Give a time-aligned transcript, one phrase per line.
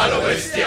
[0.00, 0.66] A lo bestia.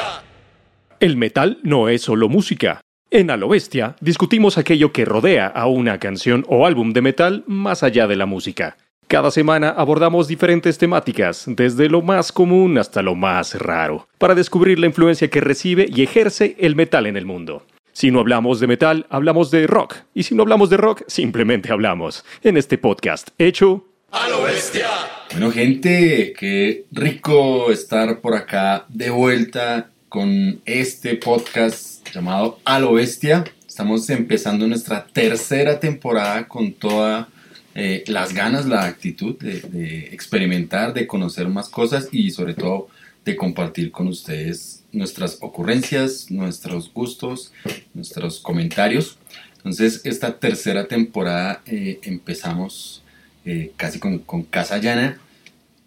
[1.00, 2.82] El metal no es solo música.
[3.09, 7.43] En A lo bestia discutimos aquello que rodea a una canción o álbum de metal
[7.48, 8.77] más allá de la música.
[9.07, 14.77] Cada semana abordamos diferentes temáticas, desde lo más común hasta lo más raro, para descubrir
[14.77, 17.65] la influencia que recibe y ejerce el metal en el mundo.
[17.91, 19.95] Si no hablamos de metal, hablamos de rock.
[20.13, 22.23] Y si no hablamos de rock, simplemente hablamos.
[22.43, 23.93] En este podcast hecho...
[24.16, 24.88] A lo bestia.
[25.32, 32.93] Bueno, gente, qué rico estar por acá de vuelta con este podcast llamado A lo
[32.93, 33.43] bestia.
[33.67, 37.25] Estamos empezando nuestra tercera temporada con todas
[37.73, 42.89] eh, las ganas, la actitud de, experimentar, de conocer más cosas y sobre todo
[43.25, 47.52] de compartir con ustedes nuestras ocurrencias, nuestros gustos,
[47.95, 49.17] nuestros comentarios.
[49.57, 53.02] Entonces, esta tercera temporada eh, empezamos
[53.45, 55.17] eh, casi con, con, Casa Llana.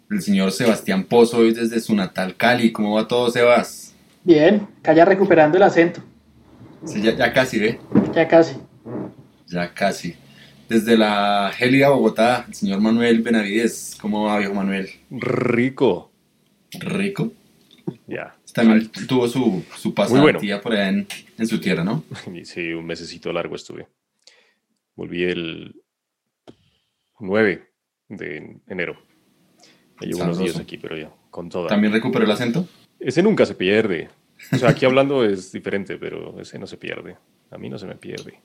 [0.09, 2.71] El señor Sebastián Pozo hoy desde su natal Cali.
[2.71, 3.93] ¿Cómo va todo, Sebas?
[4.23, 6.01] Bien, ya recuperando el acento.
[6.85, 7.79] Sí, ya, ya casi, ¿ve?
[8.13, 8.55] Ya casi.
[9.47, 10.15] Ya casi.
[10.69, 13.97] Desde la gélida Bogotá, el señor Manuel Benavides.
[13.99, 14.89] ¿Cómo va, viejo Manuel?
[15.09, 16.11] Rico.
[16.79, 17.31] Rico.
[18.05, 18.35] Ya.
[18.53, 20.61] También tuvo su, su pasantía bueno.
[20.61, 22.03] por allá en, en, su tierra, ¿no?
[22.43, 23.87] Sí, un mesecito largo estuve.
[24.95, 25.75] Volví el
[27.19, 27.67] 9
[28.09, 28.97] de enero.
[29.99, 31.69] Me llevo unos días aquí, pero ya, con toda.
[31.69, 32.67] ¿También recuperó el acento?
[32.99, 34.09] Ese nunca se pierde.
[34.51, 37.17] O sea, aquí hablando es diferente, pero ese no se pierde.
[37.51, 38.39] A mí no se me pierde.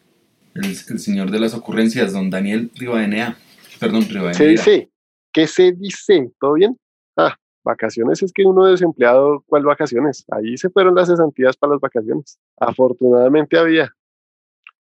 [0.54, 3.36] El, el señor de las ocurrencias, don Daniel Rivadenea.
[3.80, 4.34] Perdón, Rivadenea.
[4.34, 4.88] Sí, sí.
[5.32, 6.30] ¿Qué se dice?
[6.38, 6.76] ¿Todo bien?
[7.16, 10.24] Ah, vacaciones es que uno desempleado, ¿cuál vacaciones?
[10.30, 12.38] Ahí se fueron las cesantías para las vacaciones.
[12.58, 13.90] Afortunadamente había.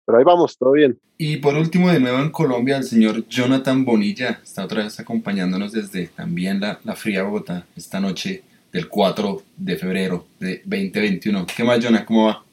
[0.09, 0.97] Pero ahí vamos, todo bien.
[1.19, 5.71] Y por último, de nuevo en Colombia, el señor Jonathan Bonilla está otra vez acompañándonos
[5.71, 8.41] desde también la, la fría Bogotá esta noche
[8.73, 11.45] del 4 de febrero de 2021.
[11.55, 12.05] ¿Qué más, Jonah?
[12.05, 12.43] ¿Cómo va?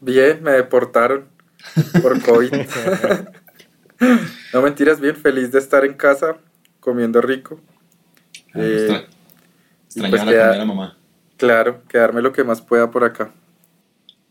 [0.00, 1.24] Bien, me deportaron
[2.00, 2.52] por COVID.
[4.52, 6.36] no mentiras, bien, feliz de estar en casa,
[6.78, 7.60] comiendo rico.
[8.54, 9.04] Ah, eh,
[9.86, 10.96] Extrañaba pues la comida de la mamá.
[11.38, 13.32] Claro, quedarme lo que más pueda por acá.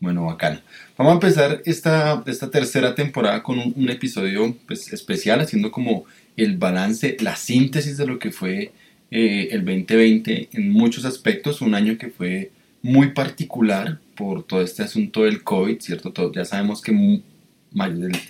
[0.04, 0.60] Bueno, bacán.
[0.98, 6.04] Vamos a empezar esta, esta tercera temporada con un, episodio pues, especial, haciendo como
[6.36, 8.72] el balance, la síntesis de lo que fue
[9.10, 12.50] eh, el 2020 en muchos aspectos, un año que fue
[12.82, 16.12] muy particular por todo este asunto del COVID, ¿cierto?
[16.12, 17.22] Todo, ya sabemos que muy,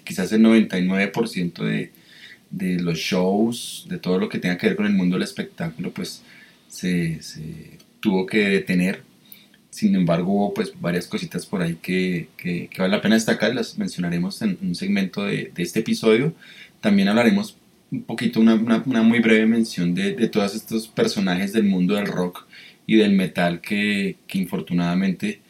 [0.05, 1.91] quizás el 99% de,
[2.51, 5.91] de los shows, de todo lo que tenga que ver con el mundo del espectáculo,
[5.91, 6.23] pues
[6.69, 7.19] se
[7.99, 9.03] tuvo que detener.
[9.75, 13.77] Sin embargo, hubo pues varias cositas por ahí que, que, vale la pena destacar, las
[13.77, 16.33] mencionaremos en un segmento de, de este episodio.
[16.81, 17.57] También hablaremos
[17.91, 21.97] un poquito, una, una, una muy breve mención de, de, todos estos personajes del mundo
[21.97, 22.47] del rock
[22.87, 25.41] y del metal que, que infortunadamente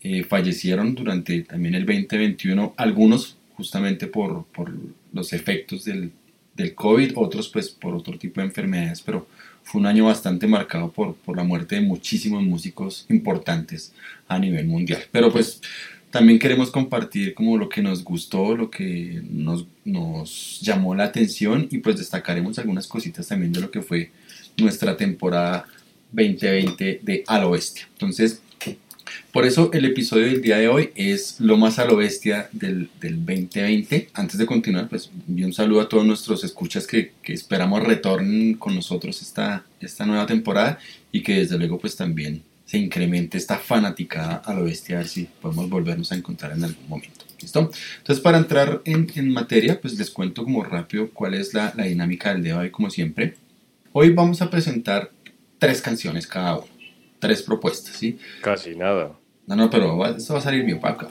[0.00, 4.72] eh, fallecieron durante también el 2021, algunos justamente por, por
[5.12, 6.12] los efectos del,
[6.54, 9.26] del COVID, otros pues por otro tipo de enfermedades, pero
[9.64, 13.92] fue un año bastante marcado por, por la muerte de muchísimos músicos importantes
[14.28, 15.02] a nivel mundial.
[15.10, 15.60] Pero pues
[16.10, 21.68] también queremos compartir como lo que nos gustó, lo que nos, nos llamó la atención
[21.70, 24.10] y pues destacaremos algunas cositas también de lo que fue
[24.58, 25.64] nuestra temporada
[26.12, 27.88] 2020 de A lo Bestia.
[27.92, 28.41] Entonces,
[29.32, 32.90] por eso el episodio del día de hoy es lo más a lo bestia del,
[33.00, 34.10] del 2020.
[34.12, 38.74] Antes de continuar, pues un saludo a todos nuestros escuchas que, que, esperamos retornen con
[38.74, 40.78] nosotros esta, esta nueva temporada
[41.10, 45.08] y que desde luego pues también se incremente esta fanaticada a lo bestia, a ver
[45.08, 47.24] si podemos volvernos a encontrar en algún momento.
[47.40, 47.70] ¿Listo?
[47.98, 51.84] Entonces para entrar en, en materia, pues les cuento como rápido cuál es la, la
[51.84, 53.36] dinámica del día de hoy como siempre.
[53.92, 55.10] Hoy vamos a presentar
[55.58, 56.72] tres canciones cada uno
[57.22, 58.18] tres propuestas, ¿sí?
[58.40, 59.12] Casi nada.
[59.46, 61.08] No, no, pero esto va a salir bien para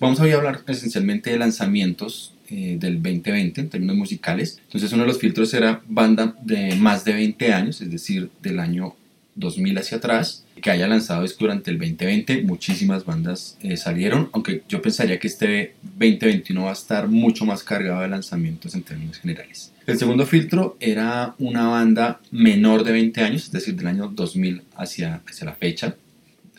[0.00, 4.60] Vamos a hablar esencialmente de lanzamientos eh, del 2020 en términos musicales.
[4.64, 8.60] Entonces uno de los filtros era banda de más de 20 años, es decir, del
[8.60, 8.94] año
[9.34, 12.42] 2000 hacia atrás, que haya lanzado disco durante el 2020.
[12.42, 17.62] Muchísimas bandas eh, salieron, aunque yo pensaría que este 2021 va a estar mucho más
[17.62, 19.72] cargado de lanzamientos en términos generales.
[19.86, 24.62] El segundo filtro era una banda menor de 20 años, es decir, del año 2000
[24.76, 25.96] hacia, hacia la fecha,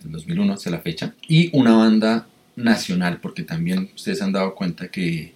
[0.02, 4.90] del 2001 hacia la fecha, y una banda nacional, porque también ustedes han dado cuenta
[4.90, 5.34] que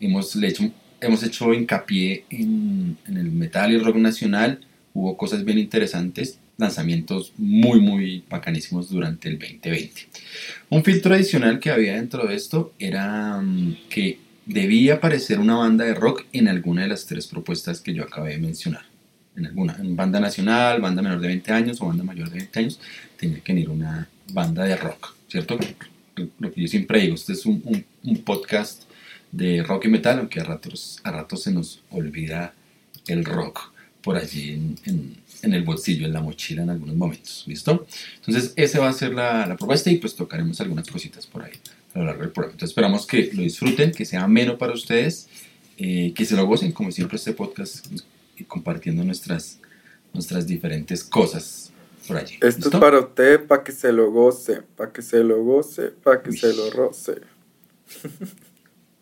[0.00, 0.70] hemos hecho,
[1.00, 4.60] hemos hecho hincapié en, en el metal y el rock nacional,
[4.94, 10.08] hubo cosas bien interesantes, lanzamientos muy muy bacanísimos durante el 2020.
[10.70, 15.84] Un filtro adicional que había dentro de esto era um, que debía aparecer una banda
[15.84, 18.91] de rock en alguna de las tres propuestas que yo acabé de mencionar.
[19.36, 22.58] En alguna, en banda nacional, banda menor de 20 años o banda mayor de 20
[22.58, 22.80] años,
[23.16, 25.58] tenía que venir una banda de rock, ¿cierto?
[26.38, 28.82] Lo que yo siempre digo, este es un, un, un podcast
[29.30, 32.54] de rock y metal, aunque a ratos, a ratos se nos olvida
[33.06, 37.44] el rock por allí en, en, en, el bolsillo, en la mochila en algunos momentos,
[37.46, 37.86] ¿listo?
[38.16, 41.52] Entonces, esa va a ser la, la, propuesta y pues tocaremos algunas cositas por ahí
[41.94, 42.52] a lo largo del programa.
[42.54, 45.28] Entonces, esperamos que lo disfruten, que sea ameno para ustedes,
[45.78, 47.86] eh, que se lo gocen, como siempre este podcast,
[48.44, 49.58] compartiendo nuestras,
[50.12, 51.72] nuestras diferentes cosas
[52.06, 52.34] por allí.
[52.34, 52.68] Esto ¿listo?
[52.68, 56.30] es para usted, para que se lo goce, para que se lo goce, para que
[56.30, 56.36] Uy.
[56.36, 57.20] se lo roce.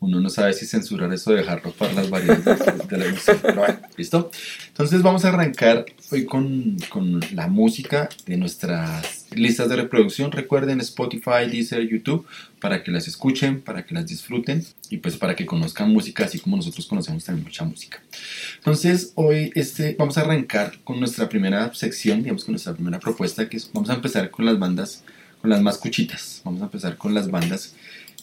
[0.00, 3.38] uno no sabe si censurar eso de dejar ropar las variedades de, de, la música.
[3.42, 4.30] Pero bueno, ¿listo?
[4.68, 10.32] Entonces vamos a arrancar hoy con, con, la música de nuestras listas de reproducción.
[10.32, 12.26] Recuerden Spotify, Deezer, YouTube,
[12.60, 16.38] para que las escuchen, para que las disfruten y pues para que conozcan música así
[16.38, 18.00] como nosotros conocemos también mucha música.
[18.56, 23.50] Entonces hoy este, vamos a arrancar con nuestra primera sección, digamos con nuestra primera propuesta,
[23.50, 25.04] que es, vamos a empezar con las bandas,
[25.42, 26.40] con las más cuchitas.
[26.42, 27.74] Vamos a empezar con las bandas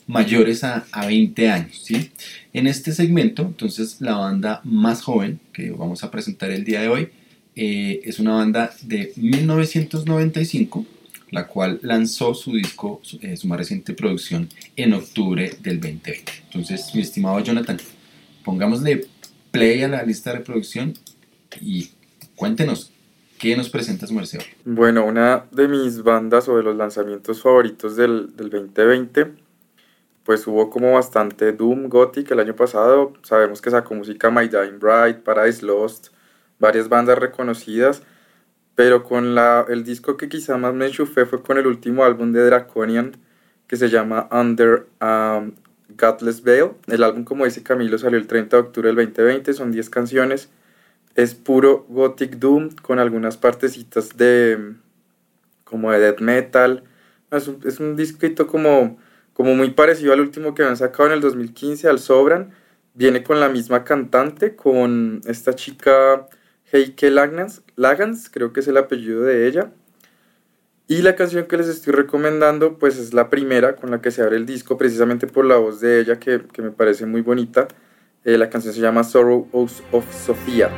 [0.08, 1.82] mayores a, a, 20 años.
[1.84, 2.12] ¿sí?
[2.54, 6.88] En este segmento, entonces, la banda más joven que vamos a presentar el día de
[6.88, 7.10] hoy
[7.56, 10.86] eh, es una banda de 1995,
[11.32, 16.32] la cual lanzó su disco, su, eh, su, más reciente producción, en octubre del 2020.
[16.46, 17.78] Entonces, mi estimado Jonathan,
[18.46, 19.08] pongámosle
[19.52, 20.94] play a la lista de reproducción
[21.62, 21.90] y
[22.36, 22.92] cuéntenos.
[23.38, 24.40] ¿Qué nos presenta su merced?
[24.66, 29.47] Bueno, una de mis bandas o de los lanzamientos favoritos del, del 2020
[30.28, 33.14] pues hubo como bastante Doom Gothic el año pasado.
[33.24, 36.10] Sabemos que sacó música My Dying Bride, Paradise Lost,
[36.60, 38.04] varias bandas reconocidas.
[38.76, 42.34] Pero con la, el disco que quizá más me enchufé fue con el último álbum
[42.34, 43.16] de Draconian
[43.68, 45.54] que se llama Under um,
[45.98, 46.72] Godless Veil.
[46.88, 50.50] El álbum, como dice Camilo, salió el 30 de octubre del 2020, son 10 canciones.
[51.16, 54.74] Es puro Gothic Doom con algunas partecitas de
[55.64, 56.84] como de death metal.
[57.32, 57.96] Es un, es un
[58.46, 58.98] como
[59.38, 62.56] como muy parecido al último que habían sacado en el 2015, al Sobran,
[62.96, 66.26] viene con la misma cantante, con esta chica
[66.74, 69.72] Heike Lagans, Lagans, creo que es el apellido de ella.
[70.88, 74.24] Y la canción que les estoy recomendando, pues es la primera con la que se
[74.24, 77.68] abre el disco, precisamente por la voz de ella, que, que me parece muy bonita.
[78.24, 80.72] Eh, la canción se llama Sorrow of Sophia.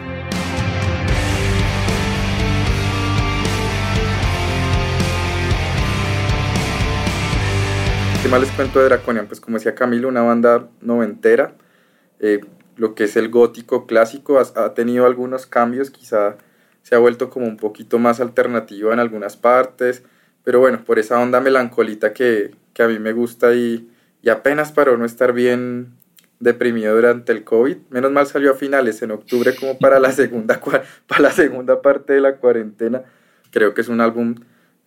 [8.22, 9.28] ¿Qué más les cuento de Draconian?
[9.28, 11.56] Pues como decía Camilo, una banda noventera.
[12.20, 12.42] Eh,
[12.76, 16.36] lo que es el gótico clásico ha, ha, tenido algunos cambios, quizá
[16.82, 20.04] se ha vuelto como un poquito más alternativa en algunas partes,
[20.44, 23.90] pero bueno, por esa onda melancolita que, que a mí me gusta y,
[24.22, 25.94] y apenas paró no estar bien
[26.42, 27.78] deprimido durante el COVID.
[27.90, 30.60] Menos mal salió a finales, en octubre, como para la segunda,
[31.08, 33.04] para la segunda parte de la cuarentena.
[33.52, 34.36] Creo que es un álbum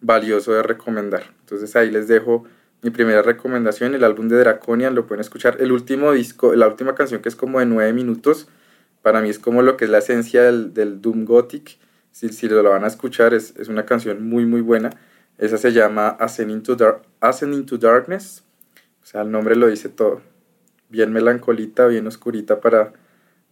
[0.02, 1.22] valioso de recomendar.
[1.40, 2.44] Entonces ahí les dejo
[2.82, 5.56] mi primera recomendación, el álbum de Draconian, lo pueden escuchar.
[5.60, 8.48] El último disco, la última canción que es como de nueve minutos,
[9.02, 11.78] para mí es como lo que es la esencia del, Doom Gothic.
[12.10, 14.90] Si, si lo van a escuchar, es, es, una canción muy, muy buena.
[15.38, 18.42] Esa se llama Ascending to, Dar Ascending Darkness.
[19.02, 20.20] O sea, el nombre lo dice todo.
[20.88, 22.92] Bien melancolita, bien oscurita para,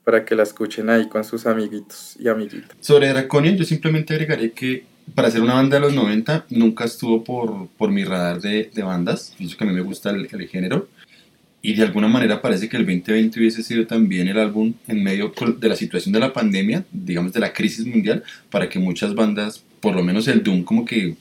[0.04, 2.76] para que la escuchen ahí con sus amiguitos y amiguitas.
[2.80, 4.84] Sobre Draconian, yo simplemente agregaré que
[5.14, 8.82] para ser una banda de los 90 nunca estuvo por, por mi radar de, de
[8.82, 10.88] bandas, pienso que a mí me gusta el, el, género.
[11.62, 15.32] Y de alguna manera parece que el 2020 hubiese sido también el álbum en medio
[15.58, 19.62] de la situación de la pandemia, digamos de la crisis mundial, para que muchas bandas,
[19.80, 21.16] por lo menos el Doom como que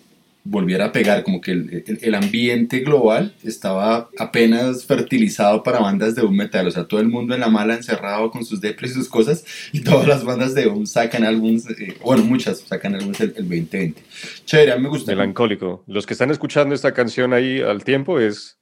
[0.50, 6.16] volviera a pegar, como que el, el, el, ambiente global estaba apenas fertilizado para bandas
[6.16, 8.92] de un metal, o sea, todo el mundo en la mala encerrado con sus depres
[8.92, 12.96] y sus cosas, y todas las bandas de un sacan álbumes, eh, bueno, muchas sacan
[12.96, 14.02] álbumes el, el 2020.
[14.46, 15.12] Chévere, me gusta.
[15.12, 15.84] Melancólico.
[15.88, 18.58] Los que están escuchando esta canción ahí al tiempo es...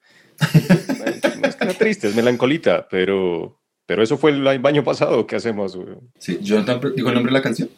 [0.54, 1.06] no
[1.48, 5.78] es que triste, es melancolita, pero, pero eso fue el año pasado, ¿qué hacemos?
[6.20, 7.70] Sí, Jonathan dijo el nombre de la canción.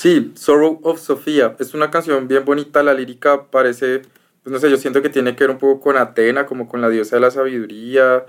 [0.00, 1.54] Sí, Sorrow of Sophia.
[1.58, 4.00] Es una canción bien bonita, la lírica parece,
[4.42, 6.80] pues no sé, yo siento que tiene que ver un poco con Atena, como con
[6.80, 8.24] la diosa de la sabiduría.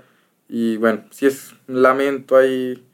[0.50, 2.84] Y bueno, sí es un lamento ahí.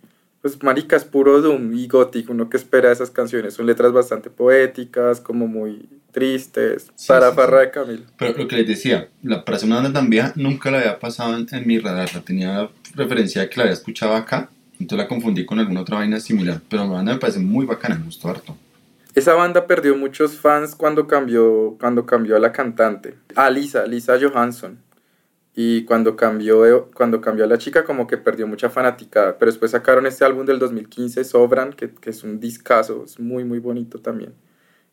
[0.41, 3.55] Pues marica, es puro doom y gótico, uno que espera esas canciones.
[3.55, 7.67] Son letras bastante poéticas, como muy tristes, sí, para sí, farra sí.
[7.67, 8.03] de Camilo.
[8.17, 11.37] Pero lo que les decía, la, para una banda tan vieja, nunca la había pasado
[11.37, 12.15] en, en mi radar.
[12.15, 15.97] La tenía referencia de que la había escuchado acá entonces la confundí con alguna otra
[15.97, 18.57] vaina similar, pero la banda me parece muy bacana, me gustó harto.
[19.19, 24.17] Esa banda perdió muchos fans cuando cambió, cuando cambió a la cantante, a Lisa, Lisa
[24.17, 24.79] Johansson.
[25.57, 29.73] y cuando cambió, cuando cambió a la chica como que perdió mucha fanática, pero después
[29.73, 33.99] sacaron este álbum del 2015, Sobran, que, que es un discazo, es muy muy bonito
[33.99, 34.35] también.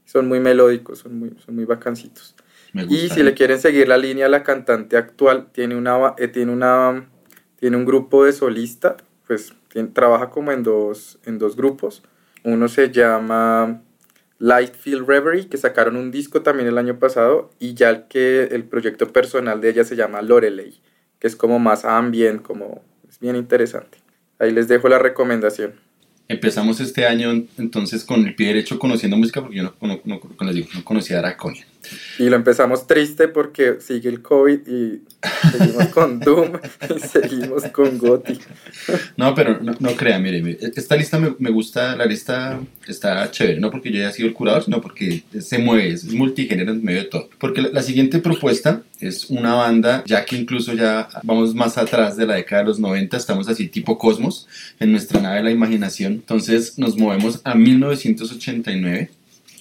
[0.06, 2.36] Son muy melódicos, son muy, son muy bacancitos.
[2.74, 7.12] y si le quieren seguir la línea, la cantante actual tiene, una, eh, tiene, una,
[7.58, 9.54] tiene un grupo de solista, pues
[9.94, 12.02] trabaja como en dos, en dos grupos.
[12.44, 13.84] Uno se llama
[14.40, 18.64] Lightfield Reverie, que sacaron un disco también el año pasado, y ya el, que, el
[18.64, 20.74] proyecto personal de ella se llama Lorelei,
[21.20, 23.98] que es como más ambient, como es bien interesante.
[24.40, 25.74] Ahí les dejo la recomendación.
[26.28, 30.20] Empezamos este año entonces con el pie derecho conociendo música porque yo no, no, no,
[30.40, 31.66] no conocía a Draconia.
[32.20, 35.02] Y lo empezamos triste porque sigue el COVID y
[35.52, 36.54] seguimos con Doom
[36.96, 38.40] y seguimos con Gothic.
[39.18, 43.60] No, pero no, no crea, mire, esta lista me, me, gusta, la lista está chévere,
[43.60, 47.04] no porque yo haya sido el curador, sino porque se mueve, es multigénero en medio
[47.04, 47.30] de todo.
[47.38, 52.18] Porque la, la, siguiente propuesta es una banda, ya que incluso ya vamos más atrás
[52.18, 54.48] de la década de los 90, estamos así tipo Cosmos,
[54.80, 59.10] en nuestra nave de la imaginación, entonces nos movemos a 1989,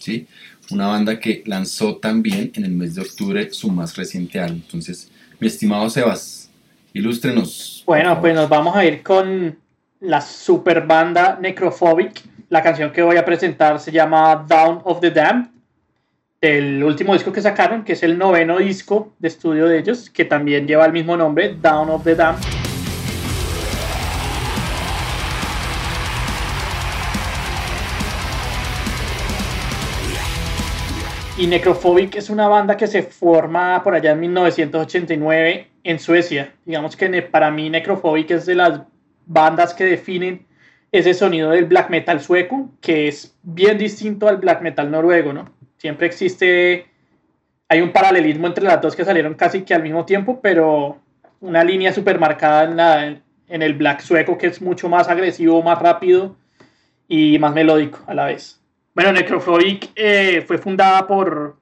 [0.00, 0.26] ¿sí?
[0.70, 4.60] Una banda que lanzó también en el mes de octubre su más reciente álbum.
[4.64, 6.50] Entonces, mi estimado Sebas,
[6.92, 7.82] ilústrenos.
[7.86, 9.58] Bueno, pues nos vamos a ir con
[10.00, 12.22] la super banda Necrophobic.
[12.48, 15.50] La canción que voy a presentar se llama Down of the Dam,
[16.40, 20.24] el último disco que sacaron, que es el noveno disco de estudio de ellos, que
[20.24, 22.36] también lleva el mismo nombre, Down of the Dam.
[31.36, 36.54] Y Necrophobic es una banda que se forma por allá en 1989 en Suecia.
[36.64, 38.82] Digamos que para mí Necrophobic es de las
[39.26, 40.46] bandas que definen
[40.92, 45.50] ese sonido del black metal sueco, que es bien distinto al black metal noruego, ¿no?
[45.76, 46.86] Siempre existe,
[47.68, 51.00] hay un paralelismo entre las dos que salieron casi que al mismo tiempo, pero
[51.40, 55.80] una línea súper marcada en, en el black sueco que es mucho más agresivo, más
[55.80, 56.36] rápido
[57.08, 58.63] y más melódico a la vez.
[58.94, 61.56] Bueno, Necrophobic eh, fue fundada por,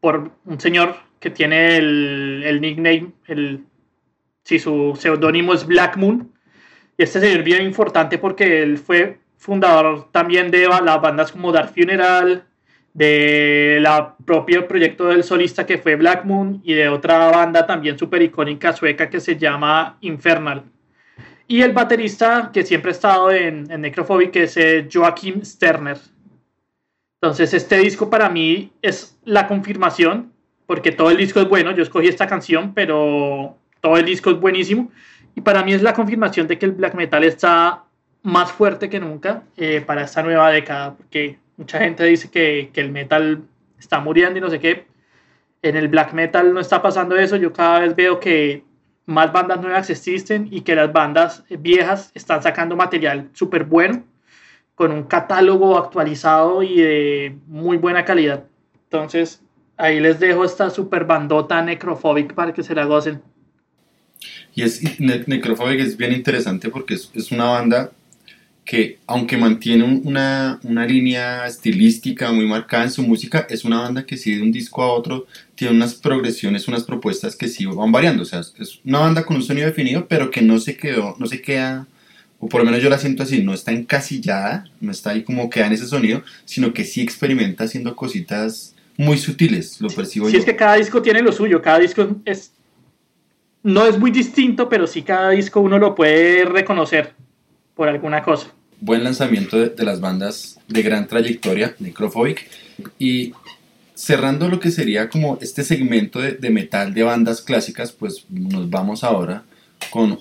[0.00, 3.64] por un señor que tiene el, el nickname, el,
[4.44, 6.32] sí, su seudónimo es Black Moon.
[6.96, 11.74] Y este señor bien importante porque él fue fundador también de las bandas como Dark
[11.74, 12.44] Funeral,
[12.94, 17.98] de la propio proyecto del solista que fue Black Moon y de otra banda también
[17.98, 20.64] súper icónica sueca que se llama Infernal.
[21.48, 25.98] Y el baterista que siempre ha estado en, en Necrophobic es eh, Joachim Sterner.
[27.20, 30.32] Entonces este disco para mí es la confirmación,
[30.66, 34.38] porque todo el disco es bueno, yo escogí esta canción, pero todo el disco es
[34.38, 34.90] buenísimo,
[35.34, 37.84] y para mí es la confirmación de que el black metal está
[38.22, 42.80] más fuerte que nunca eh, para esta nueva década, porque mucha gente dice que, que
[42.80, 43.42] el metal
[43.78, 44.86] está muriendo y no sé qué.
[45.62, 48.64] En el black metal no está pasando eso, yo cada vez veo que
[49.06, 54.04] más bandas nuevas existen y que las bandas viejas están sacando material súper bueno
[54.76, 58.44] con un catálogo actualizado y de muy buena calidad.
[58.84, 59.40] Entonces,
[59.76, 63.20] ahí les dejo esta super bandota Necrophobic para que se la gocen.
[64.54, 67.90] Y es Necrophobic es bien interesante porque es, es una banda
[68.66, 74.04] que, aunque mantiene una, una, línea estilística muy marcada en su música, es una banda
[74.04, 77.92] que sí de un disco a otro tiene unas progresiones, unas propuestas que sí van
[77.92, 78.24] variando.
[78.24, 81.26] O sea, es una banda con un sonido definido, pero que no se quedó, no
[81.26, 81.86] se queda
[82.38, 85.48] o por lo menos yo la siento así, no está encasillada, no está ahí como
[85.48, 90.32] queda en ese sonido, sino que sí experimenta haciendo cositas muy sutiles, lo percibo sí,
[90.32, 90.38] yo.
[90.38, 92.52] Sí, es que cada disco tiene lo suyo, cada disco es
[93.62, 97.14] no es muy distinto, pero sí cada disco uno lo puede reconocer
[97.74, 98.48] por alguna cosa.
[98.80, 102.48] Buen lanzamiento de, de las bandas de gran trayectoria, Necrophobic,
[102.98, 103.32] y
[103.94, 108.70] cerrando lo que sería como este segmento de, de metal de bandas clásicas, pues nos
[108.70, 109.42] vamos ahora
[109.90, 110.18] con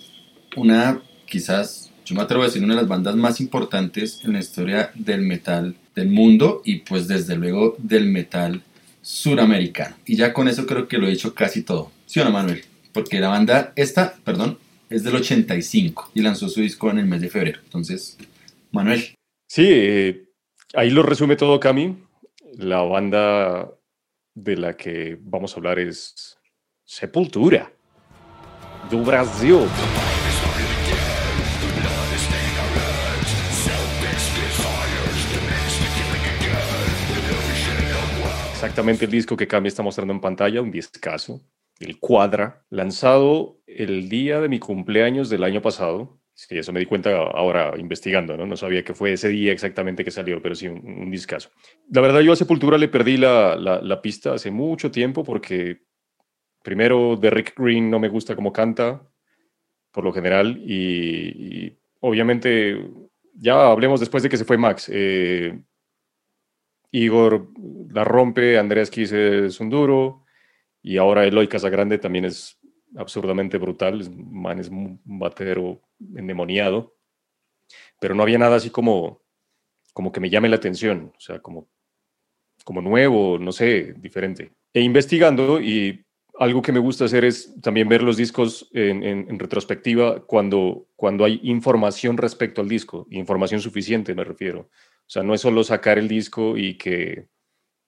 [0.55, 4.39] una quizás yo me atrevo a decir una de las bandas más importantes en la
[4.39, 8.61] historia del metal del mundo y pues desde luego del metal
[9.01, 9.95] suramericano.
[10.05, 11.91] Y ya con eso creo que lo he dicho casi todo.
[12.05, 12.63] ¿Sí o no, Manuel?
[12.93, 14.59] Porque la banda esta, perdón,
[14.89, 17.59] es del 85 y lanzó su disco en el mes de febrero.
[17.63, 18.17] Entonces,
[18.71, 19.15] Manuel.
[19.47, 20.29] Sí, eh,
[20.75, 21.97] ahí lo resume todo Cami.
[22.57, 23.71] La banda
[24.35, 26.37] de la que vamos a hablar es
[26.83, 27.71] Sepultura,
[28.91, 29.67] do Brasil.
[38.65, 41.41] Exactamente el disco que Cami está mostrando en pantalla, un discazo,
[41.79, 46.19] el Cuadra, lanzado el día de mi cumpleaños del año pasado.
[46.33, 48.47] Sí, eso me di cuenta ahora investigando, ¿no?
[48.47, 51.51] No sabía que fue ese día exactamente que salió, pero sí, un, un discazo.
[51.91, 55.83] La verdad, yo a Sepultura le perdí la, la, la, pista hace mucho tiempo porque
[56.63, 59.07] primero, de Rick Green no me gusta cómo canta,
[59.91, 62.83] por lo general, y, obviamente,
[63.35, 64.89] ya hablemos después de que se fue Max.
[64.91, 65.57] Eh,
[66.91, 67.49] Igor
[67.91, 70.25] la rompe, Andreas Kiss es un duro,
[70.81, 72.59] y ahora Eloy Casagrande también es
[72.95, 75.81] absurdamente brutal, man es un batero
[76.15, 76.95] endemoniado,
[77.99, 79.21] pero no había nada así como,
[79.93, 81.67] como que me llame la atención, o sea, como,
[82.63, 84.51] como nuevo, no sé, diferente.
[84.73, 86.04] E investigando y
[86.39, 91.39] algo que me gusta hacer es también ver los discos en, retrospectiva cuando, cuando hay
[91.43, 94.61] información respecto al disco, información suficiente me refiero.
[94.61, 97.27] O sea, no es solo sacar el disco y que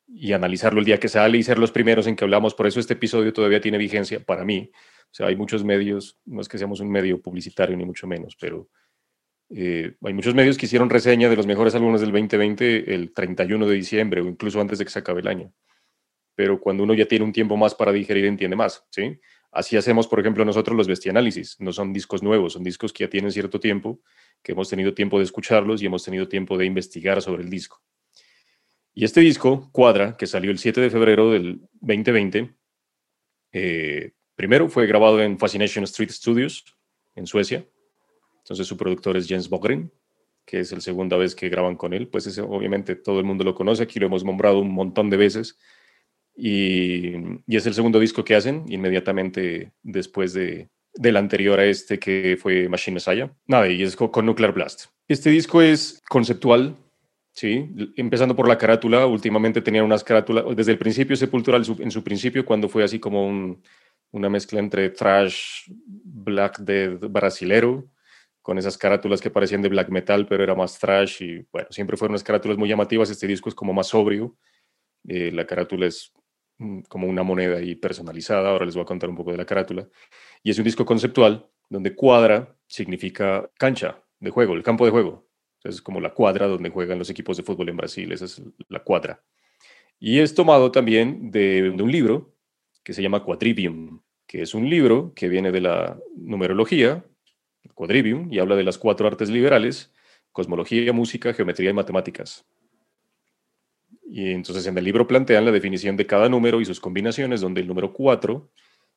[0.10, 2.54] y analizarlo el día que sale y ser los primeros en que hablamos.
[2.54, 4.72] Por eso este episodio todavía tiene vigencia para mí.
[4.74, 8.38] O sea, hay muchos medios, no es que seamos un medio publicitario ni mucho menos,
[8.40, 8.70] pero
[9.50, 13.68] eh, hay muchos medios que hicieron reseña de los mejores álbumes del 2020 el 31
[13.68, 15.54] de diciembre o incluso antes de que se acabe el año
[16.38, 19.20] pero cuando uno ya tiene un tiempo más para digerir, entiende más, ¿sí?
[19.52, 21.60] Así hacemos, por ejemplo, nosotros los bestianálisis.
[21.60, 24.02] No son discos nuevos, son discos que ya tienen cierto tiempo,
[24.44, 27.82] que hemos tenido tiempo de escucharlos y hemos tenido tiempo de investigar sobre el disco.
[28.94, 32.54] Y este disco, Cuadra, que salió el 7 de febrero del 2020,
[33.54, 36.66] eh, primero fue grabado en Fascination Street Studios,
[37.16, 37.66] en Suecia.
[38.44, 39.92] Entonces su productor es Jens Bogren,
[40.46, 42.10] que es la segunda vez que graban con él.
[42.10, 45.58] Pues obviamente todo el mundo lo conoce, aquí lo hemos nombrado un montón de veces
[46.38, 47.16] y,
[47.48, 52.70] es el segundo disco que hacen inmediatamente después de, del anterior a este que fue
[52.70, 53.32] Machine Messiah.
[53.48, 54.86] Nada, y es con, Nuclear Blast.
[55.08, 56.76] Este disco es conceptual,
[57.34, 57.70] ¿sí?
[57.96, 62.46] Empezando por la carátula, últimamente tenían unas carátulas, desde el principio Sepultural, en su principio,
[62.46, 63.58] cuando fue así como
[64.12, 67.90] una mezcla entre trash, black death brasilero,
[68.44, 71.98] con esas carátulas que parecían de black metal, pero era más trash y bueno, siempre
[71.98, 73.10] fueron unas carátulas muy llamativas.
[73.10, 74.38] Este disco es como más sobrio.
[75.06, 76.14] Eh, la carátula es
[76.88, 78.50] como una moneda ahí personalizada.
[78.50, 79.88] Ahora les voy a contar un poco de la carátula.
[80.44, 85.28] Y es un disco conceptual donde cuadra significa cancha de juego, el campo de juego.
[85.64, 88.84] es como la cuadra donde juegan los equipos de fútbol en Brasil, esa es la
[88.84, 89.24] cuadra.
[90.00, 92.36] Y es tomado también de, un libro
[92.84, 97.04] que se llama Quadrivium, que es un libro que viene de la numerología,
[97.74, 99.94] Quadrivium, y habla de las cuatro artes liberales,
[100.32, 102.46] cosmología, música, geometría y matemáticas.
[104.10, 107.62] Y entonces en el libro plantean la definición de cada número y sus combinaciones, donde
[107.62, 108.50] el número 4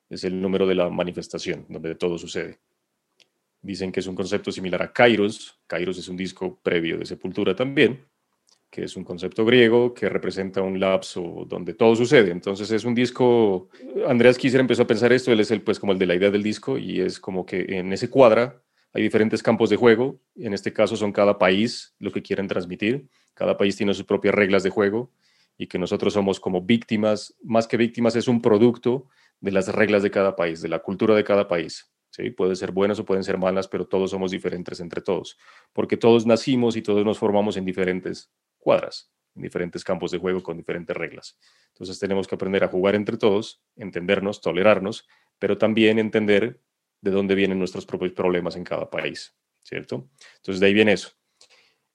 [0.09, 2.59] es el número de la manifestación, donde todo sucede.
[3.61, 5.59] Dicen que es un concepto similar a Kairos.
[5.67, 8.07] Kairos es un disco previo de Sepultura también,
[8.71, 12.31] que es un concepto griego que representa un lapso donde todo sucede.
[12.31, 13.69] Entonces es un disco,
[14.07, 16.31] Andreas Kisser empezó a pensar esto, él es el pues como el de la idea
[16.31, 20.55] del disco y es como que en ese cuadra hay diferentes campos de juego, en
[20.55, 24.63] este caso son cada país lo que quieren transmitir cada país tiene sus propias reglas
[24.63, 25.11] de juego
[25.57, 29.09] y que nosotros somos como víctimas, más que víctimas, es un producto
[29.41, 31.91] de las reglas de cada país, de la cultura de cada país.
[32.11, 32.31] ¿sí?
[32.31, 35.39] Pueden ser buenas o pueden ser malas, pero todos somos diferentes entre todos,
[35.73, 40.43] porque todos nacimos y todos nos formamos en diferentes cuadras, en diferentes campos de juego
[40.43, 41.39] con diferentes reglas.
[41.69, 45.07] Entonces tenemos que aprender a jugar entre todos, entendernos, tolerarnos,
[45.39, 46.61] pero también entender
[47.01, 50.09] de dónde vienen nuestros propios problemas en cada país, ¿cierto?
[50.37, 51.20] Entonces de ahí viene eso.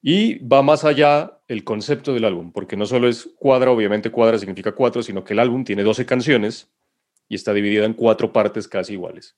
[0.07, 4.37] Y va más allá el concepto del álbum, porque no solo es cuadra, obviamente cuadra
[4.37, 6.71] significa cuatro, sino que el álbum tiene 12 canciones
[7.27, 9.35] y está dividida en cuatro partes casi iguales.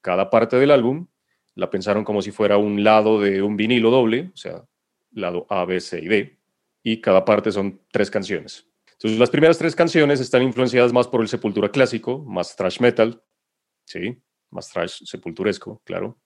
[0.00, 1.08] Cada parte del álbum
[1.56, 4.64] la pensaron como si fuera un lado de un vinilo doble, o sea,
[5.12, 6.38] lado A, B, C y D,
[6.82, 8.66] y cada parte son tres canciones.
[8.92, 13.22] Entonces, las primeras tres canciones están influenciadas más por el Sepultura clásico, más thrash metal,
[13.84, 14.22] ¿sí?
[14.48, 16.18] Más thrash sepulturesco, claro.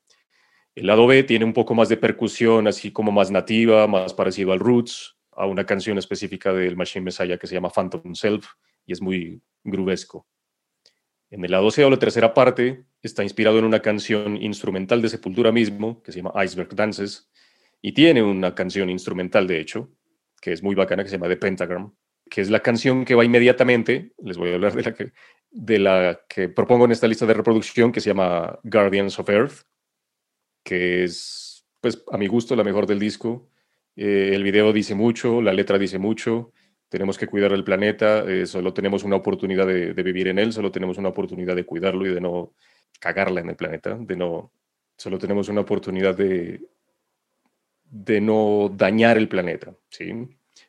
[0.75, 4.53] El lado B tiene un poco más de percusión, así como más nativa, más parecido
[4.53, 8.47] al Roots, a una canción específica del Machine Messiah que se llama Phantom Self
[8.87, 10.27] y es muy gruvesco.
[11.31, 15.09] En el lado C o la tercera parte está inspirado en una canción instrumental de
[15.09, 17.31] Sepultura mismo que se llama Iceberg Dances
[17.81, 19.91] y tiene una canción instrumental de hecho
[20.41, 21.95] que es muy bacana que se llama The Pentagram,
[22.29, 24.75] que es la canción que va inmediatamente, les voy a hablar
[25.51, 29.63] de la que propongo en esta lista de reproducción que se llama Guardians of Earth
[30.63, 33.49] que es, pues, a mi gusto, la mejor del disco.
[33.97, 36.53] Eh, el video dice mucho, la letra dice mucho,
[36.89, 40.71] tenemos que cuidar el planeta, eh, solo tenemos una oportunidad de, vivir en él, solo
[40.71, 42.55] tenemos una oportunidad de cuidarlo y de no
[43.01, 44.53] cagarla en el planeta, de no,
[44.97, 46.61] solo tenemos una oportunidad de,
[47.85, 50.13] de no dañar el planeta, ¿sí?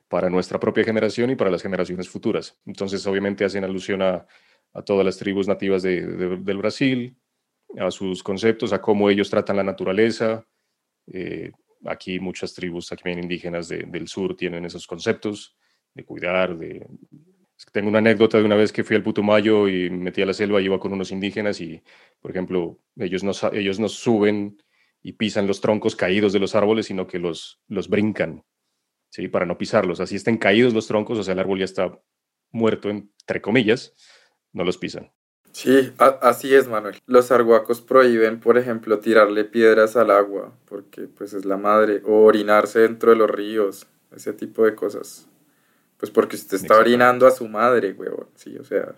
[0.08, 2.58] Para nuestra propia generación y para las generaciones futuras.
[2.66, 4.26] Entonces, obviamente hacen alusión a,
[4.74, 6.02] a todas las tribus nativas de,
[6.38, 7.16] del Brasil,
[7.78, 10.46] a sus conceptos, a cómo ellos tratan la naturaleza.
[11.08, 11.52] Eh,
[11.86, 15.56] aquí muchas tribus también indígenas del sur tienen esos conceptos
[15.94, 16.86] de cuidar, de
[17.72, 20.34] Tengo una anécdota de una vez que fui al Putumayo y me metí a la
[20.34, 21.82] selva y iba con unos indígenas y,
[22.20, 24.62] por ejemplo, ellos no, ellos no suben
[25.02, 28.44] y pisan los troncos caídos de los árboles, sino que los, los brincan,
[29.10, 29.28] ¿sí?
[29.28, 30.00] Para no pisarlos.
[30.00, 32.00] Así estén caídos los troncos, o sea, el árbol ya está
[32.52, 33.94] muerto, entre comillas,
[34.54, 35.12] no los pisan.
[35.54, 36.96] Sí, así es, Manuel.
[37.06, 42.24] Los arhuacos prohíben, por ejemplo, tirarle piedras al agua, porque pues es la madre, o
[42.24, 43.86] orinarse dentro de los ríos,
[44.16, 45.28] ese tipo de cosas.
[45.98, 48.28] Pues porque usted está orinando a su madre, huevón.
[48.36, 48.96] Sí, o sea,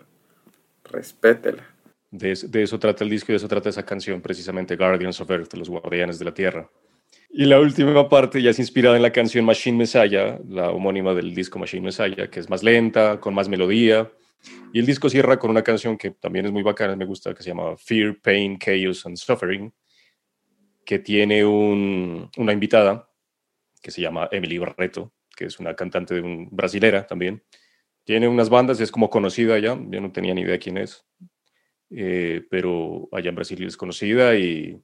[0.84, 1.62] respétela.
[2.10, 5.30] De, de, eso trata el disco y de eso trata esa canción, precisamente Guardians of
[5.30, 6.70] Earth, los guardianes de la tierra.
[7.28, 11.34] Y la última parte ya es inspirada en la canción Machine Messiah, la homónima del
[11.34, 14.10] disco Machine Messiah, que es más lenta, con más melodía
[14.72, 17.42] y el disco cierra con una canción que también es muy bacana, me gusta, que
[17.42, 19.72] se llama Fear, Pain, Chaos and Suffering,
[20.84, 23.10] que tiene una invitada
[23.82, 27.42] que se llama Emily Barreto, que es una cantante de un brasilera también.
[28.04, 31.04] Tiene unas bandas, es como conocida ya, yo no tenía ni idea quién es,
[31.90, 34.80] eh, pero allá en Brasil es conocida y,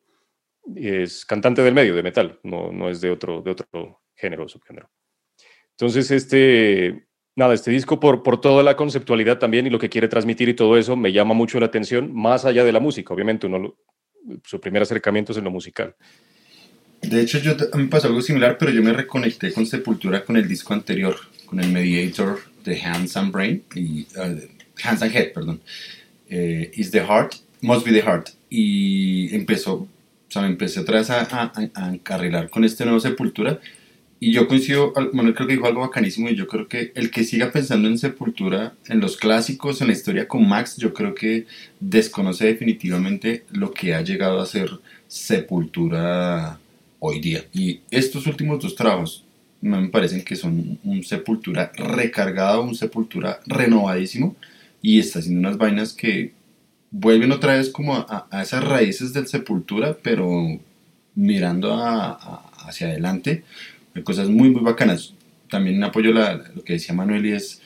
[0.77, 4.49] es cantante del medio, de metal, no, no es de otro, de otro género o
[4.49, 4.91] subgénero.
[5.71, 10.09] Entonces, este, nada, este disco por, por toda la conceptualidad también y lo que quiere
[10.09, 13.47] transmitir y todo eso me llama mucho la atención, más allá de la música, obviamente,
[13.47, 13.75] uno,
[14.45, 15.95] su primer acercamiento es en lo musical.
[17.03, 20.47] De hecho, yo, me pasó algo similar, pero yo me reconecté con Sepultura con el
[20.47, 21.17] disco anterior,
[21.47, 24.39] con el Mediator de Hands and Brain, y, uh,
[24.85, 25.61] Hands and Head, perdón.
[26.29, 28.31] Eh, Is the Heart, Must Be the Heart.
[28.49, 29.89] Y empezó, o
[30.29, 33.59] sea, me empecé otra vez a, a, a encarrilar con este nuevo Sepultura
[34.23, 37.25] y yo coincido, Manuel creo que dijo algo bacanísimo y yo creo que el que
[37.25, 41.49] siga pensando en Sepultura, en los clásicos, en la historia con Max, yo creo que
[41.81, 44.71] desconoce definitivamente lo que ha llegado a ser
[45.09, 46.61] Sepultura
[47.01, 47.47] hoy día.
[47.53, 49.25] Y estos últimos dos trabajos
[49.61, 54.37] me parecen que son un Sepultura recargado, un Sepultura renovadísimo
[54.81, 56.33] y está haciendo unas vainas que
[56.93, 60.61] vuelven otra vez como a, esas raíces del Sepultura, pero
[61.17, 63.43] mirando hacia adelante
[64.03, 65.15] cosas muy, muy bacanas.
[65.51, 67.61] También apoyo la, lo que decía Manuel y es,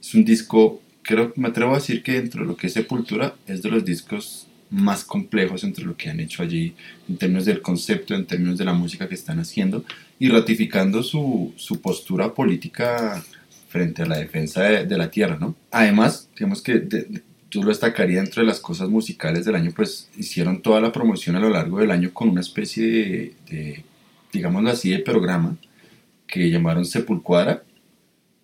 [0.00, 3.34] es un disco, creo me atrevo a decir que dentro de lo que es Sepultura
[3.46, 6.74] es de los discos más complejos entre lo que han hecho allí
[7.08, 9.84] en términos del concepto, en términos de la música que están haciendo
[10.18, 13.22] y ratificando su, su postura política
[13.68, 15.54] frente a la defensa de, la tierra, ¿no?
[15.70, 16.86] Además, digamos que
[17.50, 21.36] yo lo destacaría dentro de las cosas musicales del año, pues hicieron toda la promoción
[21.36, 23.84] a lo largo del año con una especie de, de
[24.32, 25.56] digámoslo así, de programa
[26.30, 27.64] que llamaron Sepulcuara,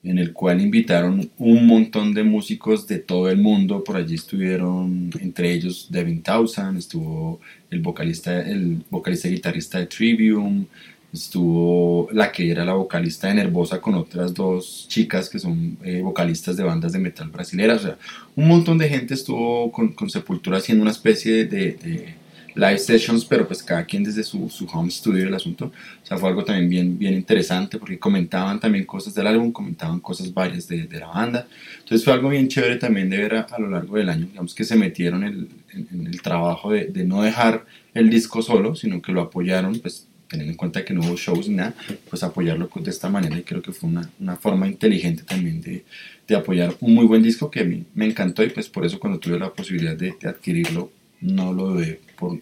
[0.02, 3.82] en el cual invitaron un montón de músicos de todo el mundo.
[3.82, 9.86] Por allí estuvieron, entre ellos, Devin Townsend, estuvo el vocalista, el vocalista y guitarrista de
[9.86, 10.66] Trivium,
[11.12, 16.00] estuvo la que era la vocalista de Nervosa con otras dos chicas que son eh,
[16.02, 17.80] vocalistas de bandas de metal brasileras.
[17.80, 17.98] O sea,
[18.36, 22.14] un montón de gente estuvo con, Sepultura haciendo una especie de
[22.56, 25.66] live sessions, pero pues cada quien desde su, su home studio el asunto.
[26.02, 30.00] O sea, fue algo también bien, bien interesante porque comentaban también cosas del álbum, comentaban
[30.00, 31.46] cosas varias de, de la banda.
[31.78, 34.64] Entonces fue algo bien chévere también de ver a, lo largo del año, digamos que
[34.64, 39.12] se metieron en, en, el trabajo de, de, no dejar el disco solo, sino que
[39.12, 41.74] lo apoyaron, pues teniendo en cuenta que no hubo shows ni nada,
[42.08, 45.84] pues apoyarlo de esta manera y creo que fue una, una forma inteligente también de,
[46.26, 48.98] de, apoyar un muy buen disco que a mí me encantó y pues por eso
[48.98, 50.90] cuando tuve la posibilidad de, de adquirirlo
[51.20, 52.38] no lo dudé por,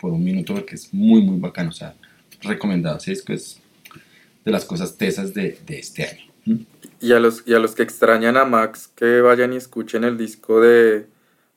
[0.00, 1.70] por un minuto porque es muy, muy bacano.
[1.70, 1.94] O sea,
[2.42, 2.98] recomendado.
[3.00, 3.12] ¿sí?
[3.12, 3.60] Es que es
[4.44, 6.64] de las cosas tesas de, de este año.
[7.00, 10.18] Y a, los, y a los que extrañan a Max, que vayan y escuchen el
[10.18, 11.06] disco de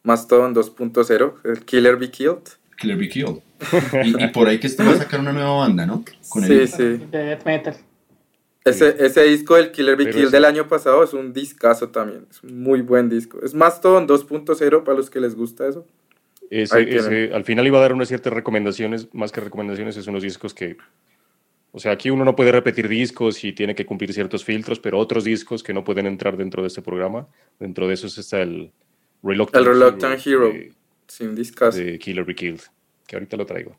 [0.04, 2.44] Mastodon 2.0, el Killer Be Killed.
[2.78, 3.40] Killer Be Killed.
[4.04, 6.04] y, por ahí que va a sacar una nueva banda, ¿no?
[6.30, 6.84] Con sí, sí.
[6.84, 7.76] De death metal.
[8.64, 12.26] Ese, ese, disco del Killer Be Killed del año pasado es un discazo también.
[12.30, 13.40] Es un muy buen disco.
[13.44, 15.86] Es Mastodon 2.0 para los que les gusta eso.
[16.50, 20.54] Ese, al final iba a dar unas ciertas recomendaciones, más que recomendaciones, es unos discos
[20.54, 20.78] que,
[21.72, 25.00] o sea, aquí uno no puede repetir discos y tiene que cumplir ciertos filtros, pero
[25.00, 27.28] otros discos que no pueden entrar dentro de este programa,
[27.60, 28.72] dentro de esos está el
[29.24, 30.54] Reluctant, el Reluctant Hero,
[31.08, 31.76] sin discos.
[31.76, 32.62] De Killer Be Killed,
[33.08, 33.76] que ahorita lo traigo.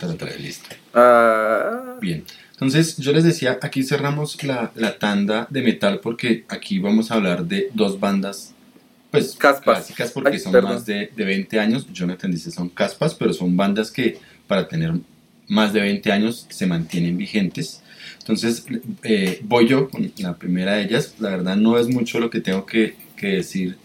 [0.00, 0.68] lo traigo listo.
[0.94, 1.96] Ah.
[2.00, 7.10] Bien, entonces yo les decía, aquí cerramos la, la tanda de metal porque aquí vamos
[7.10, 8.54] a hablar de dos bandas
[9.10, 9.78] pues caspas.
[9.78, 11.86] clásicas porque son más de, de, 20 años.
[11.92, 14.94] Jonathan dice son caspas, pero son bandas que para tener
[15.48, 17.82] más de 20 años se mantienen vigentes.
[18.18, 18.64] Entonces
[19.02, 21.14] eh, voy yo con la primera de ellas.
[21.18, 23.76] La verdad no es mucho lo que tengo que, que decir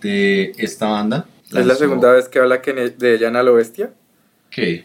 [0.00, 1.26] de esta banda.
[1.52, 3.92] ¿Es la segunda vez que habla que de ella en A lo Bestia?
[4.50, 4.84] ¿Qué?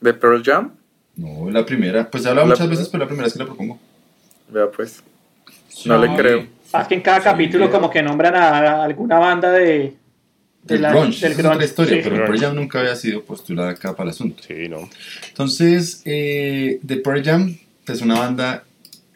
[0.00, 0.72] ¿De Pearl Jam?
[1.16, 2.10] No, la primera.
[2.10, 3.78] Pues he hablado muchas veces, pero la primera vez que la propongo.
[4.48, 5.02] Vea pues.
[5.84, 6.55] No le creo.
[6.72, 9.94] Más que en cada capítulo como que nombran a, alguna banda de,
[10.62, 11.28] del grunge.
[11.28, 11.64] Del grunge.
[11.64, 14.42] historia, pero Pearl Jam nunca había sido postulada acá para el asunto.
[14.46, 14.88] Sí, no.
[15.28, 18.64] Entonces, eh, The Pearl Jam es una banda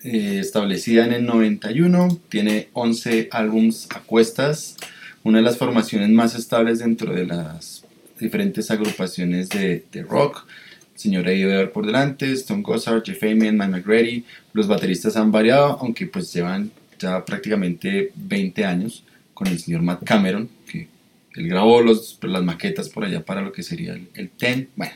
[0.04, 4.76] eh, establecida en el 91, tiene 11 álbums a cuestas,
[5.24, 7.84] una de las formaciones más estables dentro de las
[8.18, 10.46] diferentes agrupaciones de, de rock.
[10.94, 14.24] Señor Eddie Vedder por delante, Stone Gossard, Jeff Ament, Mike McGrady.
[14.52, 20.04] Los bateristas han variado, aunque pues llevan ya prácticamente 20 años con el señor Matt
[20.04, 20.88] Cameron, que
[21.34, 24.68] él grabó los, las maquetas por allá para lo que sería el, TEN.
[24.76, 24.92] Bueno,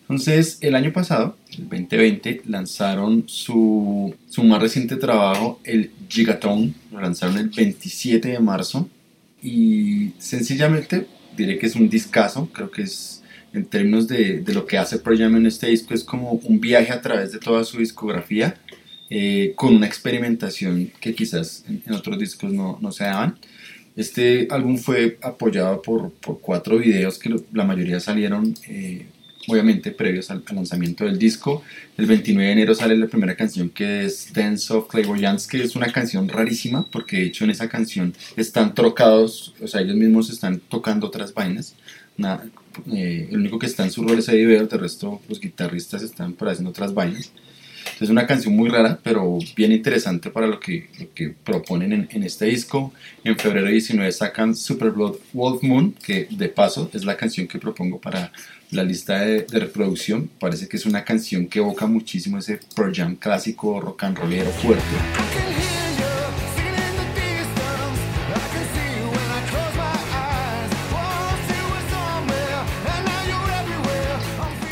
[0.00, 7.00] entonces el año pasado, el 2020, lanzaron su, su más reciente trabajo, el Gigaton, lo
[7.00, 8.88] lanzaron el 27 de marzo
[9.42, 14.64] y sencillamente diré que es un discazo, creo que es en términos de, de lo
[14.66, 17.64] que hace Pearl Jam en este disco, es como un viaje a través de toda
[17.64, 18.54] su discografía.
[19.14, 23.38] Eh, con una experimentación que quizás en, otros discos no, no, se daban.
[23.94, 29.04] Este álbum fue apoyado por, por cuatro videos que la mayoría salieron eh,
[29.48, 31.62] obviamente previos al, lanzamiento del disco.
[31.98, 35.76] El 29 de enero sale la primera canción que es Dance of Clairvoyance, que es
[35.76, 40.30] una canción rarísima porque de hecho en esa canción están trocados, o sea, ellos mismos
[40.30, 41.74] están tocando otras vainas.
[42.90, 46.02] Eh, el único que está en su rol es Eddie Vedder, el resto los guitarristas
[46.02, 47.30] están por haciendo otras vainas.
[48.00, 52.46] Es una canción muy rara, pero bien interesante para lo que, que proponen en, este
[52.46, 52.92] disco.
[53.24, 57.58] En febrero 19 sacan Super Blood Wolf Moon, que de paso es la canción que
[57.58, 58.32] propongo para
[58.70, 60.30] la lista de, reproducción.
[60.38, 64.50] Parece que es una canción que evoca muchísimo ese Pearl Jam clásico rock and rollero
[64.50, 65.81] fuerte.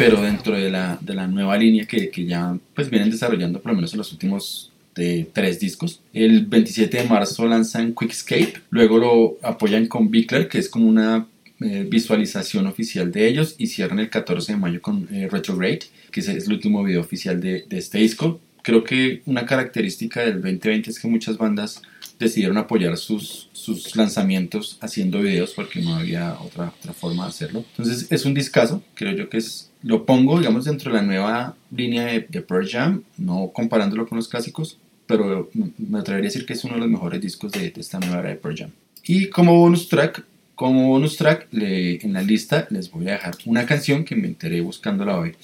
[0.00, 3.72] Pero dentro de la, de la nueva línea que, que, ya pues vienen desarrollando por
[3.72, 6.00] lo menos en los últimos de tres discos.
[6.14, 11.26] El 27 de marzo lanzan Quickscape, luego lo apoyan con Bickler, que es como una
[11.60, 16.20] eh, visualización oficial de ellos, y cierran el 14 de mayo con eh, Retrograde, que
[16.20, 18.40] es, el último video oficial de, de este disco.
[18.62, 21.82] Creo que una característica del 2020 es que muchas bandas
[22.18, 27.64] decidieron apoyar sus, sus lanzamientos haciendo videos porque no había otra, otra forma de hacerlo.
[27.70, 31.56] Entonces es un discazo, creo yo que es, lo pongo digamos dentro de la nueva
[31.74, 36.46] línea de, de Pearl Jam, no comparándolo con los clásicos, pero me atrevería a decir
[36.46, 38.70] que es uno de los mejores discos de, esta nueva era de Pearl Jam.
[39.04, 43.66] Y como bonus track, como bonus track en la lista les voy a dejar una
[43.66, 45.34] canción que me enteré buscándola hoy,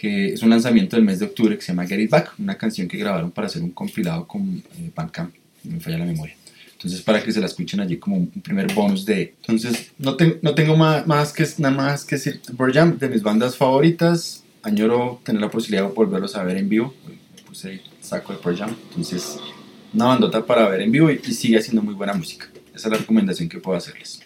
[0.00, 2.56] que es un lanzamiento del mes de octubre que se llama Get It Back, una
[2.56, 5.34] canción que grabaron para hacer un compilado con eh, Bandcamp
[5.64, 6.34] me falla la memoria.
[6.72, 9.34] Entonces, para que se la escuchen allí como un primer bonus de...
[9.40, 12.40] Entonces, no, no tengo más, más, que, nada más que decir.
[12.72, 14.42] Jam, de mis bandas favoritas.
[14.62, 16.94] Añoro tener la posibilidad de volverlos a ver en vivo.
[17.06, 18.74] Me puse saco de Pearl Jam.
[18.88, 19.38] Entonces,
[19.92, 22.46] una bandota para ver en vivo y, y sigue haciendo muy buena música.
[22.74, 24.22] Esa es la recomendación que puedo hacerles.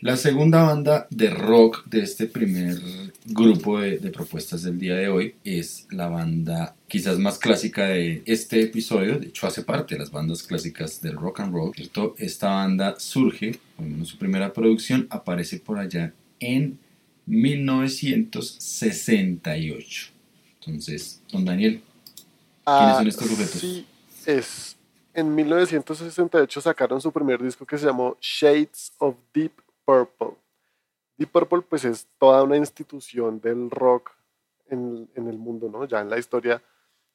[0.00, 2.80] La segunda banda de rock de este primer
[3.26, 8.62] grupo de, propuestas del día de hoy es la banda quizás más clásica de este
[8.62, 11.74] episodio, de hecho hace parte de las bandas clásicas del rock and roll.
[11.74, 12.14] ¿cierto?
[12.16, 16.78] Esta banda surge, por lo menos su primera producción aparece por allá en
[17.26, 20.10] 1968.
[20.60, 21.82] Entonces, don Daniel,
[22.64, 23.60] ¿quiénes son estos sujetos?
[23.60, 23.84] Sí,
[24.26, 24.76] es.
[25.12, 29.50] En 1968 sacaron su primer disco que se llamó Shades of Deep
[29.88, 30.36] Purple.
[31.16, 34.10] Deep Purple pues es toda una institución del rock
[34.68, 35.86] en, el mundo, ¿no?
[35.86, 36.62] Ya en la historia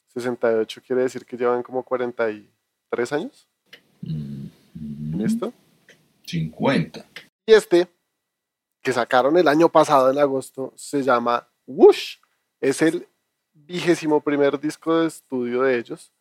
[0.07, 3.47] 68 quiere decir que llevan como 43 años.
[4.01, 5.23] ¿En mm-hmm.
[5.23, 5.53] esto?
[6.25, 7.05] 50.
[7.45, 7.87] Y este,
[8.81, 12.15] que sacaron el año pasado en agosto, se llama Whoosh.
[12.59, 13.07] Es el
[13.53, 16.11] vigésimo primer disco de estudio de ellos.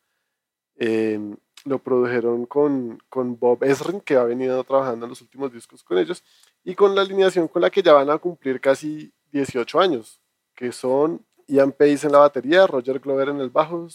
[0.77, 1.19] Eh,
[1.65, 5.99] lo produjeron con, con Bob Esrin, que ha venido trabajando en los últimos discos con
[5.99, 6.23] ellos,
[6.65, 10.21] y con la alineación con la que ya van a cumplir casi 18 años,
[10.55, 13.89] que son Ian Pace en la batería, Roger Glover en el bajo,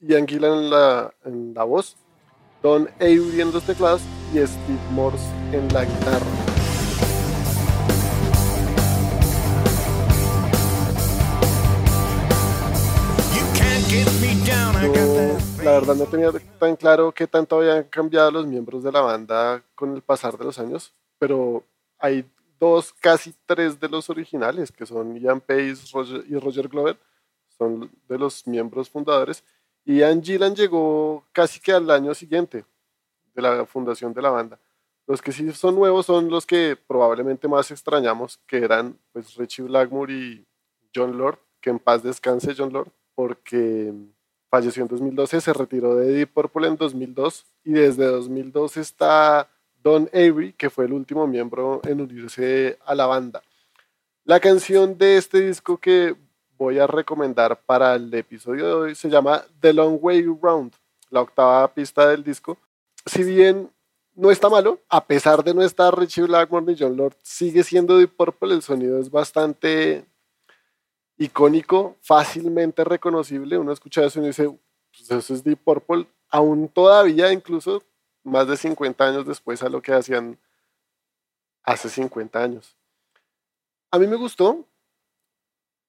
[0.00, 1.96] Ian Gillan en la, en la voz,
[2.62, 6.51] Don Avery en los teclados y Steve Morse en la guitarra.
[15.64, 19.62] La verdad no tenía tan claro qué tanto habían cambiado los miembros de la banda
[19.76, 21.62] con el pasar de los años, pero
[21.98, 22.24] hay
[22.58, 25.84] dos, casi tres de los originales, que son Ian Pace
[26.28, 26.98] y Roger Glover,
[27.56, 29.44] son de los miembros fundadores,
[29.84, 32.64] y Ian Gillan llegó casi que al año siguiente
[33.34, 34.58] de la fundación de la banda.
[35.06, 39.64] Los que sí son nuevos son los que probablemente más extrañamos, que eran pues Richie
[39.64, 40.46] Blackmore y
[40.94, 43.92] John Lord, que en paz descanse John Lord, porque
[44.52, 49.48] falleció en 2012, se retiró de Deep Purple en 2002 y desde 2002 está
[49.82, 53.42] Don Avery, que fue el último miembro en unirse a la banda.
[54.24, 56.14] La canción de este disco que
[56.58, 60.74] voy a recomendar para el episodio de hoy se llama The Long Way Round,
[61.08, 62.58] la octava pista del disco.
[63.06, 63.70] Si bien
[64.14, 67.96] no está malo, a pesar de no estar Richie Blackmore ni John Lord, sigue siendo
[67.96, 70.04] Deep Purple, el sonido es bastante
[71.18, 73.58] icónico, fácilmente reconocible.
[73.58, 74.48] Uno escucha eso y dice,
[74.90, 77.82] pues eso es Deep Purple, aún todavía, incluso
[78.24, 80.38] más de 50 años después a lo que hacían
[81.64, 82.76] hace 50 años.
[83.90, 84.66] A mí me gustó,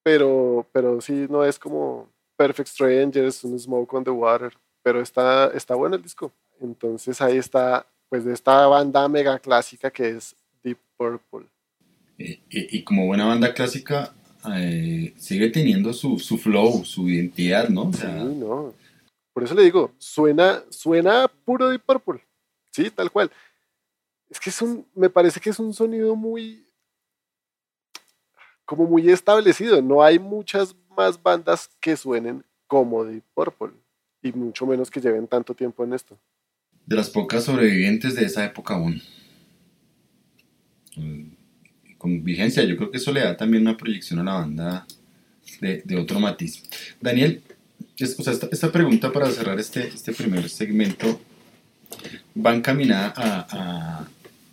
[0.02, 5.46] pero, pero sí, no es como Perfect Strangers, un Smoke on the Water, pero está,
[5.54, 6.32] está bueno el disco.
[6.60, 11.46] Entonces ahí está, pues de esta banda mega clásica que es Deep Purple.
[12.18, 14.14] Y, y, como buena banda clásica,
[14.52, 17.92] eh, sigue teniendo su, su, flow, su identidad, ¿no?
[17.92, 18.74] sí, no.
[19.32, 22.20] Por eso le digo, suena, suena puro Deep Purple.
[22.70, 23.30] Sí, tal cual.
[24.30, 26.64] Es que es un, me parece que es un sonido muy,
[28.64, 29.82] como muy establecido.
[29.82, 33.72] No hay muchas más bandas que suenen como Deep Purple
[34.22, 36.16] y mucho menos que lleven tanto tiempo en esto.
[36.86, 39.02] De las pocas sobrevivientes de esa época aún.
[42.04, 44.86] Con vigencia, yo creo que eso le da también una proyección a la banda
[45.58, 46.62] de, otro matiz.
[47.00, 47.40] Daniel,
[47.96, 51.18] esta, pregunta para cerrar este, este primer segmento
[52.36, 54.06] va encaminada a,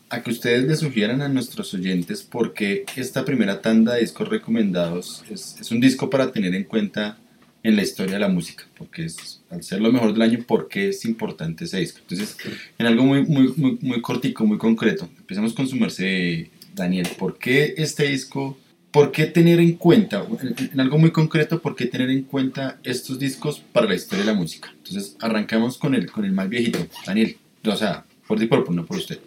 [0.10, 4.30] a, que ustedes le sugieran a nuestros oyentes por qué esta primera tanda de discos
[4.30, 7.18] recomendados es, es, un disco para tener en cuenta
[7.64, 10.70] en la historia de la música, porque es, al ser lo mejor del año, ¿por
[10.70, 12.00] qué es importante ese disco?
[12.00, 12.38] Entonces,
[12.78, 17.38] en algo muy, muy, muy, muy cortico, muy concreto, empecemos con su merced Daniel, ¿por
[17.38, 18.58] qué este disco,
[18.92, 23.20] por qué tener en cuenta, en, algo muy concreto, por qué tener en cuenta estos
[23.20, 24.72] discos para la historia de la música?
[24.78, 28.86] Entonces, arrancamos con el, con el más viejito, Daniel, o sea, por Deep Purple, no
[28.86, 29.20] por usted.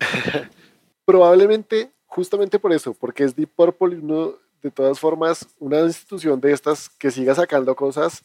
[1.04, 6.52] Probablemente, justamente por eso, porque es Deep Purple uno, de todas formas, una institución de
[6.52, 8.24] estas que siga sacando cosas,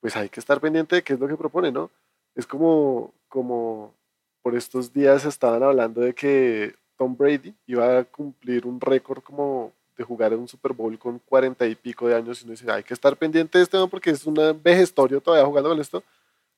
[0.00, 1.90] pues hay que estar pendiente de qué es lo que propone, ¿no?
[2.34, 3.94] Es como, como
[4.42, 9.72] por estos días estaban hablando de que Tom Brady iba a cumplir un récord como
[9.96, 12.70] de jugar en un Super Bowl con cuarenta y pico de años y uno dice,
[12.70, 13.88] hay que estar pendiente de este ¿no?
[13.88, 16.04] porque es un vejestorio todavía jugando con esto,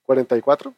[0.04, 0.74] 44,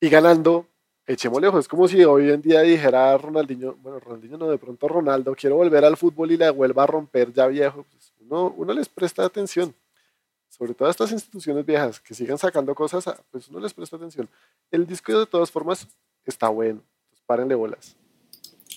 [0.00, 0.66] y ganando,
[1.06, 4.88] echemos lejos, es como si hoy en día dijera Ronaldinho, bueno, Ronaldinho no, de pronto
[4.88, 8.72] Ronaldo, quiero volver al fútbol y la vuelva a romper ya viejo, pues uno, uno
[8.72, 9.74] les presta atención,
[10.48, 14.30] sobre todo a estas instituciones viejas que sigan sacando cosas, pues uno les presta atención.
[14.70, 15.86] El disco de todas formas
[16.24, 16.80] está bueno,
[17.26, 17.96] párenle bolas.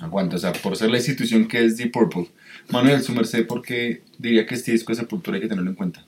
[0.02, 2.28] Aguanta, o sea, por ser la institución que es Deep Purple.
[2.70, 5.76] Manuel, su merced, ¿por qué diría que este disco de Sepultura hay que tenerlo en
[5.76, 6.06] cuenta?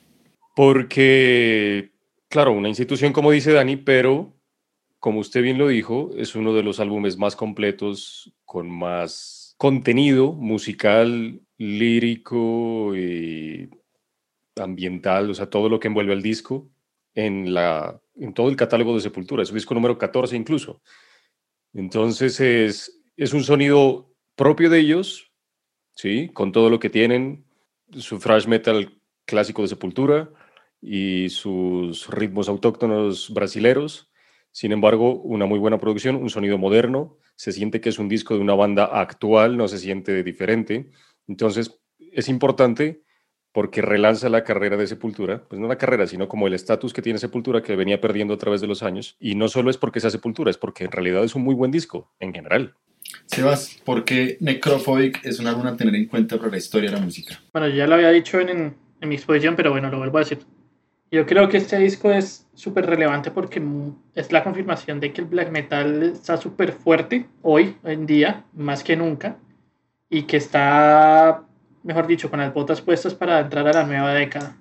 [0.55, 1.91] Porque,
[2.29, 4.33] claro, una institución como dice Dani, pero
[4.99, 10.33] como usted bien lo dijo, es uno de los álbumes más completos, con más contenido
[10.33, 13.69] musical, lírico y
[14.55, 16.69] ambiental, o sea, todo lo que envuelve al disco
[17.13, 19.43] en, la, en todo el catálogo de Sepultura.
[19.43, 20.81] Es un disco número 14 incluso.
[21.73, 25.31] Entonces es, es un sonido propio de ellos,
[25.95, 26.29] ¿sí?
[26.33, 27.45] Con todo lo que tienen,
[27.91, 30.29] su thrash metal clásico de Sepultura
[30.81, 34.11] y sus ritmos autóctonos brasileros.
[34.51, 38.35] Sin embargo, una muy buena producción, un sonido moderno, se siente que es un disco
[38.35, 40.91] de una banda actual, no se siente diferente.
[41.27, 43.03] Entonces, es importante
[43.57, 47.01] porque relanza la carrera de Sepultura, pues no la carrera, sino como el estatus que
[47.01, 49.15] tiene Sepultura que venía perdiendo a través de los años.
[49.19, 51.71] Y no solo es porque sea Sepultura, es porque en realidad es un muy buen
[51.71, 52.75] disco en general.
[53.25, 56.97] Sebas, ¿por qué Necrophobic es un álbum a tener en cuenta para la historia de
[56.97, 57.41] la música?
[57.51, 60.37] Bueno, ya lo había dicho en, mi exposición, pero bueno, lo vuelvo a decir.
[61.09, 63.59] Yo creo que este disco es súper relevante porque
[64.13, 68.83] es la confirmación de que el black metal está súper fuerte hoy, en día, más
[68.83, 69.39] que nunca,
[70.11, 71.46] y que está,
[71.87, 74.55] mejor dicho, con las botas puestas para entrar a la nueva década.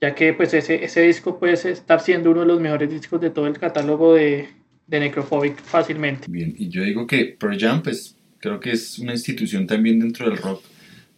[0.00, 3.30] Ya que pues ese, ese disco puede estar siendo uno de los mejores discos de
[3.30, 4.48] todo el catálogo de,
[4.86, 6.26] de Necrophobic fácilmente.
[6.30, 10.28] Bien, y yo digo que Pearl Jam, pues creo que es una institución también dentro
[10.28, 10.62] del rock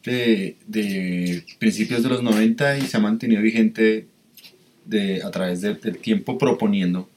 [0.05, 4.07] de, de principios de los 90 y se ha mantenido vigente
[4.85, 7.09] de, a través del tiempo proponiendo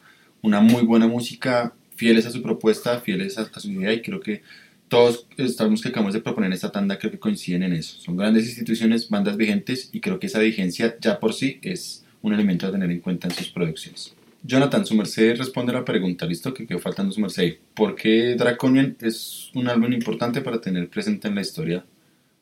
[0.41, 4.41] una muy buena música, fieles a su propuesta, fieles a, su idea y creo que
[4.89, 7.97] todos estamos que acabamos de proponer esta tanda creo que coinciden en eso.
[7.99, 12.33] Son grandes instituciones, bandas vigentes y creo que esa vigencia ya por sí es un
[12.33, 14.15] elemento a tener en cuenta en sus producciones.
[14.43, 17.57] Jonathan, su merced responde a la pregunta, listo, que quedó faltando su merced.
[17.73, 21.85] ¿Por qué Draconian es un álbum importante para tener presente en la historia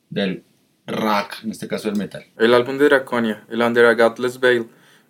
[0.08, 0.42] del
[0.86, 2.24] rock, en este caso del metal?
[2.38, 4.66] El álbum de Draconia, el Under a Godless Veil,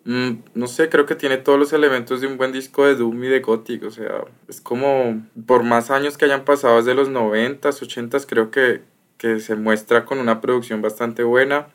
[0.09, 3.25] Mm, no sé, creo que tiene todos los elementos de un buen disco de Doom
[3.25, 3.85] y de Gothic.
[3.85, 8.51] O sea, es como, por más años que hayan pasado desde los 90s, 80s, creo
[8.51, 8.81] que,
[9.19, 11.69] que se muestra con una producción bastante buena.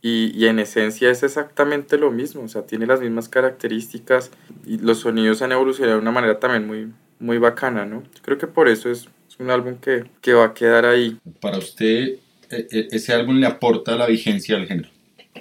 [0.00, 4.30] Y, y, en esencia es exactamente lo mismo, o sea, tiene las mismas características
[4.64, 8.02] y los sonidos han evolucionado de una manera también muy, muy bacana, ¿no?
[8.22, 11.18] Creo que por eso es, es un álbum que, que, va a quedar ahí.
[11.42, 12.14] Para usted,
[12.48, 14.88] e, e, ese álbum le aporta la vigencia al género.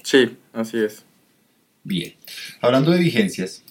[0.04, 1.06] Sí, así es.
[1.90, 2.14] Bien,
[2.62, 3.64] hablando de vigencias,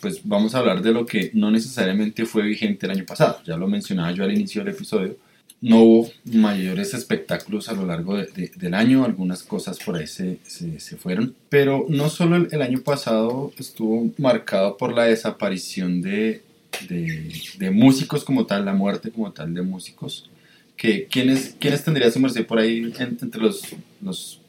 [0.00, 3.40] pues vamos a hablar de lo que no necesariamente fue vigente el año pasado.
[3.44, 5.16] Ya lo mencionaba yo al inicio del episodio.
[5.60, 10.06] No hubo mayores espectáculos a lo largo de, de, del año, algunas cosas por ahí
[10.06, 16.42] se, se, fueron, pero no solo el, año pasado estuvo marcado por la desaparición de,
[16.88, 20.30] de, músicos como tal, la muerte como tal de músicos,
[20.76, 23.62] que ¿quiénes, quiénes tendría su merced por ahí entre los,
[24.00, 24.43] los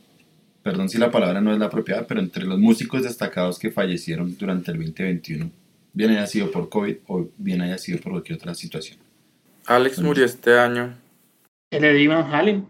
[0.65, 4.35] perdón si la palabra no es la apropiada, pero entre los músicos destacados que fallecieron
[4.35, 5.51] durante el 2021,
[5.93, 8.97] bien haya sido por COVID o bien haya sido por cualquier otra situación.
[9.67, 10.97] Alex murió este año.
[11.69, 12.65] El Eddie Van Halen.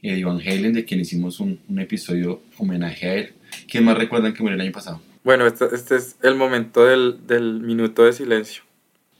[0.00, 3.32] Eddie Van Halen, de quien hicimos un, un episodio homenaje a él.
[3.68, 5.00] ¿Quién más recuerdan que murió el año pasado?
[5.24, 8.62] Bueno, este, este es el momento del, del minuto de silencio.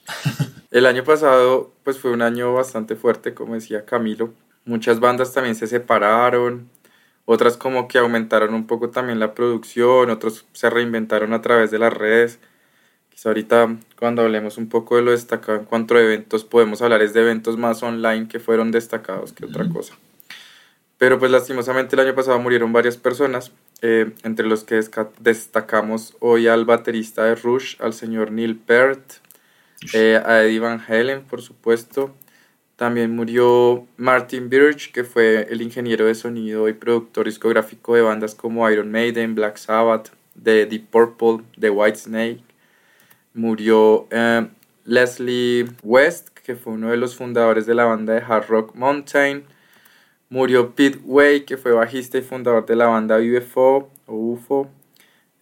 [0.70, 4.32] el año pasado, pues fue un año bastante fuerte, como decía Camilo.
[4.64, 6.68] Muchas bandas también se separaron,
[7.33, 11.78] otras como que aumentaron un poco también la producción, otros se reinventaron a través de
[11.78, 12.41] las redes.
[13.09, 17.03] Quizá ahorita cuando hablemos un poco de lo destacado en cuanto a eventos, podemos hablar
[17.03, 19.95] es de eventos más online que fueron destacados que otra cosa.
[20.99, 24.81] Pero pues lastimosamente el año pasado murieron varias personas, eh, entre los que
[25.20, 29.05] destacamos hoy al baterista de Rush, al señor Neil Peart,
[29.93, 32.12] eh, a Eddie Van Halen, por supuesto,
[32.81, 38.35] también murió Martin Birch, que fue el ingeniero de sonido y productor discográfico de bandas
[38.35, 40.12] como Iron Maiden, Black Sabbath,
[40.43, 42.43] The Deep Purple, The White Snake.
[43.35, 44.49] Murió eh,
[44.87, 49.45] Leslie West, que fue uno de los fundadores de la banda de hard rock Mountain.
[50.31, 54.70] Murió Pete Way, que fue bajista y fundador de la banda UFO o UFO.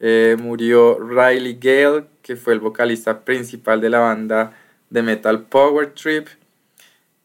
[0.01, 4.59] Eh, murió Riley Gale, que fue el vocalista principal de la banda
[4.91, 6.27] de metal Power Trip.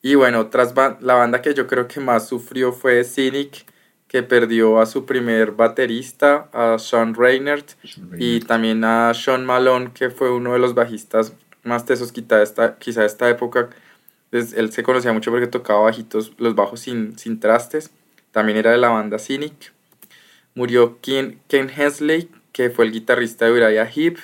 [0.05, 3.65] Y bueno, tras la banda que yo creo que más sufrió fue Cynic,
[4.09, 7.63] que perdió a su primer baterista, a Sean Reynard,
[8.19, 11.33] y también a Sean Malone, que fue uno de los bajistas
[11.63, 13.69] más tesos quizá de esta, quizá esta época.
[14.31, 17.89] Él se conocía mucho porque tocaba bajitos, los bajos sin, sin trastes.
[18.31, 19.71] También era de la banda Cynic.
[20.53, 24.17] Murió Ken, Ken Hensley, que fue el guitarrista de Uriah Heep.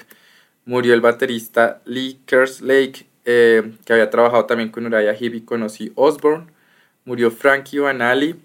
[0.65, 5.61] Murió el baterista Lee Kerslake, eh, que había trabajado también con Uriah Heep y con
[5.61, 6.47] Osbourne.
[7.05, 8.35] Murió Frankie Vanali,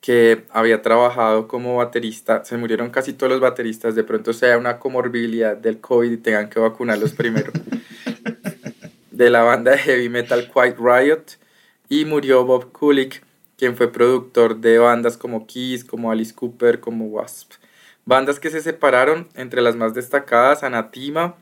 [0.00, 2.44] que había trabajado como baterista.
[2.44, 3.96] Se murieron casi todos los bateristas.
[3.96, 7.50] De pronto sea una comorbilidad del COVID y tengan que vacunarlos primero.
[9.10, 11.24] de la banda de heavy metal Quiet Riot.
[11.88, 13.24] Y murió Bob Kulick,
[13.56, 17.54] quien fue productor de bandas como Kiss, como Alice Cooper, como Wasp.
[18.04, 21.34] Bandas que se separaron, entre las más destacadas, Anatima,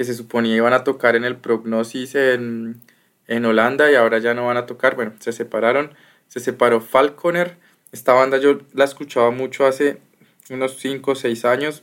[0.00, 2.80] que se suponía iban a tocar en el Prognosis en,
[3.26, 4.96] en Holanda y ahora ya no van a tocar.
[4.96, 5.90] Bueno, se separaron.
[6.26, 7.58] Se separó Falconer.
[7.92, 10.00] Esta banda yo la escuchaba mucho hace
[10.48, 11.82] unos 5 o 6 años.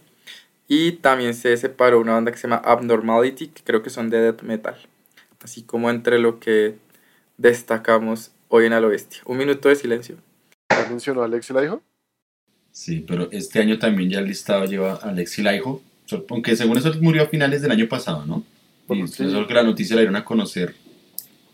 [0.68, 4.20] Y también se separó una banda que se llama Abnormality, que creo que son de
[4.20, 4.78] death metal.
[5.44, 6.74] Así como entre lo que
[7.38, 9.22] destacamos hoy en A lo Bestia.
[9.26, 10.18] Un minuto de silencio.
[10.90, 11.84] ¿Mencionó a Alexi Laiho?
[12.72, 15.84] Sí, pero este año también ya el listado lleva a Alexi Laiho
[16.30, 18.44] aunque según eso murió a finales del año pasado, ¿no?
[18.90, 19.26] Y sí.
[19.48, 20.74] que la noticia la dieron a conocer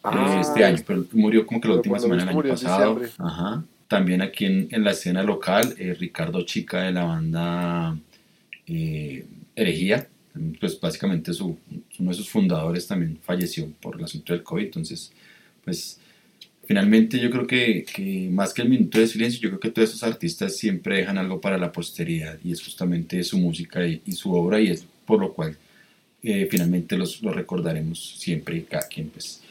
[0.03, 3.01] ah, este año, pero murió como que la última semana del año pasado.
[3.17, 3.63] Ajá.
[3.87, 7.97] También aquí en, en la escena local, eh, Ricardo Chica de la banda
[8.67, 9.25] eh,
[9.55, 10.07] Herejía,
[10.59, 11.57] pues básicamente su,
[11.99, 15.11] uno de sus fundadores también falleció por el asunto del COVID, entonces,
[15.63, 15.99] pues
[16.65, 20.03] finalmente yo creo que, más que el minuto de silencio, yo creo que todos esos
[20.03, 24.59] artistas siempre dejan algo para la posteridad y es justamente su música y, su obra
[24.59, 25.57] y es por lo cual
[26.21, 29.41] eh, finalmente los, recordaremos siempre, cada quien, pues,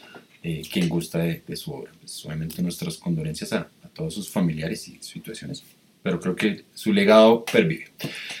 [0.41, 1.91] eh, quien gusta de, su obra.
[1.99, 5.63] Pues, obviamente nuestras condolencias a, a, todos sus familiares y situaciones,
[6.01, 7.89] pero creo que su legado pervive.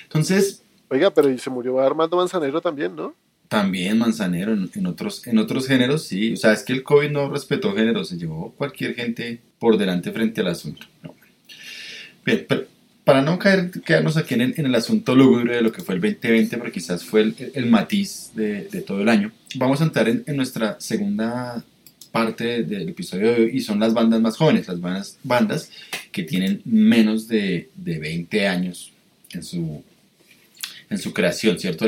[0.03, 0.63] Entonces...
[0.89, 3.15] Oiga, pero se murió Armando Manzanero también, ¿no?
[3.53, 6.33] También Manzanero, en, en, otros, en otros géneros, sí.
[6.33, 10.11] O sea, es que el COVID no respetó géneros, se llevó cualquier gente por delante
[10.11, 10.87] frente al asunto.
[11.03, 11.13] No.
[12.25, 12.65] Bien, pero
[13.03, 16.01] para no caer, quedarnos aquí en en el, asunto lúgubre de lo que fue el
[16.01, 20.09] 2020, pero quizás fue el, el matiz de, de, todo el año, vamos a entrar
[20.09, 21.63] en, en nuestra segunda
[22.11, 25.69] parte del episodio de hoy y son las bandas más jóvenes, las bandas, bandas
[26.11, 28.91] que tienen menos de, de 20 años
[29.31, 29.83] en su,
[30.89, 31.85] en su creación, ¿cierto?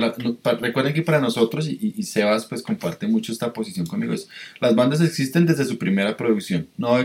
[0.60, 4.28] recuerden que para nosotros, y, Sebas pues comparte mucho esta posición conmigo, es,
[4.60, 6.98] las bandas existen desde su primera producción, no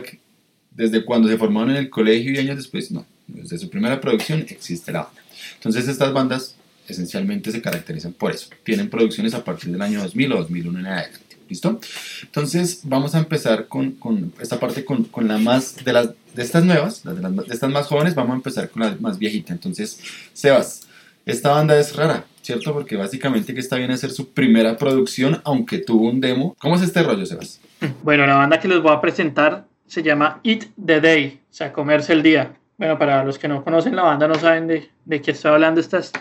[0.71, 4.45] desde cuando se formaron en el colegio y años después, no, desde su primera producción
[4.49, 5.23] existe la banda.
[5.55, 6.55] Entonces estas bandas
[6.89, 10.87] esencialmente se caracterizan por eso, tienen producciones a partir del año 2000 o 2001 en
[10.87, 11.31] adelante.
[11.49, 11.81] ¿Listo?
[12.23, 16.43] Entonces vamos a empezar con, con esta parte con, con, la más de, las, de
[16.45, 19.53] estas nuevas, de, las, de estas más jóvenes, vamos a empezar con la más viejita.
[19.53, 19.99] Entonces,
[20.33, 20.83] Sebas,
[21.31, 22.73] esta banda es rara, ¿cierto?
[22.73, 26.57] Porque básicamente que está bien hacer su primera producción, aunque tuvo un demo.
[26.59, 27.61] ¿Cómo es este rollo, Sebas?
[28.03, 31.73] Bueno, la banda que les voy a presentar se llama Eat the Day, o sea,
[31.73, 32.53] comerse el día.
[32.79, 35.81] Bueno, para los que no conocen la banda, no saben de, de qué estoy hablando,
[35.81, 36.13] este es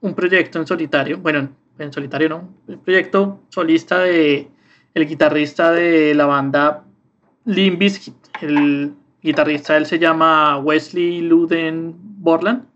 [0.00, 1.48] un proyecto en solitario, bueno,
[1.78, 4.48] en solitario no, un proyecto solista de
[4.94, 6.84] el guitarrista de la banda
[7.44, 8.14] Limp Bizkit.
[8.40, 12.71] El guitarrista él se llama Wesley Luden Borland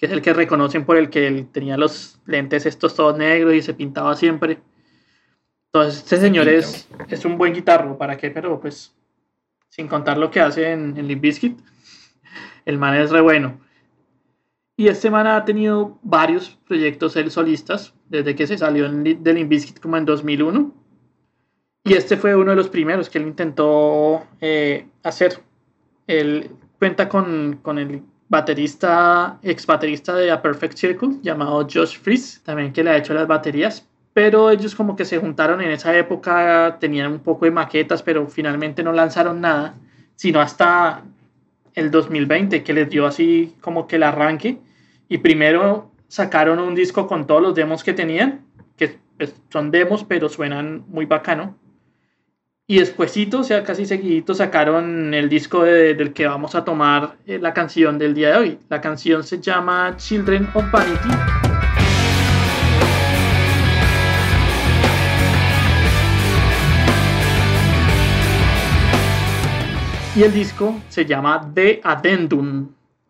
[0.00, 3.52] que es el que reconocen por el que él tenía los lentes estos todos negros
[3.52, 4.58] y se pintaba siempre.
[5.66, 8.30] Entonces, este señor es, es un buen guitarro, ¿para qué?
[8.30, 8.96] Pero pues,
[9.68, 11.60] sin contar lo que hace en, en Limp Bizkit,
[12.64, 13.60] el man es re bueno.
[14.74, 19.50] Y este man ha tenido varios proyectos él solistas, desde que se salió de Limp
[19.50, 20.74] Bizkit como en 2001.
[21.84, 25.42] Y este fue uno de los primeros que él intentó eh, hacer.
[26.06, 32.40] Él cuenta con, con el baterista, ex baterista de A Perfect Circle, llamado Josh Fries,
[32.44, 33.86] también que le ha hecho las baterías.
[34.14, 38.26] Pero ellos como que se juntaron en esa época, tenían un poco de maquetas, pero
[38.28, 39.74] finalmente no lanzaron nada,
[40.14, 41.02] sino hasta
[41.74, 44.58] el 2020, que les dio así como que el arranque.
[45.08, 48.42] Y primero sacaron un disco con todos los demos que tenían,
[48.76, 51.56] que pues, son demos, pero suenan muy bacano.
[52.70, 57.40] Y despuésito, o sea, casi seguidito, sacaron el disco del que vamos a tomar eh,
[57.40, 58.58] la canción del día de hoy.
[58.68, 61.08] La canción se llama Children of Vanity.
[70.14, 72.68] Y el disco se llama The Addendum.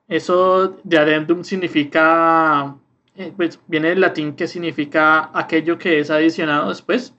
[0.09, 2.75] Eso de Addendum significa,
[3.15, 7.13] eh, pues viene del latín que significa aquello que es adicionado después.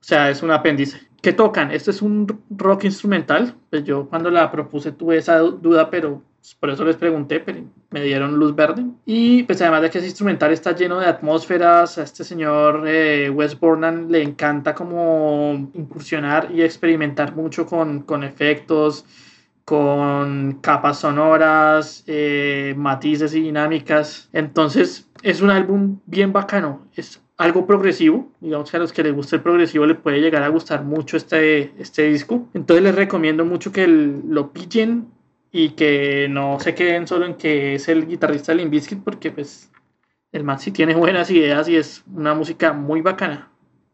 [0.00, 1.07] O sea, es un apéndice.
[1.20, 1.72] ¿Qué tocan?
[1.72, 3.54] Esto es un rock instrumental.
[3.70, 7.64] Pues yo cuando la propuse tuve esa duda, pero pues, por eso les pregunté, pero
[7.90, 8.84] me dieron luz verde.
[9.04, 11.98] Y pues además de que es instrumental, está lleno de atmósferas.
[11.98, 18.22] A este señor eh, Wes Borland le encanta como incursionar y experimentar mucho con, con
[18.22, 19.04] efectos,
[19.64, 24.28] con capas sonoras, eh, matices y dinámicas.
[24.32, 26.86] Entonces es un álbum bien bacano.
[27.38, 30.48] Algo progresivo, digamos que a los que les gusta el progresivo les puede llegar a
[30.48, 32.48] gustar mucho este, este disco.
[32.52, 35.06] Entonces les recomiendo mucho que lo pillen
[35.52, 38.74] y que no se queden solo en que es el guitarrista de Limp
[39.04, 39.70] porque pues
[40.32, 43.50] el man sí tiene buenas ideas y es una música muy bacana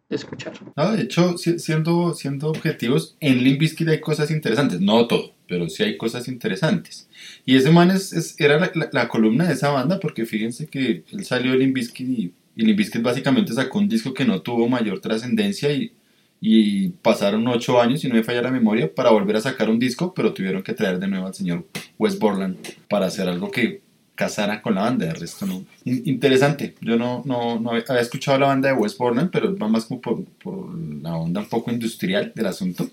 [0.09, 0.55] de escuchar.
[0.74, 5.99] de hecho, siendo, siendo objetivos, en Limp hay cosas interesantes, no todo, pero sí hay
[5.99, 7.11] cosas interesantes.
[7.45, 11.53] Y ese man es, era la, columna de esa banda porque fíjense que él salió
[11.53, 15.92] de Limp y y Limp básicamente sacó un disco que no tuvo mayor trascendencia y,
[16.40, 19.78] y pasaron ocho años, y no me falla la memoria, para volver a sacar un
[19.78, 21.66] disco, pero tuvieron que traer de nuevo al señor
[21.98, 22.57] Wes Borland
[22.88, 23.82] para hacer algo que
[24.14, 25.64] casara con la banda, de resto no.
[25.84, 29.86] interesante, yo no, no, no, había escuchado la banda de Wes Borland, pero va más
[29.86, 32.88] como por, por la onda un poco industrial del asunto.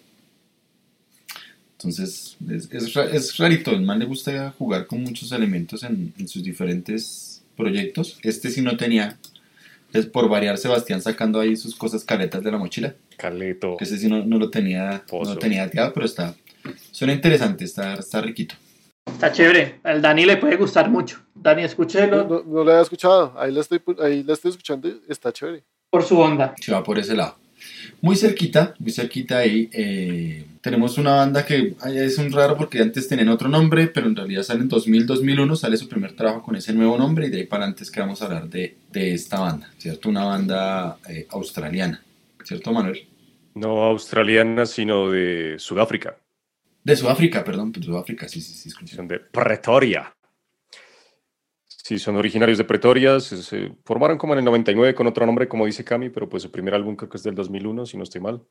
[1.73, 6.27] Entonces, es, es, es, rarito, el man le gusta jugar con muchos elementos en, en
[6.27, 8.19] sus diferentes proyectos.
[8.21, 9.17] Este sí no tenía
[9.93, 12.95] es por variar Sebastián sacando ahí sus cosas caletas de la mochila.
[13.17, 13.77] Caleto.
[13.77, 16.35] Que ese sí no, no lo tenía, no lo tenía pero está,
[16.91, 18.55] suena interesante, está, está riquito.
[19.05, 21.19] Está chévere, al Dani le puede gustar mucho.
[21.33, 22.23] Dani, escúchelo.
[22.23, 25.63] No, no, lo he escuchado, ahí la estoy, ahí la estoy escuchando, está chévere.
[25.89, 26.53] Por su onda.
[26.59, 27.35] Se va por ese lado.
[28.01, 33.07] Muy cerquita, muy cerquita ahí, eh, tenemos una banda que es un raro porque antes
[33.07, 36.55] tenían otro nombre, pero en realidad sale en 2000, 2001, sale su primer trabajo con
[36.55, 39.13] ese nuevo nombre y de ahí para adelante es que vamos a hablar de, de
[39.13, 40.09] esta banda, ¿cierto?
[40.09, 42.03] Una banda eh, australiana,
[42.43, 43.07] ¿cierto Manuel?
[43.55, 46.17] No australiana, sino de Sudáfrica.
[46.83, 48.87] De Sudáfrica, perdón, de Sudáfrica, sí, sí, sí.
[48.87, 50.15] Son de Pretoria.
[51.67, 55.65] Sí, son originarios de Pretoria, se, formaron como en el 99 con otro nombre, como
[55.65, 58.21] dice Cami, pero pues su primer álbum creo que es del 2001, si no estoy
[58.21, 58.41] mal.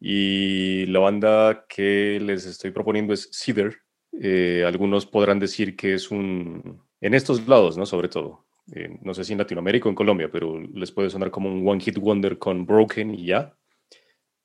[0.00, 3.74] Y la banda que les estoy proponiendo es Cedar.
[4.20, 7.86] Eh, algunos podrán decir que es un, en estos lados, ¿no?
[7.86, 8.46] Sobre todo.
[8.72, 11.66] Eh, no sé si en Latinoamérica o en Colombia, pero les puede sonar como un
[11.66, 13.56] One Hit Wonder con Broken y ya.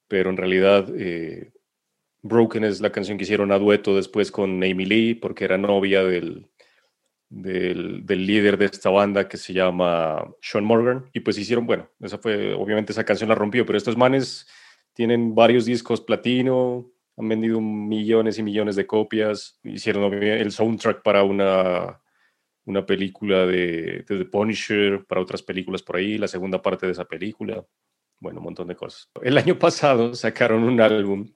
[0.07, 1.51] Pero en realidad, eh,
[2.21, 6.03] Broken es la canción que hicieron a dueto después con Amy Lee, porque era novia
[6.03, 6.49] del,
[7.29, 11.09] del, líder de esta banda que se llama Sean Morgan.
[11.13, 14.47] Y pues hicieron, bueno, esa fue, obviamente esa canción la rompió, pero estos manes
[14.93, 21.23] tienen varios discos platino, han vendido millones y millones de copias, hicieron el soundtrack para
[21.23, 22.01] una,
[22.65, 26.91] una película de, de The Punisher, para otras películas por ahí, la segunda parte de
[26.91, 27.65] esa película,
[28.19, 29.09] bueno, un montón de cosas.
[29.21, 31.27] El año pasado sacaron un álbum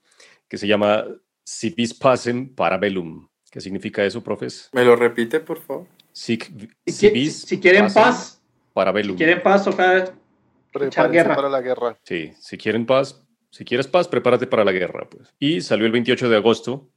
[0.47, 1.05] que se llama
[1.43, 3.27] Si vis pacem parabellum.
[3.51, 4.69] ¿Qué significa eso, profes?
[4.73, 5.87] ¿Me lo repite, por favor?
[6.11, 6.37] Si,
[6.85, 8.41] si, quieren paz,
[8.73, 9.17] parabellum.
[9.17, 11.35] Si quieren paz, toca guerra.
[11.35, 11.97] para la guerra.
[12.03, 15.09] Sí, si quieren paz, si quieres paz, prepárate para la guerra.
[15.09, 15.33] Pues.
[15.39, 16.89] Y salió el 28 de agosto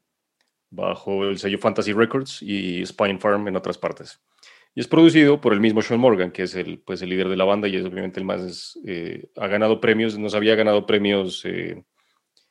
[0.70, 4.20] bajo el sello Fantasy Records y Spine Farm en otras partes.
[4.74, 7.36] Y es producido por el mismo Sean Morgan, que es el, pues, el líder de
[7.36, 8.78] la banda y es obviamente el más...
[8.86, 11.82] Eh, ha ganado premios, nos había ganado premios eh,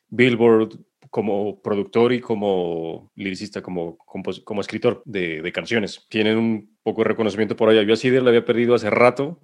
[0.09, 0.77] Billboard
[1.09, 6.05] como productor y como liricista, como, como, escritor de, de, canciones.
[6.09, 7.83] Tienen un poco de reconocimiento por allá.
[7.83, 9.39] Yo a Cider la había perdido hace rato,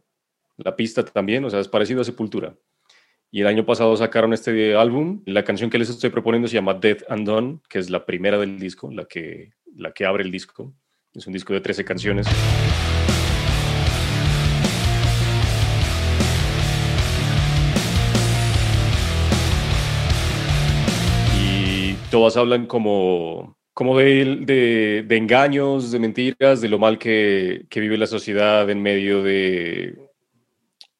[0.57, 2.55] la pista también, o sea, es parecido a Sepultura.
[3.36, 5.23] Y el año pasado sacaron este álbum.
[5.25, 8.38] La canción que les estoy proponiendo se llama Death and Done, que es la primera
[8.38, 10.71] del disco, la que, la que abre el disco.
[11.15, 12.27] Es un disco de 13 canciones.
[22.11, 27.97] todas hablan como, como de, de, engaños, de mentiras, de lo mal que, que, vive
[27.97, 30.03] la sociedad en medio de,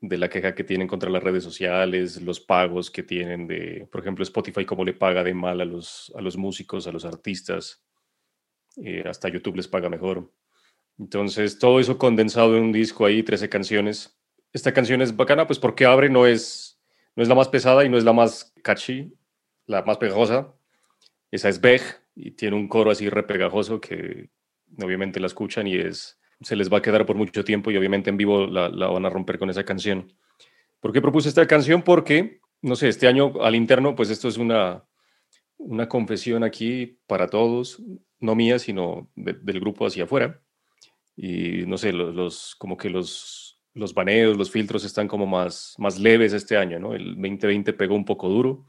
[0.04, 4.01] de la queja que tienen contra las redes sociales, los pagos que tienen de, por
[4.01, 7.82] ejemplo, Spotify, cómo le paga de mal a los, a los músicos, a los artistas,
[8.84, 10.30] eh, hasta YouTube les paga mejor.
[10.99, 14.20] Entonces, todo eso condensado en un disco ahí, 13 canciones.
[14.51, 16.82] Esta canción es bacana, pues porque abre, no es,
[17.16, 19.14] no es la más pesada y no es la más catchy,
[19.68, 20.54] la más pegajosa,
[21.32, 21.82] esa es Beg
[22.14, 24.32] y tiene un coro así repegajoso que
[24.84, 28.10] obviamente la escuchan y es, se les va a quedar por mucho tiempo y obviamente
[28.10, 30.14] en vivo la, van a romper con esa canción.
[30.80, 31.82] ¿Por qué propuse esta canción?
[31.82, 34.84] Porque, no sé, este año al interno, pues esto es una,
[35.58, 37.82] una confesión aquí para todos,
[38.20, 40.41] no mía, sino del grupo hacia afuera.
[41.16, 46.00] Y no sé, los, como que los, los baneos, los filtros están como más, más
[46.00, 46.96] leves este año, ¿no?
[46.96, 48.66] El 2020 pegó un poco duro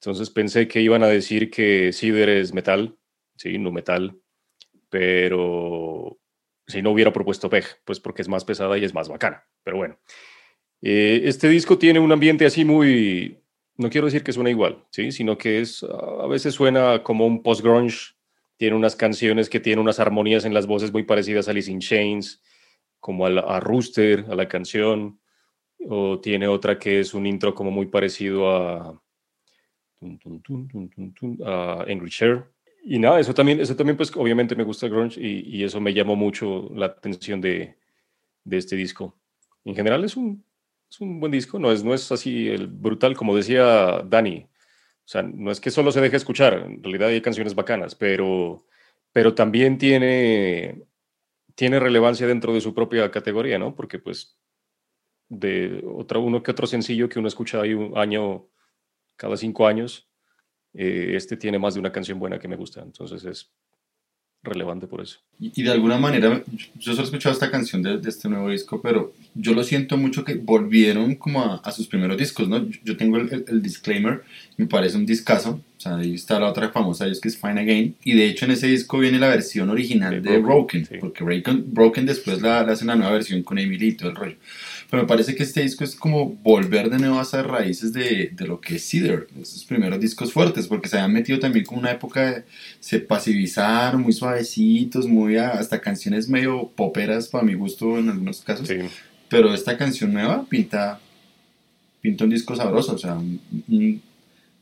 [0.00, 2.96] entonces pensé que iban a decir que Cider es metal,
[3.36, 4.18] sí, no metal,
[4.88, 6.18] pero
[6.70, 9.44] si no hubiera propuesto Peg, pues porque es más pesada y es más bacana.
[9.62, 9.98] Pero bueno,
[10.82, 13.42] eh, este disco tiene un ambiente así muy,
[13.76, 17.42] no quiero decir que suena igual, sí, sino que es a veces suena como un
[17.42, 18.14] post grunge.
[18.56, 21.80] Tiene unas canciones que tienen unas armonías en las voces muy parecidas a Alice in
[21.80, 22.42] Chains,
[22.98, 25.18] como a, a Rooster, a la canción,
[25.88, 29.00] o tiene otra que es un intro como muy parecido a
[30.02, 32.44] a Share.
[32.82, 35.92] Y nada, eso también, eso también pues obviamente me gusta grunge y, y eso me
[35.92, 37.76] llamó mucho la atención de,
[38.44, 39.16] de, este disco.
[39.64, 40.44] En general es un,
[40.90, 44.46] es un buen disco, no es, no es así el brutal como decía Dani.
[45.04, 48.64] O sea, no es que solo se deje escuchar, en realidad hay canciones bacanas, pero,
[49.12, 50.84] pero también tiene,
[51.54, 53.74] tiene relevancia dentro de su propia categoría, ¿no?
[53.74, 54.38] Porque pues
[55.28, 58.48] de otro, uno que otro sencillo que uno escucha ahí un año
[59.16, 60.09] cada cinco años,
[60.74, 63.50] eh, este tiene más de una canción buena que me gusta, entonces es
[64.42, 65.18] relevante por eso.
[65.38, 66.42] Y, de alguna manera,
[66.76, 70.24] yo solo he escuchado esta canción de, este nuevo disco, pero yo lo siento mucho
[70.24, 72.66] que volvieron como a, sus primeros discos, ¿no?
[72.82, 74.22] Yo, tengo el, disclaimer,
[74.56, 77.60] me parece un discazo, o sea, ahí está la otra famosa es que es Fine
[77.60, 81.64] Again, y de hecho en ese disco viene la versión original de, Broken, porque Broken,
[81.72, 84.36] Broken después la, la hacen la nueva versión con Emily y todo el rollo.
[84.90, 88.30] Pero me parece que este disco es como volver de nuevo a esas raíces de,
[88.32, 91.80] de lo que es Cedar, esos primeros discos fuertes, porque se habían metido también como
[91.80, 92.44] una época, de,
[92.80, 98.68] se pasivizaron muy suavecitos, muy hasta canciones medio poperas para mi gusto en algunos casos.
[99.28, 100.98] Pero esta canción nueva pinta,
[102.00, 104.00] pinta un disco sabroso, o sea, o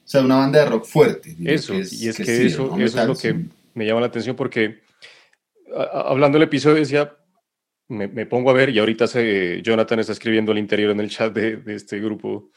[0.05, 1.35] sea, una banda de rock fuerte.
[1.43, 4.81] Eso, y es que, eso, eso es lo que me llama la atención porque
[5.75, 7.15] hablando del episodio decía,
[7.89, 11.33] me, pongo a ver y ahorita se, Jonathan está escribiendo al interior en el chat
[11.33, 12.51] de, de este grupo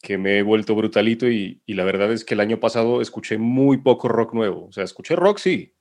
[0.00, 3.36] que me he vuelto brutalito y, y, la verdad es que el año pasado escuché
[3.36, 4.66] muy poco rock nuevo.
[4.66, 5.74] O sea, escuché rock, sí,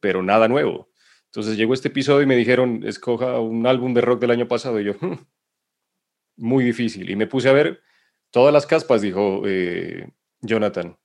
[0.00, 0.90] pero nada nuevo.
[1.26, 4.80] Entonces llegó este episodio y me dijeron, escoja un álbum de rock del año pasado.
[4.80, 5.18] Y yo, hmm,
[6.36, 7.08] muy difícil.
[7.08, 7.80] Y me puse a ver
[8.30, 10.10] todas las caspas, dijo eh,
[10.42, 10.98] Jonathan.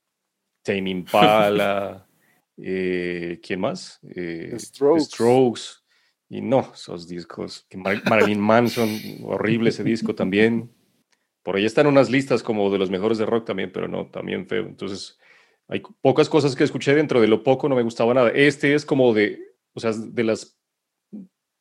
[0.62, 2.06] Tame Impala,
[2.58, 4.00] eh, ¿quién más?
[4.14, 5.04] Eh, Strokes.
[5.04, 5.62] Strokes.
[6.28, 7.66] Y no, esos discos.
[8.04, 8.88] Marilyn Manson,
[9.24, 10.70] horrible ese disco también.
[11.42, 14.46] Por ahí están unas listas como de los mejores de rock también, pero no, también
[14.46, 14.66] feo.
[14.66, 15.18] Entonces,
[15.68, 18.30] hay pocas cosas que escuché dentro de lo poco, no me gustaba nada.
[18.30, 20.58] Este es como de, o sea, de las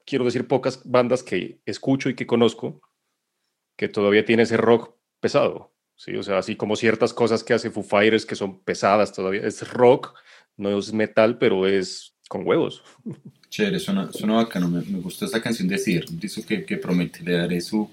[0.07, 2.81] quiero decir, pocas bandas que escucho y que conozco
[3.75, 5.75] que todavía tiene ese rock pesado.
[5.95, 9.41] Sí, o sea, así como ciertas cosas que hace Foo Fighters que son pesadas todavía.
[9.41, 10.13] Es rock,
[10.55, 12.83] no es metal, pero es con huevos.
[13.49, 14.67] Chévere, suena, suena bacano.
[14.67, 15.77] Me, me gustó esta canción de.
[16.11, 17.89] Dice que, que promete, le daré su,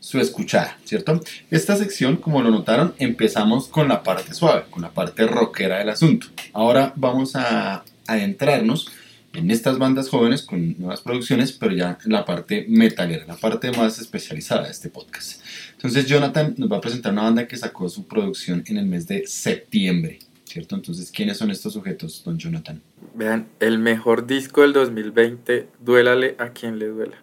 [0.00, 1.20] su escuchada, ¿cierto?
[1.50, 5.90] Esta sección, como lo notaron, empezamos con la parte suave, con la parte rockera del
[5.90, 6.28] asunto.
[6.52, 8.90] Ahora vamos a adentrarnos
[9.34, 13.70] en estas bandas jóvenes con nuevas producciones, pero ya en la parte metalera, la parte
[13.72, 15.42] más especializada de este podcast.
[15.72, 19.06] Entonces Jonathan nos va a presentar una banda que sacó su producción en el mes
[19.06, 20.18] de septiembre,
[20.48, 20.74] ¿cierto?
[20.74, 22.82] Entonces, ¿quiénes son estos sujetos, don Jonathan?
[23.14, 27.16] Vean, el mejor disco del 2020, duélale a quien le duela.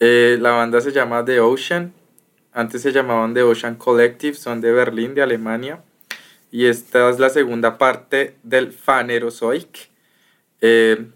[0.00, 1.92] Eh, la banda se llama The Ocean,
[2.52, 5.82] antes se llamaban The Ocean Collective, son de Berlín, de Alemania,
[6.50, 9.90] y esta es la segunda parte del Phanerozoic
[10.60, 11.06] eh,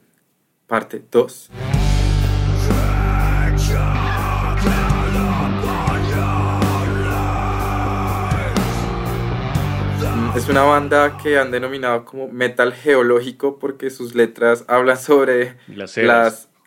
[0.67, 1.80] parte 2.
[10.37, 15.97] Es una banda que han denominado como metal geológico porque sus letras hablan sobre las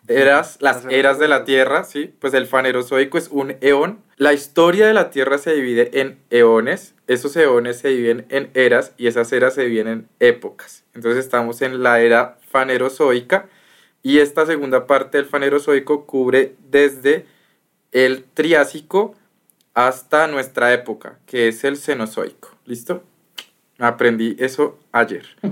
[0.06, 2.14] eras, las eras de la Tierra, ¿sí?
[2.18, 4.00] Pues el fanerozoico es un eón.
[4.16, 8.92] La historia de la Tierra se divide en eones, esos eones se dividen en eras
[8.98, 10.84] y esas eras se dividen en épocas.
[10.94, 13.48] Entonces estamos en la era fanerozoica
[14.02, 17.24] y esta segunda parte del fanerozoico cubre desde
[17.92, 19.14] el Triásico
[19.72, 22.50] hasta nuestra época, que es el Cenozoico.
[22.66, 23.02] ¿Listo?
[23.78, 25.26] Aprendí eso ayer.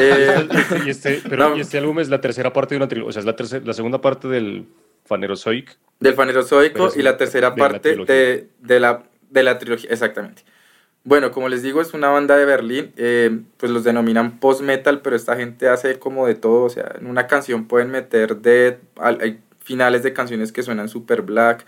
[0.00, 0.48] Eh,
[0.86, 3.26] y, este, pero, este álbum es la tercera parte de una trilogía, o sea, es
[3.26, 4.66] la, tercera, la segunda parte del
[5.04, 5.72] Fanerozoico.
[6.00, 10.42] Del Fanerozoico y la tercera parte de, de, la, de la trilogía, exactamente.
[11.06, 15.16] Bueno, como les digo, es una banda de Berlín, eh, pues los denominan post-metal, pero
[15.16, 19.40] esta gente hace como de todo, o sea, en una canción pueden meter de, hay
[19.60, 21.66] finales de canciones que suenan super black,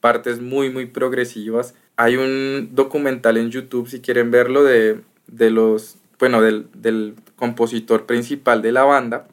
[0.00, 1.74] partes muy, muy progresivas.
[1.96, 8.06] Hay un documental en YouTube, si quieren verlo, de, de los, bueno, del, del, compositor
[8.06, 9.28] principal de la banda.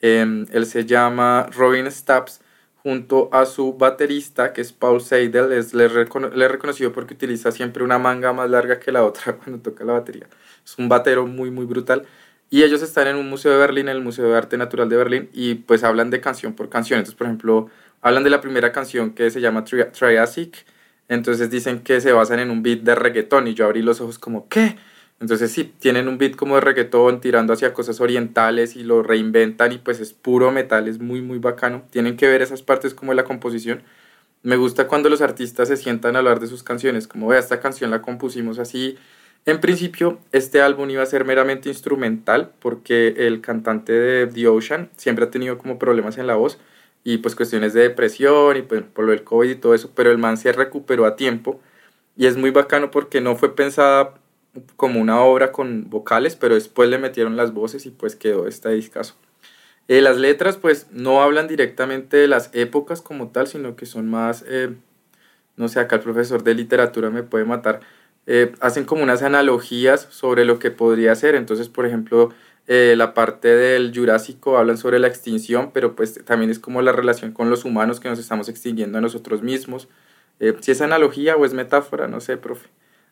[0.00, 2.40] Em, él se llama Robin Stubbs
[2.86, 7.82] junto a su baterista, que es Paul Seidel, es, le, he reconocido porque utiliza siempre
[7.82, 10.28] una manga más larga que la otra cuando toca la batería.
[10.64, 12.04] Es un batero muy, muy brutal.
[12.48, 14.96] Y ellos están en un museo de Berlín, en el Museo de Arte Natural de
[14.96, 16.98] Berlín, y pues hablan de canción por canción.
[16.98, 17.68] Entonces, por ejemplo,
[18.02, 20.64] hablan de la primera canción que se llama Triassic,
[21.08, 24.20] entonces dicen que se basan en un beat de reggaetón, y yo abrí los ojos
[24.20, 24.76] como, ¿qué?
[25.20, 29.72] Entonces sí, tienen un beat como de reggaetón tirando hacia cosas orientales y lo reinventan
[29.72, 31.84] y pues es puro metal, es muy muy bacano.
[31.90, 33.82] Tienen que ver esas partes como de la composición.
[34.42, 37.60] Me gusta cuando los artistas se sientan a hablar de sus canciones, como vea, esta
[37.60, 38.98] canción la compusimos así.
[39.46, 44.90] En principio, este álbum iba a ser meramente instrumental porque el cantante de The Ocean
[44.96, 46.58] siempre ha tenido como problemas en la voz
[47.04, 50.10] y pues cuestiones de depresión y pues por lo del COVID y todo eso, pero
[50.10, 51.60] el man se recuperó a tiempo
[52.16, 54.14] y es muy bacano porque no fue pensada
[54.76, 58.70] como una obra con vocales, pero después le metieron las voces y pues quedó este
[58.70, 59.14] discazo.
[59.88, 64.08] Eh, las letras pues no hablan directamente de las épocas como tal, sino que son
[64.08, 64.74] más, eh,
[65.56, 67.80] no sé, acá el profesor de literatura me puede matar,
[68.26, 72.32] eh, hacen como unas analogías sobre lo que podría ser, entonces por ejemplo
[72.68, 77.30] la parte del Jurásico hablan sobre la extinción, pero pues también es como la relación
[77.32, 79.88] con los humanos que nos estamos extinguiendo a nosotros mismos.
[80.60, 82.68] si es analogía o es metáfora, no sé, profe.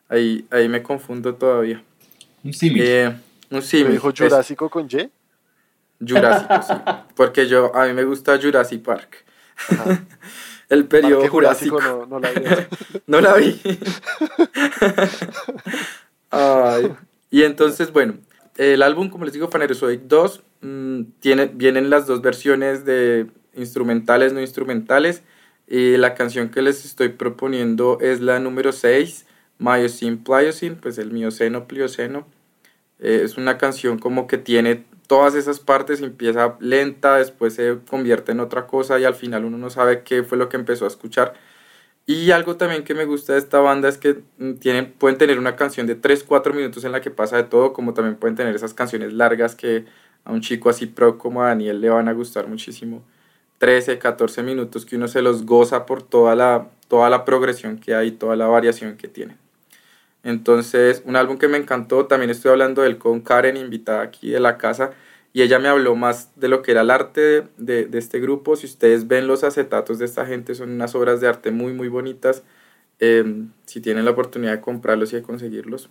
[0.07, 1.83] Ahí, ahí me confundo todavía.
[2.43, 2.83] Un símil.
[2.85, 3.15] Eh,
[3.49, 3.93] un símil.
[3.93, 5.09] dijo Jurásico con Y?
[6.07, 6.73] Jurásico, sí.
[7.15, 9.25] Porque yo, a mí me gusta Jurassic Park.
[10.69, 11.79] El periodo Jurásico.
[11.81, 12.41] No, no, la vi.
[13.07, 13.61] no la vi.
[16.31, 16.93] Ay.
[17.29, 18.15] Y entonces, bueno,
[18.57, 24.33] el álbum, como les digo, Phanerozoic 2, mmm, tiene, vienen las dos versiones de instrumentales,
[24.33, 25.21] no instrumentales.
[25.67, 29.24] Y la canción que les estoy proponiendo es la número 6
[29.59, 32.27] Miocene Pliocene, pues el Mioceno Plioceno.
[32.99, 38.31] Eh, es una canción como que tiene todas esas partes, empieza lenta, después se convierte
[38.31, 40.87] en otra cosa y al final uno no sabe qué fue lo que empezó a
[40.87, 41.33] escuchar.
[42.07, 45.39] Y algo también que me gusta de esta banda es que mm, tienen, pueden tener
[45.39, 48.55] una canción de 3-4 minutos en la que pasa de todo, como también pueden tener
[48.55, 49.85] esas canciones largas que
[50.23, 53.03] a un chico así pro como a Daniel le van a gustar muchísimo.
[53.59, 57.95] 13, 14 minutos que uno se los goza por toda la, toda la progresión que
[57.95, 59.44] hay, toda la variación que tienen.
[60.25, 64.39] Entonces, un álbum que me encantó, también estoy hablando del con Karen, invitada aquí de
[64.39, 64.91] la casa,
[65.33, 68.55] y ella me habló más de lo que era el arte de, este grupo.
[68.55, 71.89] Si ustedes ven los acetatos de esta gente, son unas obras de arte muy, muy
[71.89, 72.43] bonitas.
[72.99, 75.89] Em, si tienen la oportunidad de comprarlos y de conseguirlos,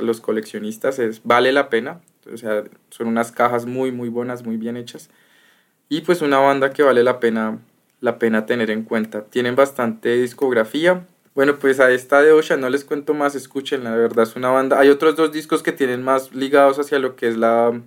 [0.00, 2.00] los coleccionistas, es, vale la pena.
[2.32, 5.10] O sea, son unas cajas muy, muy buenas, muy bien hechas.
[5.88, 7.58] Y pues una banda que vale la pena,
[8.00, 9.24] la pena tener en cuenta.
[9.24, 11.06] Tienen bastante discografía.
[11.36, 14.48] Bueno, pues a esta de Ocean no les cuento más, escuchen, la verdad es una
[14.48, 14.80] banda.
[14.80, 17.78] Hay otros dos discos que tienen más ligados hacia lo que es la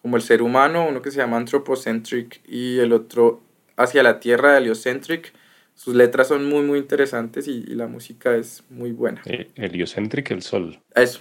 [0.00, 3.42] como el ser humano, uno que se llama Anthropocentric y el otro
[3.76, 5.32] hacia la Tierra, Heliocentric.
[5.74, 9.22] Sus letras son muy, muy interesantes y, la música es muy buena.
[9.24, 10.78] Eh, heliocentric, el sol.
[10.94, 11.18] Eso,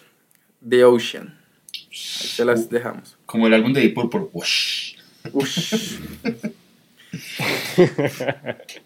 [0.70, 1.40] The Ocean.
[1.74, 3.18] Ahí se las dejamos.
[3.26, 4.30] Como el álbum de Deep Purple.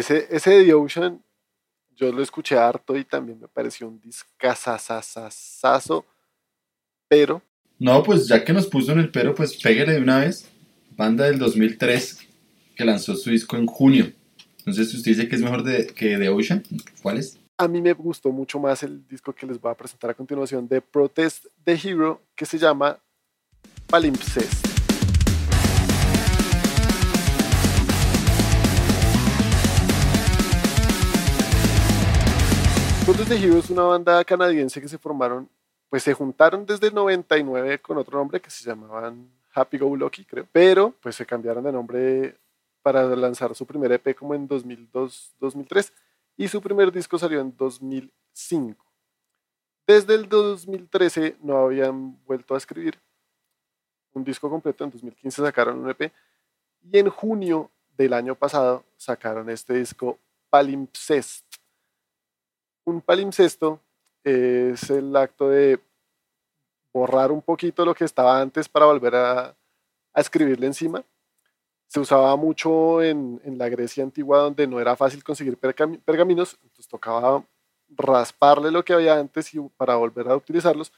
[0.00, 1.22] ese, ese de The Ocean,
[1.96, 6.06] yo lo escuché harto y también me pareció un discazazazazo,
[7.08, 7.42] pero
[7.82, 10.48] no, pues ya que nos puso en el pero, pues pégale de una vez.
[10.96, 12.28] Banda del 2003
[12.76, 14.12] que lanzó su disco en junio.
[14.58, 16.62] Entonces, usted dice que es mejor de, que The Ocean.
[17.02, 17.40] ¿Cuál es?
[17.58, 20.68] A mí me gustó mucho más el disco que les voy a presentar a continuación
[20.68, 23.00] de Protest the Hero, que se llama
[23.88, 24.71] Palimpsest.
[33.04, 35.48] Protest the Hero una banda canadiense que se formaron
[35.90, 40.24] pues se juntaron desde el 99 con otro nombre que se llamaban Happy Go Lucky,
[40.24, 42.38] creo, pero pues se cambiaron de nombre
[42.80, 45.92] para lanzar su primer EP como en 2002-2003
[46.36, 48.86] y su primer disco salió en 2005.
[49.86, 52.98] Desde el 2013 no habían vuelto a escribir
[54.14, 56.12] un disco completo, en 2015 sacaron un EP
[56.90, 60.18] y en junio del año pasado sacaron este disco
[60.50, 61.51] Palimpsest.
[62.84, 63.80] Un palimpsesto
[64.24, 65.80] es el acto de
[66.92, 69.56] borrar un poquito lo que estaba antes para volver a,
[70.14, 71.04] escribirle encima.
[71.86, 77.44] Se usaba mucho en, la Grecia antigua donde no era fácil conseguir pergaminos, entonces tocaba
[77.88, 80.92] rasparle lo que había antes y, para volver a utilizarlos,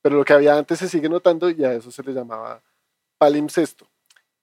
[0.00, 2.62] pero lo que había antes se sigue notando y a eso se le llamaba
[3.18, 3.86] palimpsesto.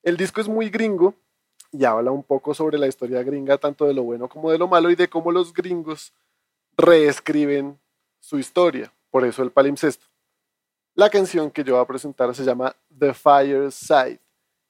[0.04, 1.16] El disco es muy gringo
[1.72, 4.68] y habla un poco sobre la historia gringa, tanto de lo bueno como de lo
[4.68, 6.14] malo y de cómo los gringos
[6.78, 7.80] reescriben
[8.20, 10.06] su historia, por eso el palimpsesto.
[10.96, 14.20] La canción que yo voy a presentar se llama The Fireside.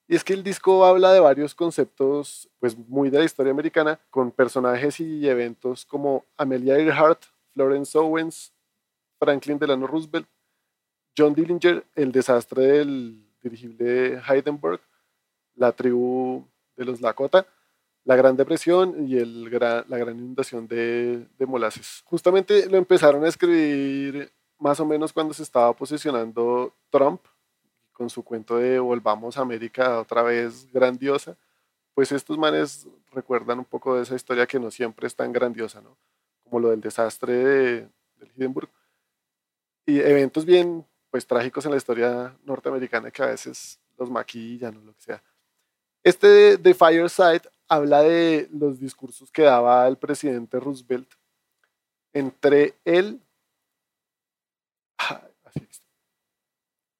[0.08, 4.00] Y es que el disco habla de varios conceptos pues muy de la historia americana,
[4.10, 7.24] con personajes y eventos como Amelia Earhart,
[7.54, 8.54] Florence Owens,
[9.20, 10.28] Franklin Delano Roosevelt,
[11.18, 14.82] John Dillinger, el desastre del dirigible Heidenberg,
[15.56, 16.46] la tribu
[16.76, 17.46] de los Lakota,
[18.06, 22.02] la Gran Depresión y el la gran inundación de, de Molases.
[22.06, 27.22] Justamente lo empezaron a escribir más o menos cuando se estaba posicionando Trump
[27.94, 31.38] con su cuento de Volvamos a América otra vez grandiosa,
[31.94, 35.80] pues estos manes recuerdan un poco de esa historia que no siempre es tan grandiosa,
[35.82, 35.96] ¿no?
[36.44, 38.70] Como lo del desastre de, del Hindenburg.
[39.86, 44.82] Y eventos bien, pues trágicos en la historia norteamericana que a veces los maquillan o
[44.82, 45.24] lo que sea.
[46.04, 47.44] Este de, de Fireside
[47.74, 51.10] habla de los discursos que daba el presidente Roosevelt
[52.14, 53.20] entre el,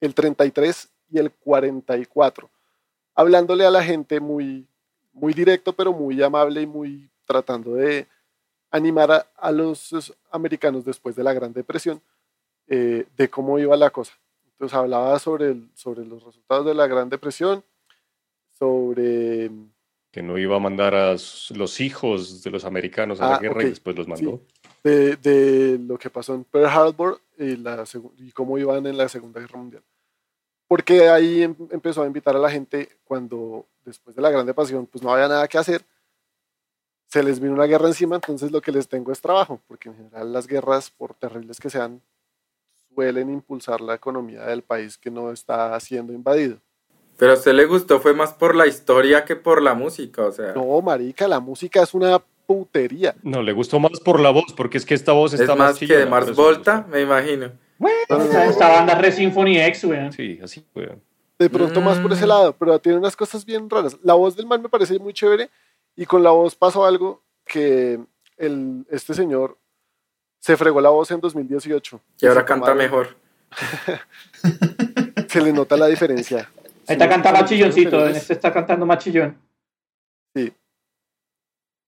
[0.02, 2.50] el 33 y el 44,
[3.14, 4.68] hablándole a la gente muy,
[5.14, 8.08] muy directo, pero muy amable y muy tratando de
[8.72, 12.02] animar a, los americanos después de la Gran Depresión
[12.68, 14.14] eh, de cómo iba la cosa.
[14.54, 17.64] Entonces hablaba sobre, sobre los resultados de la Gran Depresión,
[18.58, 19.52] sobre
[20.14, 23.64] que no iba a mandar a los hijos de los americanos a la ah, guerra
[23.64, 24.42] y después los mandó.
[24.84, 27.84] De, lo que pasó en Pearl Harbor y, la,
[28.20, 29.84] y cómo iban en la Segunda Guerra Mundial.
[30.68, 34.86] Porque ahí em, empezó a invitar a la gente cuando después de la Grande Pasión
[34.86, 35.84] pues no había nada que hacer,
[37.08, 39.96] se les vino una guerra encima, entonces lo que les tengo es trabajo, porque en
[39.96, 42.04] general las guerras, por terribles que sean,
[42.94, 46.60] suelen impulsar la economía del país que no está siendo invadido.
[47.18, 50.32] Pero a usted le gustó fue más por la historia que por la música, o
[50.32, 50.54] sea.
[50.54, 53.16] No, marica, la música es una putería.
[53.24, 55.80] No, le gustó más por la voz, porque es que esta voz está es más,
[55.80, 57.52] que de Mars Volta, me imagino.
[57.78, 57.98] Bueno,
[58.48, 60.12] esta banda Re Symphony X, weón.
[60.14, 61.02] Sí, así, weón.
[61.40, 63.98] De pronto más por ese lado, pero tiene unas cosas bien raras.
[64.04, 65.50] La voz del man me parece muy chévere
[65.96, 68.00] y con la voz pasó algo que
[68.38, 69.58] el, este señor
[70.40, 72.00] se fregó la voz en 2018.
[72.22, 73.18] Y ahora canta mejor.
[75.28, 76.50] se le nota la diferencia.
[76.88, 79.38] Ahí está cantando más chilloncito, en este está cantando más chillón.
[80.36, 80.52] Sí.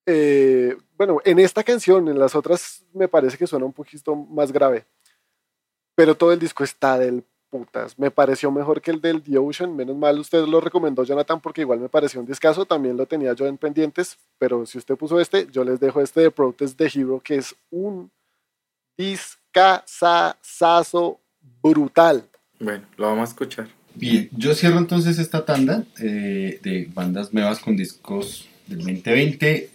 [0.06, 4.52] Eh, bueno, en esta canción, en las otras me parece que suena un poquito más
[4.52, 4.86] grave.
[5.96, 7.98] Pero todo el disco está del putas.
[7.98, 9.76] Me pareció mejor que el del The Ocean.
[9.76, 12.66] Menos mal usted lo recomendó, Jonathan, porque igual me pareció un discazo.
[12.66, 14.18] También lo tenía yo en pendientes.
[14.38, 17.56] Pero si usted puso este, yo les dejo este de Protest the Hero, que es
[17.72, 18.12] un
[18.98, 21.20] discazazazo
[21.62, 22.28] brutal.
[22.60, 23.68] Bueno, lo vamos a escuchar.
[23.96, 29.70] Bien, yo cierro entonces esta tanda eh, de bandas nuevas con discos del 2020,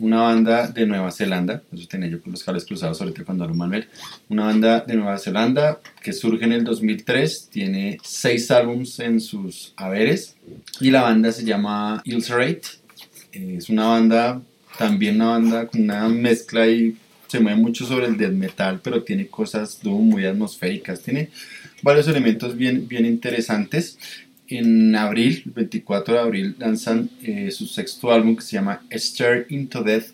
[0.00, 3.54] una banda de Nueva Zelanda, eso tenía yo con los cables cruzados ahorita cuando hablo
[3.54, 3.88] Manuel,
[4.28, 9.74] una banda de Nueva Zelanda que surge en el 2003, tiene seis álbums en sus
[9.76, 10.34] haberes
[10.80, 12.62] y la banda se llama Ulcerate,
[13.32, 14.42] es una banda,
[14.78, 16.96] también una banda con una mezcla y
[17.28, 21.30] se mueve mucho sobre el death metal, pero tiene cosas muy atmosféricas, tiene
[21.82, 23.98] varios elementos bien, bien interesantes
[24.48, 29.46] en abril, el 24 de abril, lanzan eh, su sexto álbum que se llama Stare
[29.48, 30.06] into Death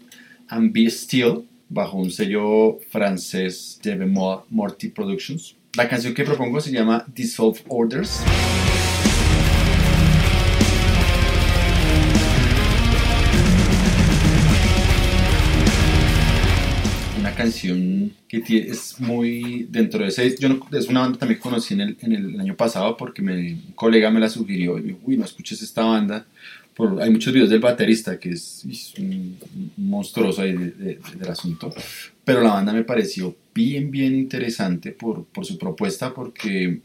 [0.49, 5.57] and Be Still, bajo un sello francés de Morty Productions.
[5.75, 8.21] La canción que propongo se llama Dissolve Orders.
[17.49, 20.37] Canción que es muy dentro de ese.
[20.39, 23.55] Yo es una banda también que conocí en el, en el año pasado porque me,
[23.55, 26.27] un colega me la sugirió y dijo, uy, no escuches esta banda.
[26.75, 29.39] Por, hay muchos videos del baterista que es, un,
[29.77, 31.73] monstruoso ahí del asunto,
[32.25, 36.83] pero la banda me pareció bien, bien interesante por, por su propuesta porque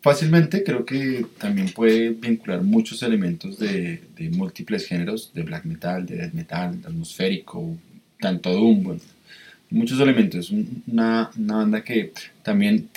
[0.00, 6.06] fácilmente creo que también puede vincular muchos elementos de, de, múltiples géneros, de black metal,
[6.06, 7.76] de death metal, de atmosférico,
[8.20, 9.00] tanto doom, bueno,
[9.72, 10.50] muchos elementos.
[10.50, 12.12] Una, una banda que
[12.42, 12.88] también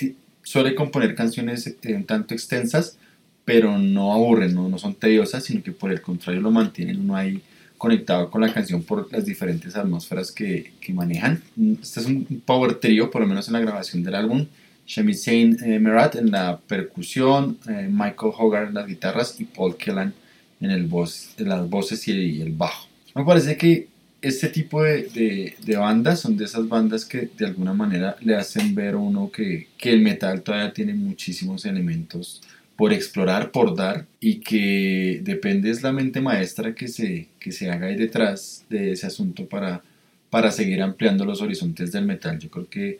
[0.42, 2.96] suele componer canciones eh, un tanto extensas,
[3.44, 4.68] pero no aburren, ¿no?
[4.68, 7.42] no son tediosas, sino que por el contrario lo mantienen uno ahí
[7.78, 11.42] conectado con la canción por las diferentes atmósferas que, que manejan.
[11.82, 14.46] Este es un power trio, por lo menos en la grabación del álbum.
[14.86, 20.14] Shemisain eh, Merat en la percusión, eh, Michael Hogarth en las guitarras y Paul Kellan
[20.60, 22.86] en, el voz, en las voces y el bajo.
[23.14, 23.88] Me parece que
[24.22, 28.74] este tipo de, de, bandas son de esas bandas que de alguna manera le hacen
[28.74, 32.42] ver a uno que, que, el metal todavía tiene muchísimos elementos
[32.76, 37.70] por explorar, por dar y que depende es la mente maestra que se, que se
[37.70, 39.82] haga ahí detrás de ese asunto para,
[40.30, 42.38] para seguir ampliando los horizontes del metal.
[42.38, 42.98] Yo creo que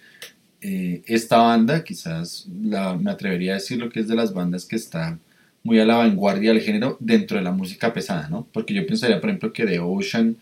[0.61, 4.65] eh, esta banda, quizás la, me atrevería a decir lo que es de las bandas
[4.65, 5.19] que está
[5.63, 8.47] muy a la vanguardia del género dentro de la música pesada, ¿no?
[8.53, 10.37] Porque yo pensaría, por ejemplo, que The Ocean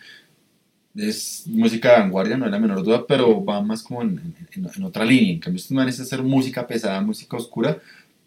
[0.96, 4.84] es música de vanguardia, no es la menor duda, pero va más como en, en,
[4.84, 5.32] otra línea.
[5.32, 7.78] En cambio, esto es hacer música pesada, música oscura,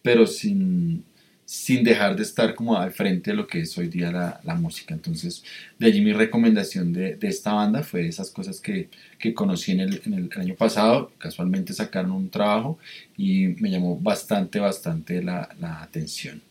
[0.02, 1.04] pero sin,
[1.46, 4.56] sin dejar de estar como al frente de lo que es hoy día la, la
[4.56, 4.94] música.
[4.94, 5.44] Entonces,
[5.80, 9.80] de allí mi recomendación de, de, esta banda fue esas cosas que, que conocí en
[9.80, 11.12] el, en el, año pasado.
[11.18, 12.78] Casualmente sacaron un trabajo
[13.16, 16.42] y me llamó bastante, bastante la, la atención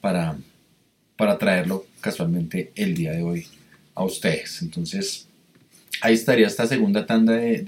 [0.00, 0.36] para,
[1.16, 3.46] para traerlo casualmente el día de hoy
[3.94, 4.60] a ustedes.
[4.62, 5.28] Entonces,
[6.04, 7.62] ahí estaría esta segunda tanda de,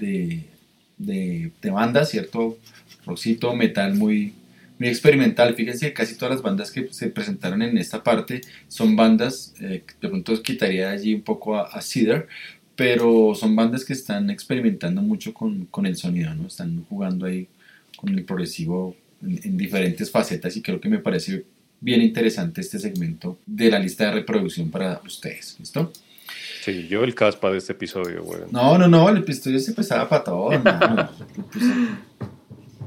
[0.97, 2.59] de, de, bandas, ¿cierto?
[3.03, 4.33] Rockcito, metal muy,
[4.77, 5.55] muy experimental.
[5.55, 9.83] Fíjense que casi todas las bandas que se presentaron en esta parte son bandas, eh,
[9.99, 12.27] de pronto quitaría allí un poco a, a Cedar,
[12.75, 16.45] pero son bandas que están experimentando mucho con, con, el sonido, ¿no?
[16.45, 17.47] Están jugando ahí
[17.95, 21.43] con el progresivo en, en, diferentes facetas y creo que me parece
[21.81, 25.91] bien interesante este segmento de la lista de reproducción para ustedes, ¿listo?
[26.63, 28.41] Sí, yo el caspa de este episodio, güey.
[28.51, 30.49] No, no, no, el episodio se pesaba para todo.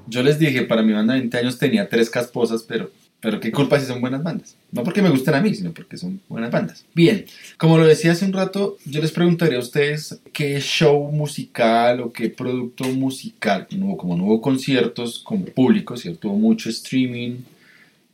[0.06, 2.90] yo les dije, para mi banda de 20 años tenía tres casposas, pero,
[3.20, 4.56] pero qué culpa si son buenas bandas.
[4.72, 6.84] No porque me gusten a mí, sino porque son buenas bandas.
[6.94, 7.24] Bien,
[7.56, 12.12] como lo decía hace un rato, yo les preguntaría a ustedes qué show musical o
[12.12, 16.28] qué producto musical, como no hubo conciertos con público, ¿cierto?
[16.28, 17.38] Hubo mucho streaming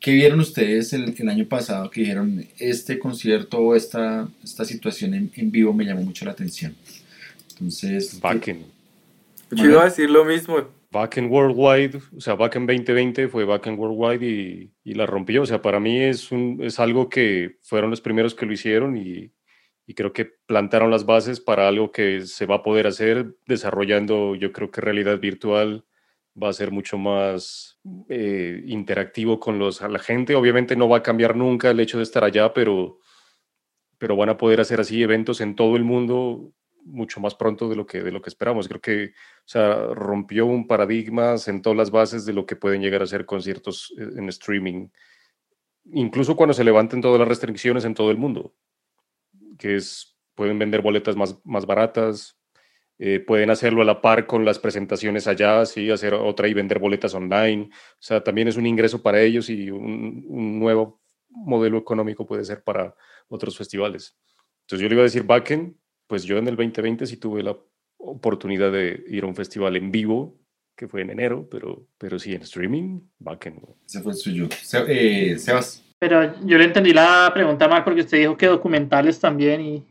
[0.07, 5.15] ¿Qué vieron ustedes el, el, año pasado que dijeron este concierto o esta, esta situación
[5.15, 6.77] en, en, vivo me llamó mucho la atención?
[7.51, 8.21] Entonces...
[8.21, 8.67] Backen.
[9.51, 10.59] Yo iba a decir lo mismo.
[10.93, 15.43] Backen Worldwide, o sea, Backen 2020 fue Backen Worldwide y, y, la rompió.
[15.43, 18.97] O sea, para mí es, un, es algo que fueron los primeros que lo hicieron
[18.97, 19.33] y,
[19.89, 24.37] y creo que plantaron las bases para algo que se va a poder hacer desarrollando,
[24.37, 25.85] yo creo que realidad virtual
[26.41, 27.79] va a ser mucho más
[28.09, 30.35] eh, interactivo con los, la gente.
[30.35, 32.99] Obviamente no va a cambiar nunca el hecho de estar allá, pero,
[33.99, 36.53] pero van a poder hacer así eventos en todo el mundo
[36.85, 38.69] mucho más pronto de lo que, de lo que esperamos.
[38.69, 43.03] Creo que o sea, rompió un paradigma, sentó las bases de lo que pueden llegar
[43.03, 44.89] a ser conciertos eh, en streaming,
[45.93, 48.55] incluso cuando se levanten todas las restricciones en todo el mundo,
[49.59, 52.36] que es, pueden vender boletas más, más baratas,
[52.99, 56.79] eh, pueden hacerlo a la par con las presentaciones allá, sí, hacer otra y vender
[56.79, 57.71] boletas online.
[57.73, 62.45] O sea, también es un ingreso para ellos y un, un nuevo modelo económico puede
[62.45, 62.95] ser para
[63.29, 64.17] otros festivales.
[64.63, 65.77] Entonces yo le iba a decir Backen,
[66.07, 67.57] pues yo en el 2020 sí tuve la
[67.99, 70.39] oportunidad de ir a un festival en vivo
[70.77, 73.61] que fue en enero, pero, pero sí, en streaming, Bakken.
[73.87, 74.49] Ese fue el suyo.
[74.87, 75.83] eh, Sebas.
[75.99, 79.83] Pero yo le entendí la pregunta mal porque usted dijo que documentales también y...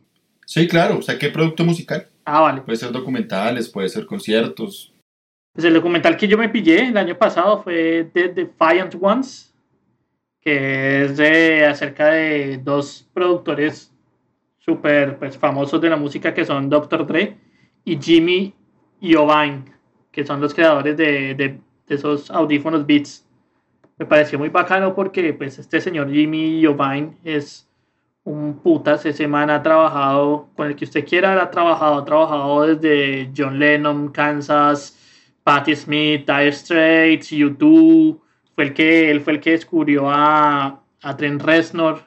[0.46, 2.08] Sí, claro, o sea, ¿qué producto musical?
[2.26, 2.62] Ah, vale.
[2.62, 4.92] Puede ser documentales, puede ser conciertos.
[5.54, 9.54] Pues el documental que yo me pillé el año pasado fue The Defiant Ones,
[10.42, 13.94] que es de, acerca de dos productores
[14.58, 17.06] súper pues, famosos de la música que son Dr.
[17.06, 17.38] Dre
[17.86, 18.54] y Jimmy
[19.00, 19.64] Iovine,
[20.12, 23.26] que son los creadores de, de, de esos audífonos Beats.
[23.98, 27.70] Me pareció muy bacano porque pues este señor Jimmy Iovine es
[28.26, 32.76] un putas, ese man ha trabajado con el que usted quiera, ha trabajado, ha trabajado
[32.76, 34.98] desde John Lennon, Kansas,
[35.44, 38.20] Patti Smith, Dire Straits, U2,
[38.56, 42.04] fue el que, él fue el que descubrió a, a Trent Reznor,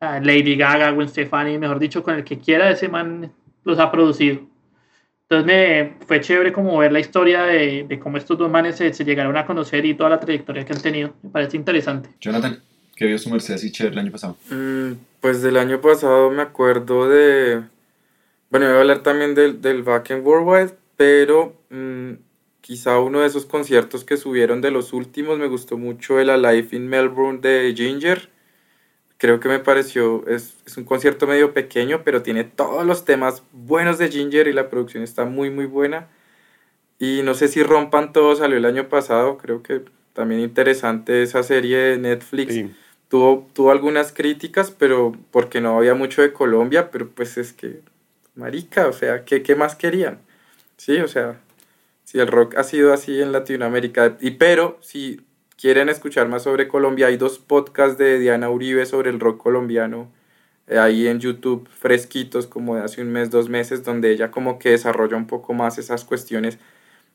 [0.00, 3.30] a Lady Gaga, Gwen Stefani, mejor dicho, con el que quiera, ese man
[3.64, 4.40] los ha producido.
[5.28, 8.94] Entonces me fue chévere como ver la historia de, de cómo estos dos manes se,
[8.94, 11.14] se, llegaron a conocer y toda la trayectoria que han tenido.
[11.22, 12.08] Me parece interesante.
[12.18, 12.62] Jonathan,
[12.96, 14.38] ¿qué vio su merced así chévere el año pasado?
[14.50, 17.62] Mm, pues del año pasado me acuerdo de...
[18.50, 22.12] Bueno, voy a hablar también del, del Back in Worldwide, pero mmm,
[22.60, 26.68] quizá uno de esos conciertos que subieron de los últimos me gustó mucho el Alive
[26.76, 28.30] in Melbourne de Ginger.
[29.18, 33.42] Creo que me pareció, es, es, un concierto medio pequeño, pero tiene todos los temas
[33.52, 36.08] buenos de Ginger y la producción está muy, muy buena.
[36.98, 41.42] Y no sé si Rompan Todo salió el año pasado, creo que también interesante esa
[41.42, 42.54] serie de Netflix.
[43.08, 47.80] Tuvo, tuvo algunas críticas, pero porque no había mucho de Colombia, pero pues es que,
[48.34, 50.20] marica, o sea, ¿qué, qué más querían?
[50.76, 51.40] Sí, o sea,
[52.04, 55.20] si el rock ha sido así en Latinoamérica, y pero si
[55.58, 60.10] quieren escuchar más sobre Colombia, hay dos podcasts de Diana Uribe sobre el rock colombiano
[60.68, 64.58] eh, ahí en YouTube, fresquitos, como de hace un mes, dos meses, donde ella como
[64.58, 66.58] que desarrolla un poco más esas cuestiones.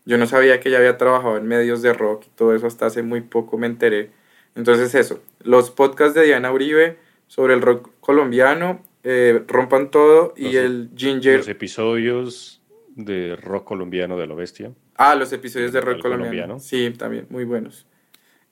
[0.05, 2.87] Yo no sabía que ella había trabajado en medios de rock y todo eso hasta
[2.87, 4.11] hace muy poco me enteré.
[4.55, 6.97] Entonces eso, los podcasts de Diana Uribe
[7.27, 11.37] sobre el rock colombiano, eh, Rompan Todo y Los- el Ginger.
[11.39, 12.61] Los episodios
[12.95, 14.71] de rock colombiano de lo bestia.
[14.95, 16.59] Ah, los episodios de rock colombiano.
[16.59, 17.87] Sí, también, muy buenos.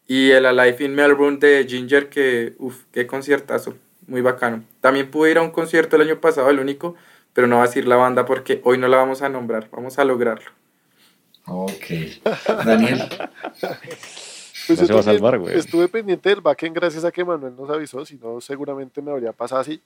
[0.08, 3.78] Y el Alive in Melbourne de Ginger, que, uff, qué conciertazo,
[4.08, 4.64] muy bacano.
[4.82, 6.95] También pude ir a un concierto el año pasado, el único,
[7.34, 9.99] pero no va a decir la banda porque hoy no la vamos a nombrar, vamos
[9.99, 10.49] a lograrlo.
[11.45, 11.86] Ok.
[12.66, 13.02] Daniel,
[14.76, 15.57] Pues No yo se va a también salvar, güey.
[15.57, 19.32] Estuve pendiente del backend gracias a que Manuel nos avisó, si no seguramente me habría
[19.32, 19.82] pasado así.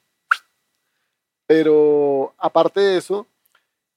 [1.48, 3.28] Pero aparte de eso,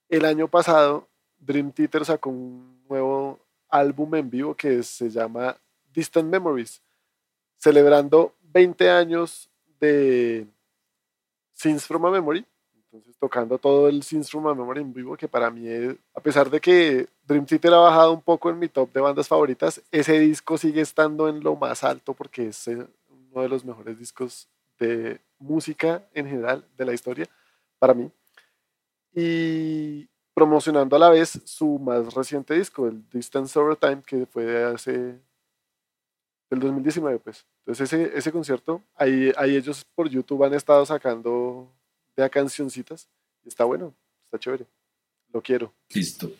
[0.07, 1.07] el año pasado
[1.39, 5.57] Dream Theater sacó un nuevo álbum en vivo que se llama
[5.93, 6.81] Distant Memories,
[7.57, 10.47] celebrando 20 años de
[11.53, 12.45] Scenes from a Memory.
[12.91, 15.67] Entonces tocando todo el from a Memory en vivo, que para mí,
[16.15, 19.27] a pesar de que Dream Theater ha bajado un poco en mi top de bandas
[19.27, 22.87] favoritas, ese disco sigue estando en lo más alto porque es eh,
[23.31, 24.47] uno de los mejores discos
[24.79, 27.27] de música en general de la historia
[27.77, 28.09] para mí.
[29.13, 34.45] Y promocionando a la vez su más reciente disco, el Distance Over Time, que fue
[34.45, 35.19] de hace
[36.49, 37.45] del 2019, pues.
[37.59, 41.71] Entonces ese, ese concierto, ahí, ahí ellos por YouTube han estado sacando
[42.15, 43.09] de a cancioncitas.
[43.45, 43.95] Está bueno,
[44.25, 44.65] está chévere.
[45.31, 45.73] Lo quiero.
[45.93, 46.31] listo.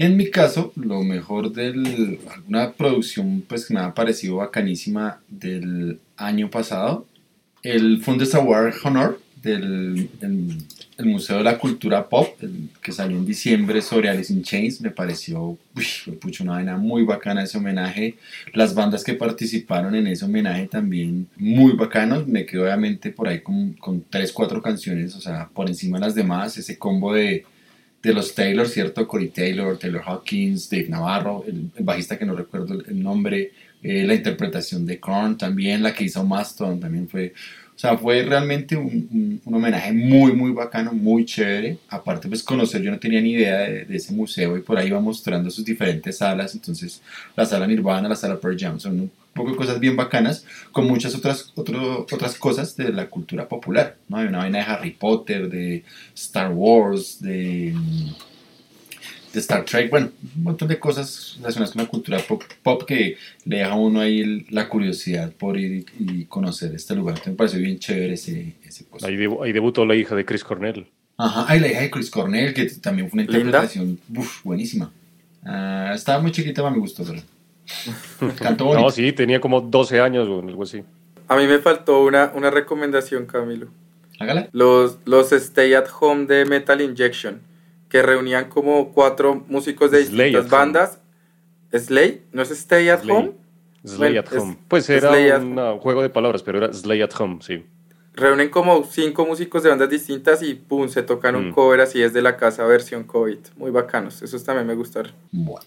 [0.00, 5.98] En mi caso, lo mejor de alguna producción pues, que me ha parecido bacanísima del
[6.16, 7.04] año pasado,
[7.64, 10.58] el Fundes Award Honor del el,
[10.98, 14.80] el Museo de la Cultura Pop, el que salió en diciembre sobre Alice in Chains,
[14.80, 18.16] me pareció uy, una vaina muy bacana ese homenaje.
[18.52, 22.26] Las bandas que participaron en ese homenaje también muy bacanos.
[22.26, 26.06] Me quedo obviamente por ahí con, con tres, cuatro canciones, o sea, por encima de
[26.06, 27.44] las demás, ese combo de
[28.02, 29.08] de los Taylor, ¿cierto?
[29.08, 33.50] Corey Taylor, Taylor Hawkins, Dave Navarro, el, bajista que no recuerdo el, el nombre,
[33.82, 37.34] eh, la interpretación de Korn también, la que hizo Maston también fue,
[37.78, 41.78] o sea, fue realmente un, un, homenaje muy, muy bacano, muy chévere.
[41.88, 44.88] Aparte, pues conocer, yo no tenía ni idea de, de, ese museo y por ahí
[44.88, 47.00] iba mostrando sus diferentes salas, entonces
[47.36, 50.88] la sala Nirvana, la sala Pearl Jam, son un poco de cosas bien bacanas, con
[50.88, 54.16] muchas otras, otro, otras cosas de la cultura popular, ¿no?
[54.16, 55.84] Hay una vaina de Harry Potter, de
[56.16, 57.76] Star Wars, de,
[59.32, 63.16] de Star Trek, bueno, un montón de cosas relacionadas con la cultura pop, pop que
[63.44, 67.14] le deja a uno ahí el, la curiosidad por ir y, y, conocer este lugar.
[67.14, 69.06] Entonces me pareció bien chévere ese, ese cosa.
[69.06, 70.86] Ahí, debu ahí, debutó la hija de Chris Cornell.
[71.16, 74.92] Ajá, ahí la hija de Chris Cornell, que también fue una interpretación uf, buenísima.
[75.42, 77.22] Uh, estaba muy chiquita para mi gusto, pero...
[78.38, 78.84] Cantó bonito.
[78.84, 80.82] No, sí, tenía como 12 años o algo así.
[81.26, 83.68] A mí me faltó una, una recomendación, Camilo.
[84.18, 84.48] Hágala.
[84.52, 87.40] Los, los Stay at Home de Metal Injection,
[87.88, 91.00] que reunían como cuatro músicos de distintas bandas.
[91.72, 93.32] Slay, ¿no es Stay at Home?
[93.84, 94.58] Slay at Home.
[94.68, 97.64] Pues era un juego de palabras, pero era Slay at Home, sí.
[98.14, 101.52] Reúnen como cinco músicos de bandas distintas y pum, se tocan un mm.
[101.52, 103.38] cover así es de la casa versión COVID.
[103.56, 105.12] Muy bacanos, esos también me gustaron.
[105.30, 105.64] Bueno,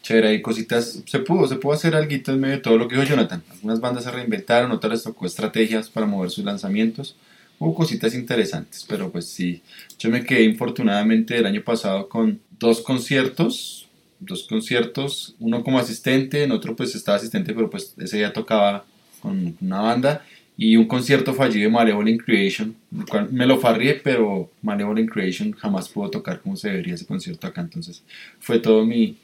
[0.00, 2.96] chévere, hay cositas, se pudo, se pudo hacer algo en medio de todo lo que
[2.96, 3.42] dijo Jonathan.
[3.50, 7.16] Algunas bandas se reinventaron, otras les tocó estrategias para mover sus lanzamientos.
[7.58, 9.62] Hubo cositas interesantes, pero pues sí,
[9.98, 13.88] yo me quedé infortunadamente el año pasado con dos conciertos,
[14.20, 18.84] dos conciertos, uno como asistente, en otro pues estaba asistente, pero pues ese día tocaba
[19.20, 20.24] con una banda
[20.56, 25.52] y un concierto fallido de Malevolent Creation, el cual me lo farrié, pero Malevolent Creation
[25.52, 28.02] jamás pudo tocar como se debería ese concierto acá, entonces
[28.38, 29.16] fue todo mi,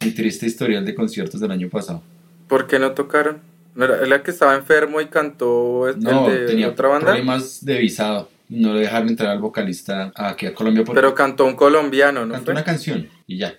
[0.00, 2.02] mi triste historial de conciertos del año pasado.
[2.48, 3.40] ¿Por qué no tocaron?
[3.78, 7.06] ¿No era la que estaba enfermo y cantó el no, de tenía otra banda?
[7.06, 10.84] problemas de visado, no le dejaron entrar al vocalista aquí a Colombia.
[10.92, 12.34] Pero cantó un colombiano, ¿no?
[12.34, 13.54] Cantó una canción y ya,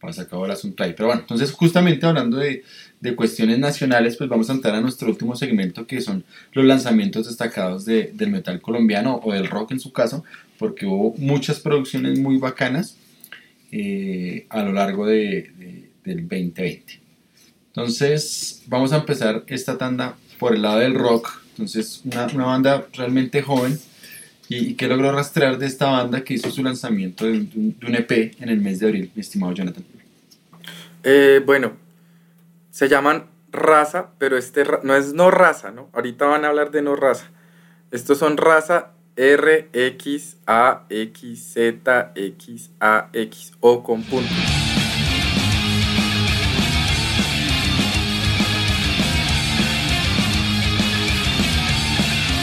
[0.00, 0.94] pues acabó el asunto ahí.
[0.96, 2.64] Pero bueno, entonces justamente hablando de
[3.00, 7.26] de cuestiones nacionales, pues vamos a entrar a nuestro último segmento que son los lanzamientos
[7.26, 10.24] destacados de, del metal colombiano o del rock en su caso,
[10.58, 12.96] porque hubo muchas producciones muy bacanas
[13.70, 17.00] eh, a lo largo de, del 2020.
[17.78, 23.40] Entonces vamos a empezar esta tanda por el lado del rock, entonces una, banda realmente
[23.40, 23.78] joven
[24.48, 28.48] y, que logró rastrear de esta banda que hizo su lanzamiento de un, EP en
[28.48, 29.84] el mes de abril, mi estimado Jonathan.
[31.04, 31.74] Eh, bueno,
[32.72, 35.88] se llaman raza, pero este no es no raza, ¿no?
[35.92, 37.30] Ahorita van a hablar de no raza.
[37.92, 44.57] Estos son raza R, X, A, X, Z, X, A, X o con puntos.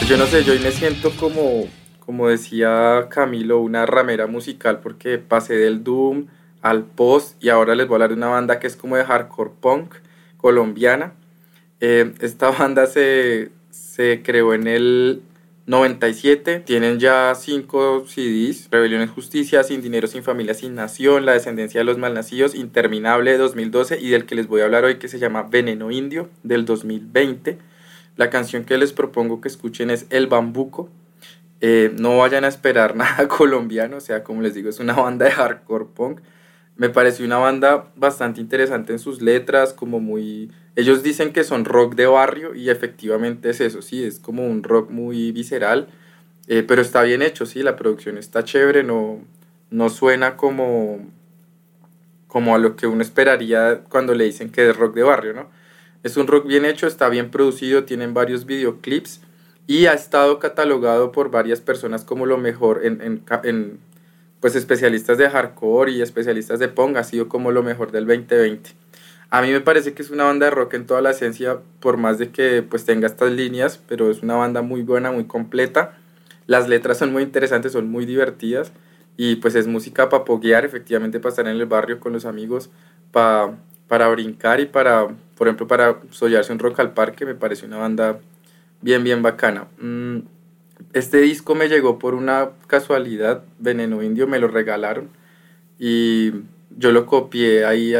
[0.08, 1.68] Yo no sé, yo hoy me siento como,
[1.98, 6.26] como decía Camilo, una ramera musical porque pasé del Doom
[6.62, 9.04] al Post y ahora les voy a hablar de una banda que es como de
[9.04, 9.96] hardcore punk
[10.36, 11.14] colombiana.
[11.80, 13.50] Eh, esta banda se,
[14.22, 15.22] creó en el
[15.66, 21.80] 97, tienen ya cinco CDs, Rebeliones Justicia, Sin Dinero, Sin Familia, Sin Nación, La Descendencia
[21.80, 25.08] de los Malnacidos, Interminable de 2012 y del que les voy a hablar hoy que
[25.08, 27.58] se llama Veneno Indio del 2020.
[28.16, 30.90] La canción que les propongo que escuchen es El Bambuco.
[31.60, 35.26] Eh, no vayan a esperar nada colombiano, o sea, como les digo, es una banda
[35.26, 36.20] de hardcore punk
[36.76, 40.50] me pareció una banda bastante interesante en sus letras, como muy...
[40.76, 44.62] Ellos dicen que son rock de barrio y efectivamente es eso, sí, es como un
[44.62, 45.88] rock muy visceral,
[46.48, 49.20] eh, pero está bien hecho, sí, la producción está chévere, no,
[49.70, 51.00] no suena como,
[52.26, 55.48] como a lo que uno esperaría cuando le dicen que es rock de barrio, ¿no?
[56.02, 59.20] Es un rock bien hecho, está bien producido, tienen varios videoclips
[59.66, 63.80] y ha estado catalogado por varias personas como lo mejor en, en, en
[64.40, 68.70] pues especialistas de hardcore y especialistas de punk ha sido como lo mejor del 2020.
[69.28, 71.96] A mí me parece que es una banda de rock en toda la esencia, por
[71.96, 75.98] más de que pues tenga estas líneas, pero es una banda muy buena, muy completa.
[76.46, 78.72] Las letras son muy interesantes, son muy divertidas
[79.16, 82.70] y pues es música para poguear, efectivamente para estar en el barrio con los amigos,
[83.10, 83.58] para,
[83.88, 87.76] para brincar y para, por ejemplo, para sollarse un rock al parque, me parece una
[87.76, 88.18] banda
[88.80, 89.68] bien, bien bacana.
[89.78, 90.20] Mm,
[90.92, 95.08] este disco me llegó por una casualidad, Veneno Indio me lo regalaron
[95.78, 96.32] y
[96.70, 97.94] yo lo copié ahí,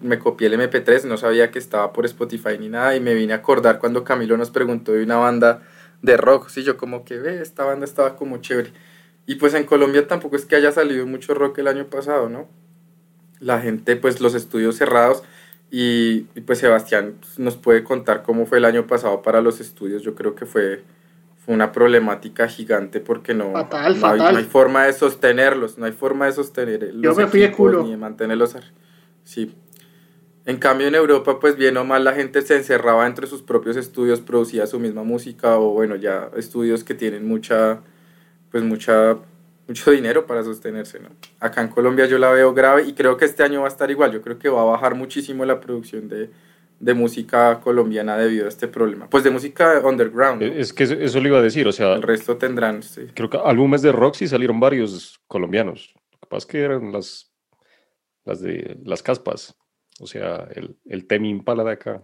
[0.00, 3.32] me copié el MP3, no sabía que estaba por Spotify ni nada y me vine
[3.32, 5.62] a acordar cuando Camilo nos preguntó de una banda
[6.02, 8.72] de rock, sí, yo como que ve, esta banda estaba como chévere.
[9.26, 12.48] Y pues en Colombia tampoco es que haya salido mucho rock el año pasado, ¿no?
[13.38, 15.22] La gente, pues los estudios cerrados
[15.72, 20.02] y, y pues Sebastián nos puede contar cómo fue el año pasado para los estudios,
[20.02, 20.84] yo creo que fue
[21.44, 26.32] fue una problemática gigante porque no, no, Hay, forma de sostenerlos, no hay forma de
[26.32, 27.82] sostener Yo me fui de culo.
[27.82, 28.56] ni de mantenerlos.
[29.24, 29.52] Sí.
[30.46, 33.76] En cambio en Europa, pues bien o mal la gente se encerraba entre sus propios
[33.76, 37.80] estudios, producía su misma música o bueno, ya estudios que tienen mucha,
[38.52, 39.18] pues mucha,
[39.72, 41.08] mucho dinero para sostenerse, ¿no?
[41.40, 43.90] Acá en Colombia yo la veo grave y creo que este año va a estar
[43.90, 46.28] igual, yo creo que va a bajar muchísimo la producción de,
[46.78, 49.08] de música colombiana debido a este problema.
[49.08, 50.42] Pues de música underground.
[50.42, 51.94] Es que eso, le iba a decir, o sea...
[51.94, 53.06] El resto tendrán, sí.
[53.14, 55.94] Creo que álbumes de rock sí salieron varios colombianos.
[56.12, 57.32] Lo que pasa es que eran las,
[58.26, 59.54] las de las caspas.
[60.00, 62.02] O sea, el, el Temi Impala de acá.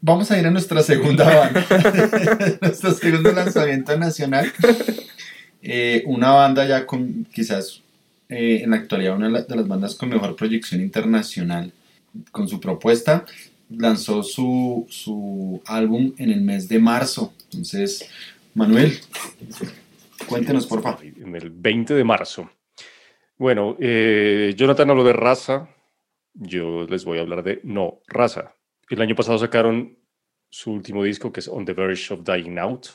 [0.00, 1.66] Vamos a ir a nuestra segunda banda.
[2.60, 4.52] Nuestro segundo lanzamiento nacional.
[5.68, 7.82] Eh, una banda ya con quizás
[8.28, 11.72] eh, en la actualidad una de las bandas con mejor proyección internacional
[12.30, 13.26] con su propuesta
[13.70, 17.34] lanzó su, su álbum en el mes de marzo.
[17.46, 18.08] Entonces,
[18.54, 18.96] Manuel,
[20.28, 21.04] cuéntenos por favor.
[21.04, 22.48] En el 20 de marzo.
[23.36, 25.68] Bueno, eh, Jonathan habló de raza.
[26.32, 28.54] yo les voy a hablar de No Raza.
[28.88, 29.98] El año pasado sacaron
[30.48, 32.86] su último disco que es On the Verge of Dying Out.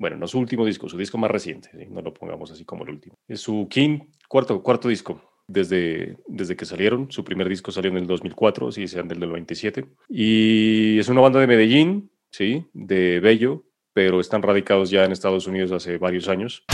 [0.00, 2.90] Bueno, no su último disco, su disco más reciente, no lo pongamos así como el
[2.90, 3.18] último.
[3.28, 7.12] Es su quinto, cuarto, cuarto disco desde, desde que salieron.
[7.12, 9.84] Su primer disco salió en el 2004, si sean del 97.
[10.08, 15.46] Y es una banda de Medellín, sí, de Bello, pero están radicados ya en Estados
[15.46, 16.64] Unidos hace varios años.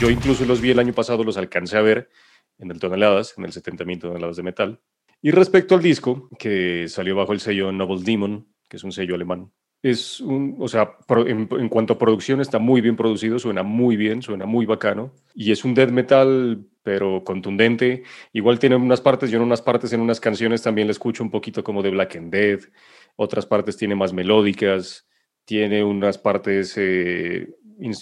[0.00, 2.08] Yo incluso los vi el año pasado, los alcancé a ver
[2.58, 4.80] en el Toneladas, en el 70.000 toneladas de metal.
[5.24, 9.14] Y respecto al disco, que salió bajo el sello Noble Demon, que es un sello
[9.14, 13.96] alemán, es un, o sea, en, cuanto a producción está muy bien producido, suena muy
[13.96, 15.14] bien, suena muy bacano.
[15.34, 18.02] Y es un death metal, pero contundente.
[18.34, 21.30] Igual tiene unas partes, yo en unas partes, en unas canciones también le escucho un
[21.30, 22.60] poquito como de Black and Dead.
[23.16, 25.08] Otras partes tiene más melódicas,
[25.46, 27.48] tiene unas partes eh,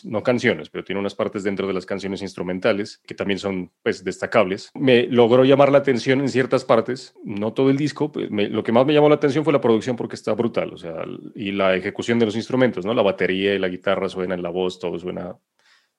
[0.05, 4.05] no canciones, pero tiene unas partes dentro de las canciones instrumentales que también son pues
[4.05, 4.71] destacables.
[4.75, 8.73] Me logró llamar la atención en ciertas partes, no todo el disco, pues, lo que
[8.73, 11.05] más me llamó la atención fue la producción porque está brutal, o sea,
[11.35, 12.95] y la ejecución de los instrumentos, ¿no?
[12.95, 15.37] La batería y la guitarra suenan, la voz, todo suena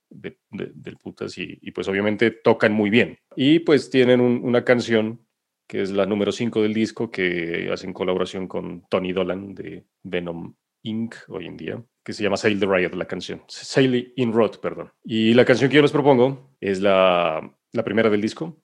[0.10, 3.18] del putas y, pues obviamente tocan muy bien.
[3.36, 5.26] Y pues tienen una canción
[5.68, 10.54] que es la número 5 del disco que hacen colaboración con Tony Dolan de Venom
[10.84, 11.16] Inc.
[11.30, 13.42] hoy en día, que se llama Sail the Riot, la canción.
[13.48, 14.92] Sail in Rot, perdón.
[15.04, 18.62] Y la canción que yo les propongo es la, la primera del disco,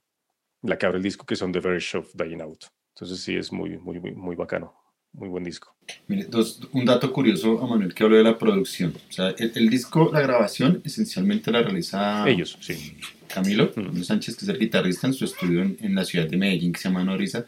[0.61, 2.65] la que abre el disco, que son The Verge of Dying Out.
[2.95, 4.73] Entonces sí, es muy, muy, muy, muy bacano.
[5.11, 5.75] Muy buen disco.
[6.07, 8.93] Mire, dos, un dato curioso a Manuel que habló de la producción.
[9.09, 12.29] O sea, el, disco, la grabación, esencialmente la realiza...
[12.29, 12.95] Ellos, sí.
[13.27, 13.71] Camilo
[14.03, 16.79] Sánchez, que es el guitarrista en su estudio en, en, la ciudad de Medellín, que
[16.79, 17.45] se llama Noriza.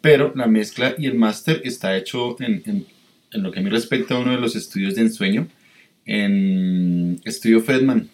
[0.00, 2.86] Pero la mezcla y el máster está hecho en, en
[3.32, 5.48] en lo que a mí respecta a uno de los estudios de ensueño,
[6.04, 8.08] en Estudio Fredman,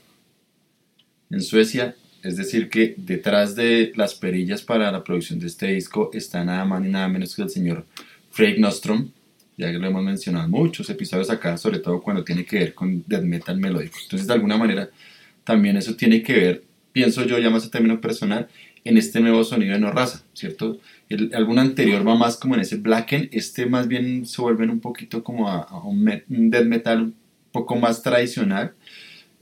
[1.31, 1.95] en Suecia.
[2.23, 6.65] Es decir, que detrás de las perillas para la producción de este disco está nada
[6.65, 7.85] más ni nada menos que el señor
[8.31, 9.11] Frank Nostrom,
[9.57, 12.75] ya que lo hemos mencionado en muchos episodios acá, sobre todo cuando tiene que ver
[12.75, 13.99] con death metal melódico.
[14.03, 14.89] Entonces, de alguna manera,
[15.45, 18.49] también eso tiene que ver, pienso yo, ya más a término personal,
[18.85, 20.79] en este nuevo sonido de No Raza, ¿cierto?
[21.09, 24.81] El álbum anterior va más como en ese blacken, este más bien se vuelve un
[24.81, 26.05] poquito como a, un,
[26.51, 27.15] death metal un
[27.51, 28.75] poco más tradicional.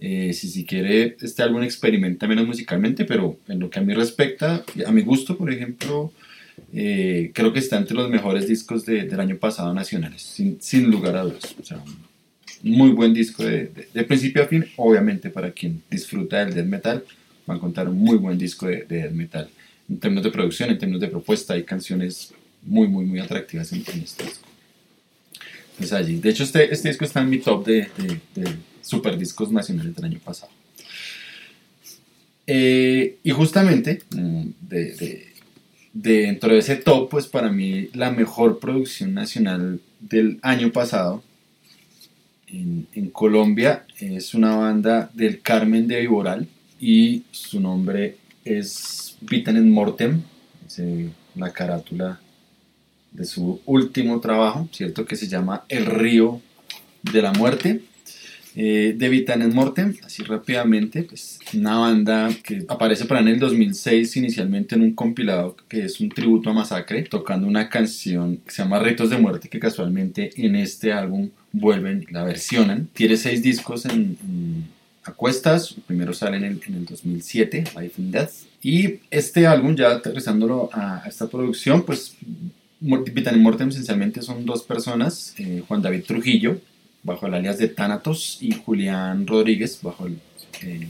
[0.00, 3.94] Eh, si si quiere, este álbum experimenta menos musicalmente, pero en lo que a mí
[3.94, 6.12] respecta, a mi gusto, por ejemplo,
[6.72, 11.16] eh, creo que está entre los mejores discos del año pasado nacionales, sin, sin, lugar
[11.16, 11.54] a dudas.
[11.60, 11.82] O sea,
[12.62, 17.04] muy buen disco de, de, principio a fin, obviamente para quien disfruta del death metal,
[17.48, 19.50] va a encontrar un muy buen disco de, de death metal
[19.88, 22.32] en términos de producción, en términos de propuesta, hay canciones
[22.62, 24.48] muy, muy, muy atractivas en, este disco.
[25.76, 26.18] Pues allí.
[26.18, 27.88] De hecho, este, este disco está en mi top de,
[28.34, 30.52] de, super discos nacionales del año pasado.
[32.46, 35.32] Eh, y justamente, mm, de,
[35.92, 41.22] dentro de ese top, pues para mí la mejor producción nacional del año pasado
[42.48, 46.48] en, en Colombia es una banda del Carmen de Viboral
[46.82, 50.20] y su nombre es en Mortem,
[51.36, 52.20] la carátula
[53.12, 55.04] de su último trabajo, ¿cierto?
[55.04, 56.40] Que se llama El río
[57.02, 57.82] de la muerte.
[58.54, 64.16] Eh, de Vitanen Mortem, así rápidamente, pues una banda que aparece para en el 2006
[64.16, 68.62] inicialmente en un compilado que es un tributo a Masacre, tocando una canción que se
[68.62, 72.88] llama Ritos de Muerte, que casualmente en este álbum vuelven, la versionan.
[72.92, 74.18] Tiene seis discos en,
[75.04, 78.30] a cuestas, primero sale en el, en el 2007, Life and Death,
[78.62, 82.16] y este álbum, ya aterrizándolo a, esta producción, pues
[82.80, 86.60] Vitan y Mortem esencialmente son dos personas, eh, Juan David Trujillo,
[87.02, 90.18] bajo el alias de Thanatos, y Julián Rodríguez, bajo el
[90.62, 90.86] eh,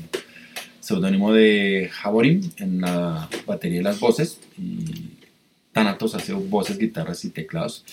[0.80, 5.18] seudónimo de Jaborim, en la batería y las voces, y
[5.72, 7.84] Thanatos hace voces, guitarras y teclados.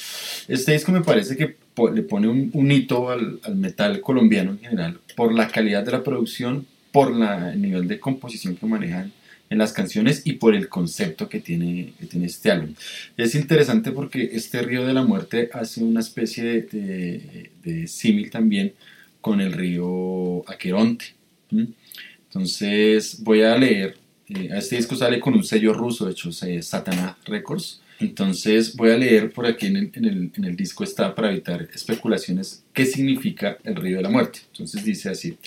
[0.50, 1.56] Este disco me parece que
[1.88, 6.04] le pone un, hito al, al, metal colombiano en general, por la calidad de la
[6.04, 9.14] producción, por el nivel de composición que manejan
[9.50, 12.76] en las canciones y por el concepto que tiene, que este álbum.
[13.18, 18.74] Es interesante porque este río de la muerte hace una especie de, símil también
[19.22, 21.06] con el río Aqueronte.
[21.52, 23.98] Entonces voy a leer,
[24.30, 27.82] eh, este disco sale con un sello ruso, de hecho, Satana Records.
[28.00, 29.92] Entonces voy a leer por aquí en el,
[30.36, 34.40] en, el, disco está para evitar especulaciones qué significa el río de la muerte.
[34.52, 35.38] Entonces dice así,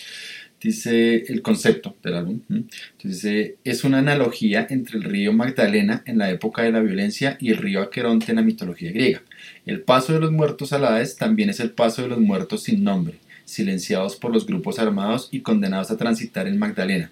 [0.60, 2.40] dice el concepto del álbum.
[2.50, 7.50] Entonces es una analogía entre el río Magdalena en la época de la violencia y
[7.50, 9.22] el río Aqueronte en la mitología griega.
[9.64, 12.64] El paso de los muertos a la Hades también es el paso de los muertos
[12.64, 13.16] sin nombre.
[13.44, 17.10] silenciados por los grupos armados y condenados a transitar en Magdalena.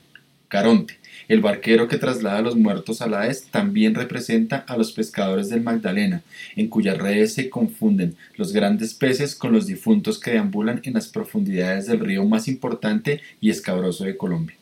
[0.50, 0.98] Caronte,
[1.28, 5.48] el barquero que traslada a los muertos a la Hades, también representa a los pescadores
[5.48, 6.22] del Magdalena,
[6.56, 11.06] en cuyas redes se confunden los grandes peces con los difuntos que deambulan en las
[11.06, 14.56] profundidades del río más importante y escabroso de Colombia.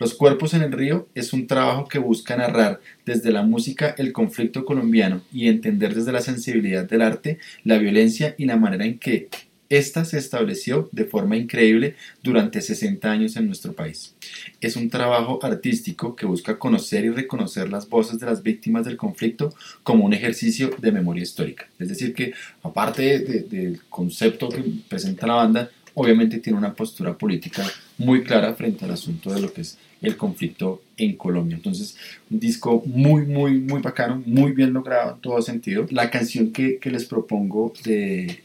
[0.00, 4.12] Los cuerpos en el río es un trabajo que busca narrar desde la música el
[4.12, 8.98] conflicto colombiano y entender desde la sensibilidad del arte la violencia y la manera en
[8.98, 9.28] que
[9.70, 11.94] esta se estableció de forma increíble
[12.24, 14.14] durante 60 años en nuestro país.
[14.60, 18.96] Es un trabajo artístico que busca conocer y reconocer las voces de las víctimas del
[18.96, 21.68] conflicto como un ejercicio de memoria histórica.
[21.78, 22.34] Es decir, que
[22.64, 27.64] aparte del concepto que presenta la banda, obviamente tiene una postura política
[27.96, 31.56] muy clara frente al asunto de lo que es el conflicto en Colombia.
[31.56, 31.96] Entonces,
[32.28, 35.86] un disco muy, muy, muy bacano, muy bien logrado en todo sentido.
[35.90, 38.42] La canción que, que les propongo de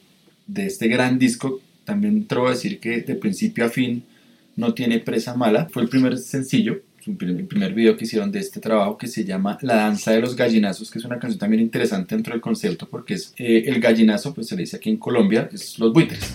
[0.47, 4.03] de este gran disco, también te voy a decir que de principio a fin
[4.55, 5.67] no tiene presa mala.
[5.69, 9.57] Fue el primer sencillo, el primer video que hicieron de este trabajo que se llama
[9.61, 13.15] La danza de los gallinazos, que es una canción también interesante dentro del concepto porque
[13.15, 16.33] es eh, el gallinazo, pues se le dice aquí en Colombia, es los buitres.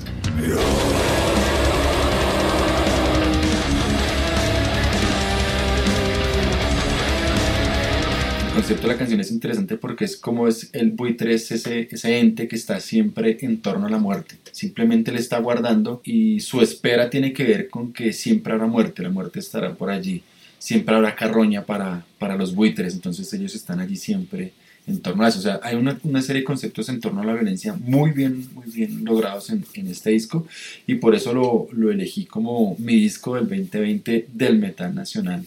[8.71, 12.21] Concepto de la canción es interesante porque es como es el buitre, es ese, ese
[12.21, 14.37] ente que está siempre en torno a la muerte.
[14.53, 19.03] Simplemente le está guardando y su espera tiene que ver con que siempre habrá muerte,
[19.03, 20.23] la muerte estará por allí,
[20.61, 24.53] siempre habrá carroña para, para los buitres, entonces ellos están allí siempre
[24.87, 25.41] en torno a eso.
[25.41, 28.49] O sea, hay una, una, serie de conceptos en torno a la violencia muy bien,
[28.55, 30.47] muy bien logrados en, en este disco
[30.87, 35.45] y por eso lo, lo, elegí como mi disco del 2020 del metal nacional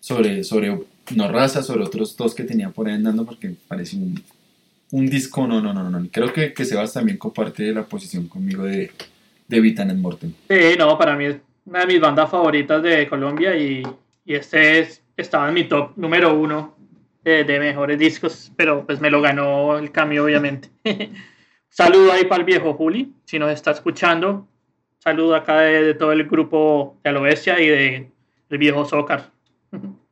[0.00, 0.76] sobre, sobre
[1.14, 5.60] no raza, sobre otros dos que tenía por ahí andando porque parece un, disco, no,
[5.60, 6.06] no, no, no.
[6.10, 8.90] Creo que, que Sebas también comparte la posición conmigo de,
[9.48, 10.32] de Vitan en Mortem.
[10.48, 13.82] Sí, no, para mí es una de mis bandas favoritas de Colombia y,
[14.24, 16.76] y este es, estaba en mi top número uno
[17.24, 20.68] de, mejores discos, pero pues me lo ganó el cambio, obviamente.
[21.68, 24.46] Saludo ahí para el viejo Juli, si nos está escuchando.
[24.98, 28.10] Saludo acá de, de todo el grupo de Alobestia y de
[28.50, 29.30] el viejo Zócar.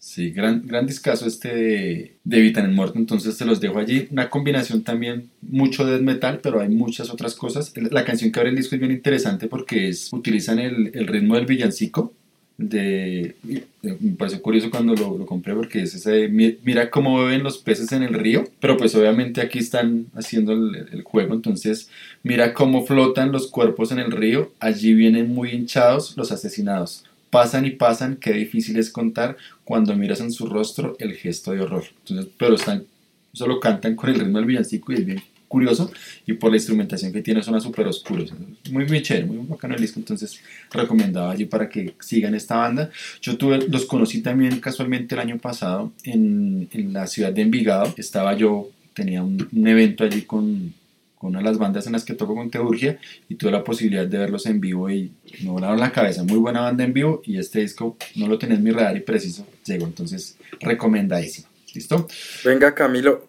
[0.02, 4.09] Sí, gran, gran discazo este de, de Vitan en Muerto, entonces te los dejo allí.
[4.10, 7.74] Una combinación también mucho de metal, pero hay muchas otras cosas.
[7.77, 11.35] La canción que abre el disco es bien interesante porque es, utilizan el, el ritmo
[11.36, 12.14] del villancico.
[12.56, 13.36] De,
[13.82, 17.90] me pareció curioso cuando lo, lo, compré porque es ese mira cómo beben los peces
[17.93, 21.89] en el río pero pues obviamente aquí están haciendo el juego entonces
[22.22, 27.65] mira cómo flotan los cuerpos en el río allí vienen muy hinchados los asesinados pasan
[27.65, 31.85] y pasan, qué difícil es contar cuando miras en su rostro el gesto de horror.
[32.01, 32.85] Entonces, pero están,
[33.32, 35.90] solo cantan con el ritmo del villancico y es bien curioso
[36.27, 38.24] y por la instrumentación que tiene suena súper oscuro.
[38.70, 40.40] Muy, muy chévere, muy bacano el disco, entonces
[40.70, 42.90] recomendaba allí para que sigan esta banda.
[43.20, 47.93] Yo tuve, los conocí también casualmente el año pasado en, en la ciudad de Envigado.
[47.97, 50.73] Estaba yo, tenía un, un evento allí con,
[51.21, 52.99] con una de las bandas en las que toco con Teurgia
[53.29, 55.13] y tuve la posibilidad de verlos en vivo y
[55.45, 56.25] me volaron la cabeza.
[56.25, 59.01] Muy buena banda en vivo y este disco no lo tenía en mi radar y
[59.01, 61.47] preciso llegó, entonces recomendadísimo.
[61.75, 62.09] ¿Listo?
[62.43, 63.29] Venga Camilo,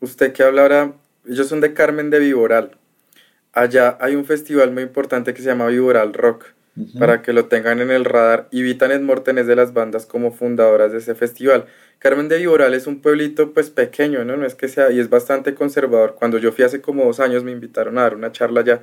[0.00, 0.92] usted que habla ahora,
[1.26, 2.76] ellos son de Carmen de Viboral.
[3.54, 6.44] Allá hay un festival muy importante que se llama Viboral Rock.
[6.76, 6.98] Uh -huh.
[6.98, 8.48] Para que lo tengan en el radar.
[8.50, 11.66] Y Vitanes Morten es de las bandas como fundadoras de ese festival.
[11.98, 14.36] Carmen de Viboral es un pueblito pues pequeño, ¿no?
[14.36, 16.14] No es que sea, y es bastante conservador.
[16.16, 18.82] Cuando yo fui hace como dos años me invitaron a dar una charla allá.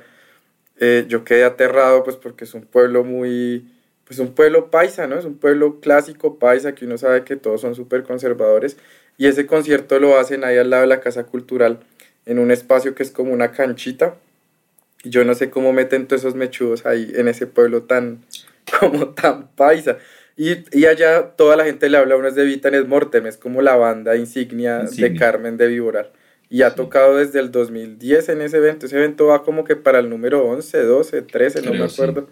[0.80, 3.64] Eh, yo quedé aterrado pues porque es un pueblo muy,
[4.04, 5.18] pues un pueblo paisa, ¿no?
[5.18, 8.76] Es un pueblo clásico paisa que uno sabe que todos son súper conservadores.
[9.16, 11.80] Y ese concierto lo hacen ahí al lado de la Casa Cultural,
[12.26, 14.16] en un espacio que es como una canchita.
[15.04, 18.24] Y yo no sé cómo meten todos esos mechudos ahí en ese pueblo tan,
[18.80, 19.98] como tan paisa.
[20.36, 23.36] Y, y, allá toda la gente le habla a uno es de Vitanes Mortem, es
[23.36, 25.10] como la banda insignia, insignia.
[25.10, 26.10] de Carmen de Viboral.
[26.48, 26.76] Y ha sí.
[26.76, 28.86] tocado desde el 2010 en ese evento.
[28.86, 32.22] Ese evento va como que para el número 11, 12, 13, Creo, no me acuerdo.
[32.22, 32.26] Sí.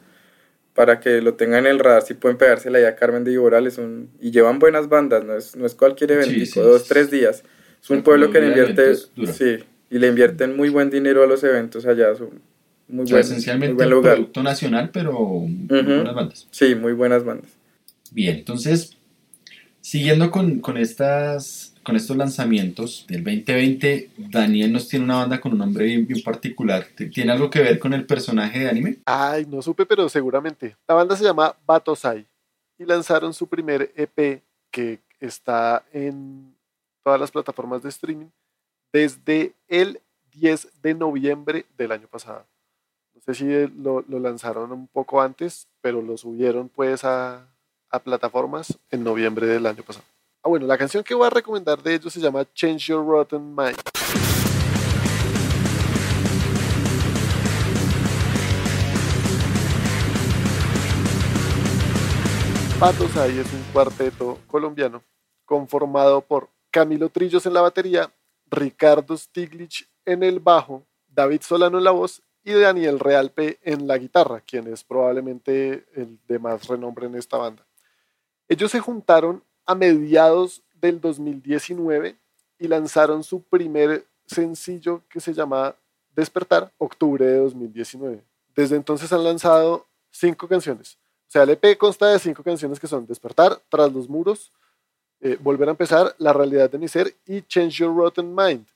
[0.74, 3.66] Para que lo tengan en el radar, si pueden pegársela allá a Carmen de Viboral.
[3.66, 7.10] Es un, y llevan buenas bandas, no es, no es cualquier evento, sí, dos, tres
[7.10, 7.44] días.
[7.82, 9.58] Es un pueblo que le invierte, sí,
[9.90, 12.14] y le invierten muy buen dinero a los eventos allá.
[12.14, 12.42] Son
[12.88, 14.14] muy o sea, buen, esencialmente muy buen lugar.
[14.14, 15.82] producto nacional, pero uh -huh.
[15.82, 16.48] muy buenas bandas.
[16.50, 17.59] Sí, muy buenas bandas.
[18.10, 18.96] Bien, entonces,
[19.80, 25.52] siguiendo con, con, estas, con estos lanzamientos del 2020, Daniel nos tiene una banda con
[25.52, 26.86] un nombre bien, particular.
[27.12, 28.98] ¿Tiene algo que ver con el personaje de anime?
[29.06, 30.76] Ay, no supe, pero seguramente.
[30.88, 32.26] La banda se llama Batosai
[32.78, 36.54] y lanzaron su primer EP que está en
[37.04, 38.28] todas las plataformas de streaming
[38.92, 40.00] desde el
[40.32, 42.44] 10 de noviembre del año pasado.
[43.14, 43.44] No sé si
[43.82, 47.46] lo, lo lanzaron un poco antes, pero lo subieron pues a,
[47.90, 50.04] a plataformas en noviembre del año pasado.
[50.42, 53.54] Ah, bueno, la canción que voy a recomendar de ellos se llama Change Your Rotten
[53.54, 53.76] Mind.
[62.80, 65.02] Patos ahí es un cuarteto colombiano
[65.44, 68.10] conformado por Camilo Trillos en la batería,
[68.50, 73.98] Ricardo Stiglitz en el bajo, David Solano en la voz y Daniel Realpe en la
[73.98, 77.66] guitarra, quien es probablemente el de más renombre en esta banda.
[78.50, 82.16] Ellos se juntaron a mediados del 2019
[82.58, 85.76] y lanzaron su primer sencillo que se llama
[86.16, 88.24] Despertar, octubre de 2019.
[88.56, 90.98] Desde entonces han lanzado cinco canciones.
[91.28, 94.50] O sea, el EP consta de cinco canciones que son Despertar, Tras los muros,
[95.20, 98.66] eh, Volver a empezar, La realidad de mi ser y Change Your Rotten Mind.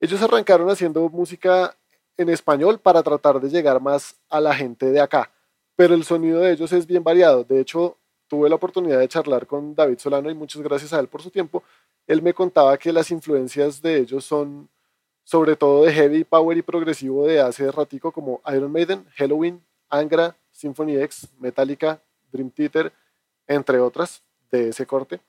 [0.00, 1.76] Ellos arrancaron haciendo música
[2.16, 5.30] en español para tratar de llegar más a la gente de acá,
[5.76, 7.44] pero el sonido de ellos es bien variado.
[7.44, 7.98] De hecho,
[8.32, 11.28] tuve la oportunidad de charlar con David Solano y muchas gracias a él por su
[11.28, 11.62] tiempo.
[12.06, 14.70] Él me contaba que las influencias de ellos son
[15.22, 20.34] sobre todo de heavy power y progresivo de hace ratico como Iron Maiden, Halloween, Angra,
[20.50, 22.00] Symphony X, Metallica,
[22.32, 22.90] Dream Theater,
[23.46, 25.20] entre otras de ese corte.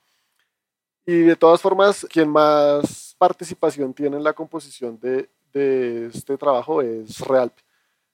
[1.06, 6.82] Y de todas formas, quien más participación tiene en la composición de, de este trabajo
[6.82, 7.54] es Realp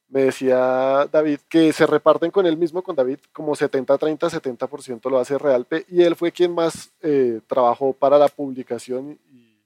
[0.10, 5.20] me decía David que se reparten con él mismo, con David, como 70-30, 70%, lo
[5.20, 9.64] hace Realpe, y él fue quien más eh, trabajó para la publicación y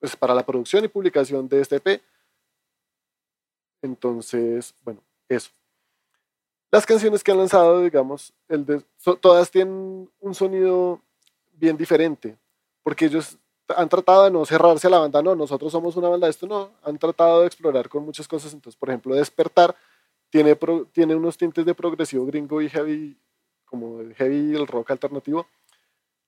[0.00, 2.02] pues para la producción y publicación de este EP.
[3.80, 5.50] Entonces, bueno, eso.
[6.70, 8.82] Las canciones que han lanzado, digamos, el de,
[9.20, 11.00] todas tienen un sonido
[11.52, 12.36] bien diferente,
[12.82, 13.38] porque ellos
[13.68, 16.70] han tratado de no cerrarse a la banda, no, nosotros somos una banda, esto no,
[16.82, 19.74] han tratado de explorar con muchas cosas, entonces, por ejemplo, Despertar
[20.30, 20.58] tiene,
[20.92, 23.16] tiene unos tintes de progresivo gringo y heavy,
[23.64, 25.46] como el heavy el rock alternativo.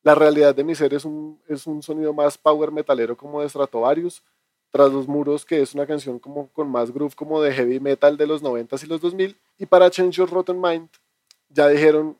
[0.02, 3.48] La realidad de mi ser es un, es un sonido más power metalero como de
[3.48, 4.22] Stratovarius,
[4.70, 8.16] Tras los muros, que es una canción como con más groove como de heavy metal
[8.16, 10.88] de los 90s y los 2000, y para Change Your Rotten Mind
[11.48, 12.16] ya dijeron,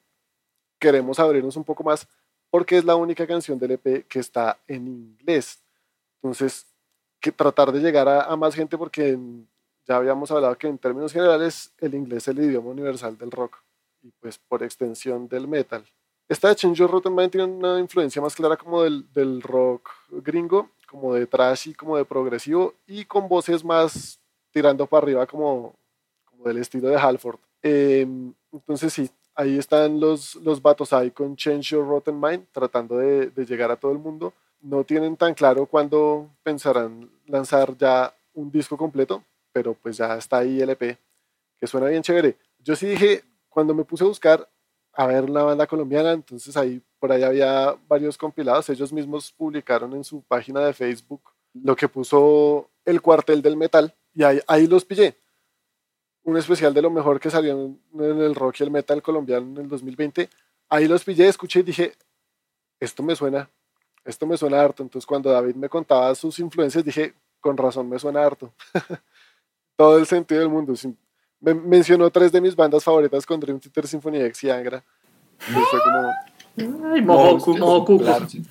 [0.79, 2.09] queremos abrirnos un poco más,
[2.57, 5.63] porque es la única canción del EP que está en inglés.
[6.15, 6.65] Entonces,
[7.21, 9.19] que tratar de llegar a, más gente porque
[9.87, 13.59] ya habíamos hablado que en términos generales el inglés es el idioma universal del rock
[14.03, 15.85] y pues por extensión del metal.
[16.31, 20.71] Esta de Change Your Rotten tiene una influencia más clara como del, del rock gringo,
[20.89, 24.19] como de trash y como de progresivo y con voces más
[24.51, 25.75] tirando para arriba como,
[26.25, 27.39] como del estilo de Halford.
[27.61, 32.97] Em, entonces sí, ahí están los, los vatos ahí con Change Your Rotten Mind, tratando
[32.97, 34.33] de, de, llegar a todo el mundo.
[34.61, 39.23] No tienen tan claro cuándo pensarán lanzar ya un disco completo,
[39.53, 40.99] pero pues ya está ahí el EP,
[41.59, 42.37] que suena bien chévere.
[42.59, 44.49] Yo sí dije, cuando me puse a buscar
[44.95, 49.95] a ver la banda colombiana, entonces ahí por ahí había varios compilados, ellos mismos publicaron
[49.95, 51.21] en su página de Facebook
[51.53, 55.17] lo que puso el cuartel del metal, y ahí, ahí los pillé
[56.27, 59.59] un especial de lo mejor que salió en, el rock y el metal colombiano en
[59.59, 60.29] el 2020.
[60.69, 61.95] Ahí los pillé, escuché y dije,
[62.81, 63.49] esto me suena,
[64.05, 64.83] esto me suena harto.
[64.83, 68.53] Entonces cuando David me contaba sus influencias, dije, con razón me suena harto.
[69.77, 70.75] Todo el sentido del mundo.
[71.41, 74.83] Me mencionó tres de mis bandas favoritas con Dream Theater, Symphony X y Angra.
[75.49, 76.93] Y fue como...
[76.93, 78.03] Ay, Mojoku, Mojoku.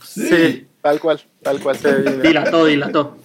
[0.01, 0.65] sí.
[0.81, 1.77] Tal cual, tal cual.
[2.21, 3.17] Dilató, dilató.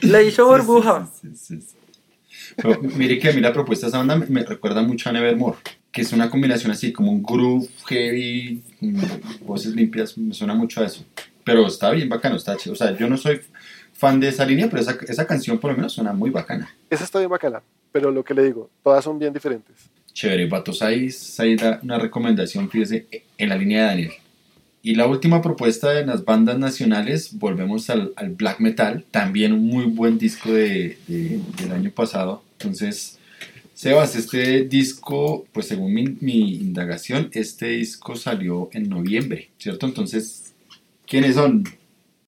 [0.00, 1.06] Le hizo burbuja.
[1.12, 1.76] sí, sí.
[2.96, 5.58] Mire que a mí la propuesta de esa banda me, recuerda mucho a Nevermore,
[5.92, 8.62] que es una combinación así como un groove heavy,
[9.42, 11.04] voces limpias, me suena mucho a eso.
[11.44, 12.72] Pero está bien bacano, está chido.
[12.72, 13.40] O sea, yo no soy
[13.92, 16.74] fan de esa línea, pero esa, esa canción por lo menos suena muy bacana.
[16.90, 17.62] Esa está bien bacana,
[17.92, 19.90] pero lo que le digo, todas son bien diferentes.
[20.12, 21.08] Chévere, Vatos, ahí,
[21.38, 23.06] ahí da una recomendación, fíjese,
[23.36, 24.12] en la línea de Daniel.
[24.86, 29.66] Y la última propuesta de las bandas nacionales, volvemos al, al black metal, también un
[29.66, 32.44] muy buen disco de, de, del año pasado.
[32.52, 33.18] Entonces,
[33.74, 39.86] Sebas, este disco, pues según mi, mi, indagación, este disco salió en noviembre, ¿cierto?
[39.86, 40.54] Entonces,
[41.04, 41.64] ¿quiénes son?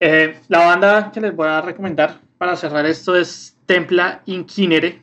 [0.00, 5.02] Eh, la banda que les voy a recomendar para cerrar esto es Templa Inquinere,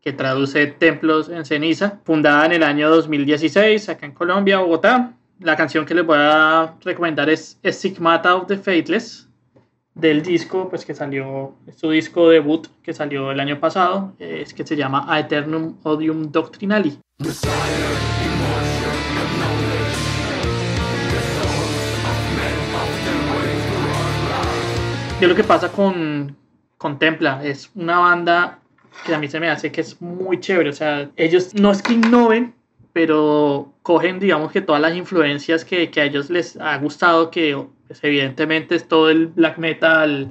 [0.00, 5.56] que traduce Templos en Ceniza, fundada en el año 2016 acá en Colombia, Bogotá la
[5.56, 9.26] canción que les voy a recomendar es Stigmata of the Faithless
[9.94, 14.64] del disco pues que salió su disco debut que salió el año pasado es que
[14.64, 17.00] se llama Aeternum Odium Doctrinali
[25.20, 26.36] y lo que pasa con
[26.78, 28.58] Contempla es una banda
[29.04, 30.70] que a mí se me hace que es muy chévere.
[30.70, 32.54] O sea, ellos no es que innoven,
[33.00, 37.56] pero cogen, digamos que todas las influencias que, que a ellos les ha gustado, que
[37.86, 40.28] pues, evidentemente es todo el black metal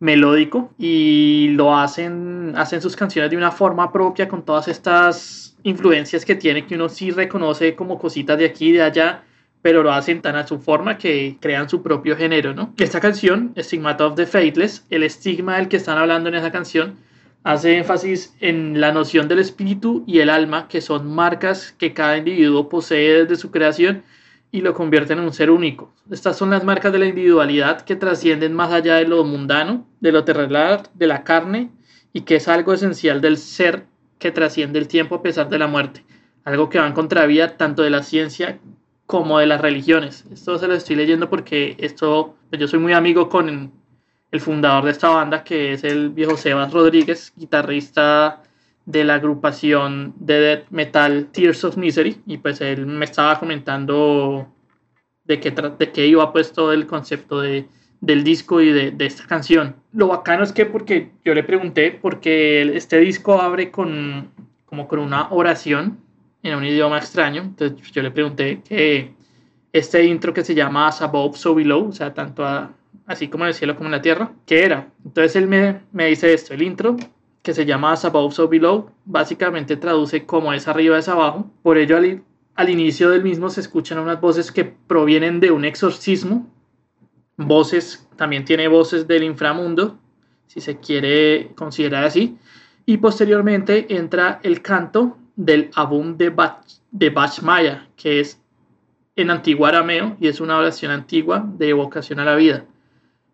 [0.00, 6.24] melódico, y lo hacen, hacen sus canciones de una forma propia con todas estas influencias
[6.24, 9.22] que tiene, que uno sí reconoce como cositas de aquí y de allá,
[9.62, 12.74] pero lo hacen tan a su forma que crean su propio género, ¿no?
[12.78, 16.96] Esta canción, Stigmata of the Faithless, el estigma del que están hablando en esa canción,
[17.44, 22.18] hace énfasis en la noción del espíritu y el alma, que son marcas que cada
[22.18, 24.04] individuo posee desde su creación
[24.50, 25.92] y lo convierten en un ser único.
[26.10, 30.12] Estas son las marcas de la individualidad que trascienden más allá de lo mundano, de
[30.12, 31.70] lo terrenal, de la carne,
[32.12, 33.86] y que es algo esencial del ser
[34.18, 36.04] que trasciende el tiempo a pesar de la muerte,
[36.44, 38.60] algo que va en contravía tanto de la ciencia
[39.06, 40.26] como de las religiones.
[40.30, 43.72] Esto se lo estoy leyendo porque esto, pues yo soy muy amigo con
[44.32, 48.42] el fundador de esta banda, que es el viejo Sebas Rodríguez, guitarrista
[48.86, 54.48] de la agrupación de death metal Tears of Misery, y pues él me estaba comentando
[55.24, 57.68] de qué, de qué iba pues todo el concepto de,
[58.00, 59.76] del disco y de, de, esta canción.
[59.92, 64.30] Lo bacano es que porque yo le pregunté, porque este disco abre con
[64.64, 65.98] como con una oración
[66.42, 69.12] en un idioma extraño, entonces yo le pregunté que
[69.70, 72.72] este intro que se llama As Above, So Below, o sea, tanto a,
[73.06, 74.88] así como en el cielo como en la tierra, ¿qué era?
[75.04, 76.96] Entonces él me, me dice esto, el intro
[77.42, 81.76] que se llama As Above, So Below, básicamente traduce como es arriba, es abajo, por
[81.76, 82.22] ello al,
[82.54, 86.48] al inicio del mismo se escuchan unas voces que provienen de un exorcismo,
[87.36, 89.98] voces, también tiene voces del inframundo,
[90.46, 92.38] si se quiere considerar así,
[92.86, 98.40] y posteriormente entra el canto del Abum de, Bach, de Bachmaya, que es
[99.16, 102.66] en antiguo arameo y es una oración antigua de evocación a la vida,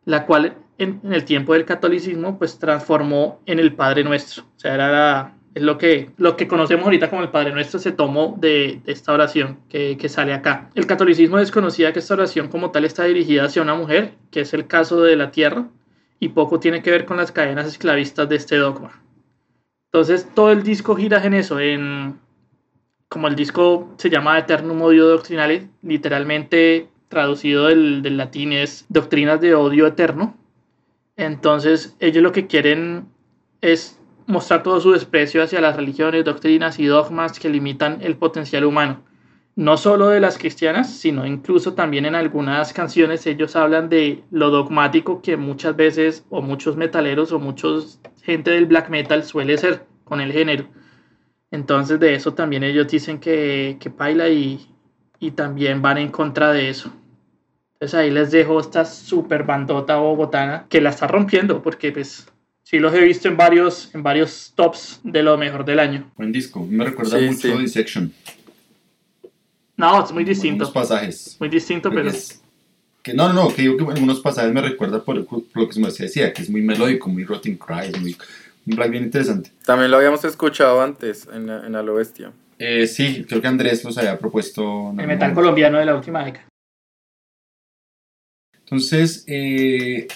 [0.09, 4.45] la cual en, el tiempo del catolicismo pues transformó en el Padre Nuestro.
[4.45, 7.93] O sea, era es lo que, lo que conocemos ahorita como el Padre Nuestro se
[7.93, 10.71] tomó de, de esta oración que, que, sale acá.
[10.75, 14.55] El catolicismo desconocía que esta oración como tal está dirigida hacia una mujer, que es
[14.55, 15.69] el caso de la tierra,
[16.19, 19.03] y poco tiene que ver con las cadenas esclavistas de este dogma.
[19.93, 22.19] Entonces todo el disco gira en eso, en
[23.11, 29.41] como el disco se llama Eternum Odio Doctrinale, literalmente traducido del, del latín es Doctrinas
[29.41, 30.37] de Odio Eterno.
[31.17, 33.09] Entonces ellos lo que quieren
[33.61, 33.99] es
[34.29, 39.03] mostrar todo su desprecio hacia las religiones, doctrinas y dogmas que limitan el potencial humano.
[39.57, 44.51] No solo de las cristianas, sino incluso también en algunas canciones ellos hablan de lo
[44.51, 49.87] dogmático que muchas veces o muchos metaleros o muchos gente del black metal suele ser
[50.05, 50.67] con el género.
[51.51, 54.61] Entonces de eso también ellos dicen que, que baila y,
[55.19, 56.93] y también van en contra de eso.
[57.81, 62.27] Entonces ahí les dejo esta super bandota bogotana que la está rompiendo porque pues
[62.65, 66.11] sí los he visto en varios, en varios tops de lo mejor del año.
[66.17, 67.63] Buen disco, me recuerda sí, mucho sí.
[67.63, 68.13] Dissection.
[69.77, 70.65] No, es muy distinto.
[70.65, 71.37] Algunos pasajes.
[71.39, 72.11] Muy distinto, pero...
[72.11, 72.43] Es,
[73.01, 75.91] que no, no, que digo que en algunos pasajes me recuerda por, por lo que
[75.93, 78.17] se decía, que es muy melódico, muy Rotten Cry, muy,
[78.67, 79.53] un black bien interesante.
[79.65, 82.33] También lo habíamos escuchado antes en, en A lo Bestia.
[82.59, 84.93] Eh, sí, creo que Andrés los había propuesto.
[84.99, 86.48] El metal colombiano de la última década.
[88.71, 90.07] Entonces, eh,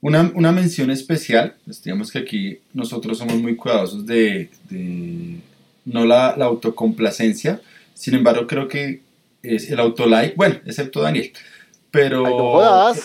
[0.00, 5.40] una, una, mención especial, pues digamos que aquí nosotros somos muy cuidadosos de, de
[5.84, 7.60] no la, la, autocomplacencia,
[7.92, 9.00] sin embargo creo que
[9.42, 11.32] es el autolike, bueno, excepto Daniel,
[11.90, 12.60] pero...
[12.60, 13.00] Ay, no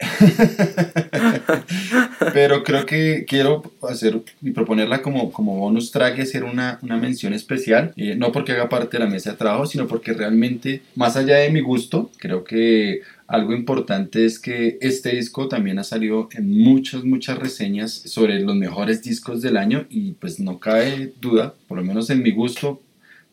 [2.32, 6.96] pero creo que quiero hacer y proponerla como, como bonus track y hacer una, una
[6.96, 10.82] mención especial, eh, no porque haga parte de la mesa de trabajo, sino porque realmente,
[10.94, 15.84] más allá de mi gusto, creo que algo importante es que este disco también ha
[15.84, 21.12] salido en muchas, muchas reseñas sobre los mejores discos del año y pues no cabe
[21.20, 22.82] duda, por lo menos en mi gusto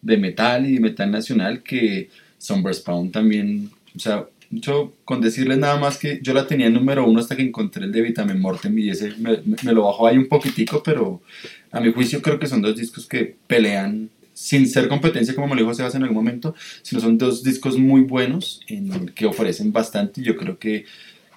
[0.03, 5.57] de metal y de metal nacional, que Somber Spawn también, o sea, yo con decirles
[5.57, 8.39] nada más que yo la tenía en número uno hasta que encontré el de Vitamin
[8.39, 9.41] Mortem y ese me,
[9.73, 11.23] lo bajó ahí un poquitico, pero
[11.71, 15.55] a mi juicio creo que son dos discos que pelean sin ser competencia como me
[15.55, 16.53] lo dijo Sebas en algún momento,
[16.83, 20.85] sino son dos discos muy buenos en que ofrecen bastante y yo creo que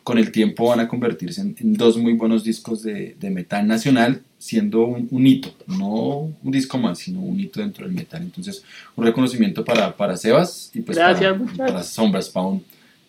[0.03, 3.67] con el tiempo van a convertirse en, en dos muy buenos discos de, de metal
[3.67, 8.21] nacional, siendo un, un, hito, no un disco más, sino un hito dentro del metal.
[8.21, 8.63] Entonces,
[8.97, 12.63] un reconocimiento para, para Sebas y pues Gracias, para, para Sombra Spawn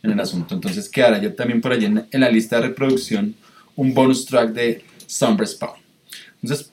[0.03, 0.55] en el asunto.
[0.55, 3.35] Entonces quedará ya también por allí en, en, la lista de reproducción
[3.76, 5.80] un bonus track de Sombra Spawn.
[6.41, 6.70] Entonces,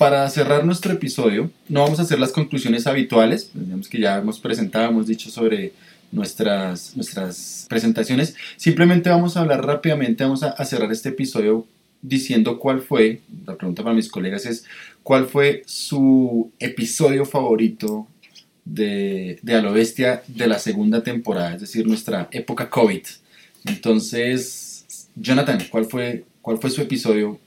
[0.00, 4.40] para cerrar nuestro episodio, no vamos a hacer las conclusiones habituales, digamos que ya hemos
[4.40, 5.74] presentado, hemos dicho sobre
[6.10, 11.66] nuestras, nuestras presentaciones, simplemente vamos a hablar rápidamente, vamos a, cerrar este episodio
[12.00, 14.64] diciendo cuál fue, la pregunta para mis colegas es,
[15.02, 18.06] ¿cuál fue su episodio favorito
[18.64, 23.02] de, de A lo Bestia de la segunda temporada, es decir, nuestra época COVID?
[23.66, 27.38] Entonces, Jonathan, ¿cuál fue, cuál fue su episodio?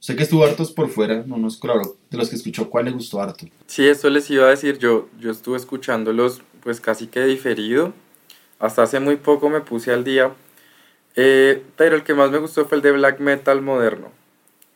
[0.00, 2.90] Sé que estuvo hartos por fuera, no nos claro, de los que escuchó, ¿cuál le
[2.90, 3.44] gustó harto?
[3.66, 7.92] Sí, eso les iba a decir, yo, yo estuve escuchándolos pues casi que diferido,
[8.58, 10.32] hasta hace muy poco me puse al día,
[11.16, 14.10] eh, pero el que más me gustó fue el de black metal moderno,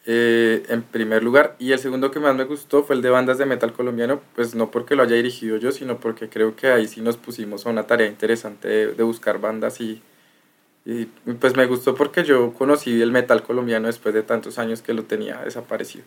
[0.05, 3.39] eh, en primer lugar, y el segundo que más me gustó fue el de bandas
[3.39, 6.87] de metal colombiano, pues no porque lo haya dirigido yo, sino porque creo que ahí
[6.87, 10.03] sí nos pusimos a una tarea interesante de buscar bandas y
[10.85, 14.93] y pues me gustó porque yo conocí el metal colombiano después de tantos años que
[14.93, 16.05] lo tenía desaparecido.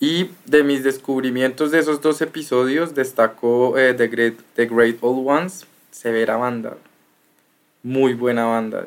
[0.00, 5.26] Y de mis descubrimientos de esos dos episodios destaco eh, The, Great, The Great Old
[5.26, 6.76] Ones, severa banda,
[7.82, 8.86] muy buena banda.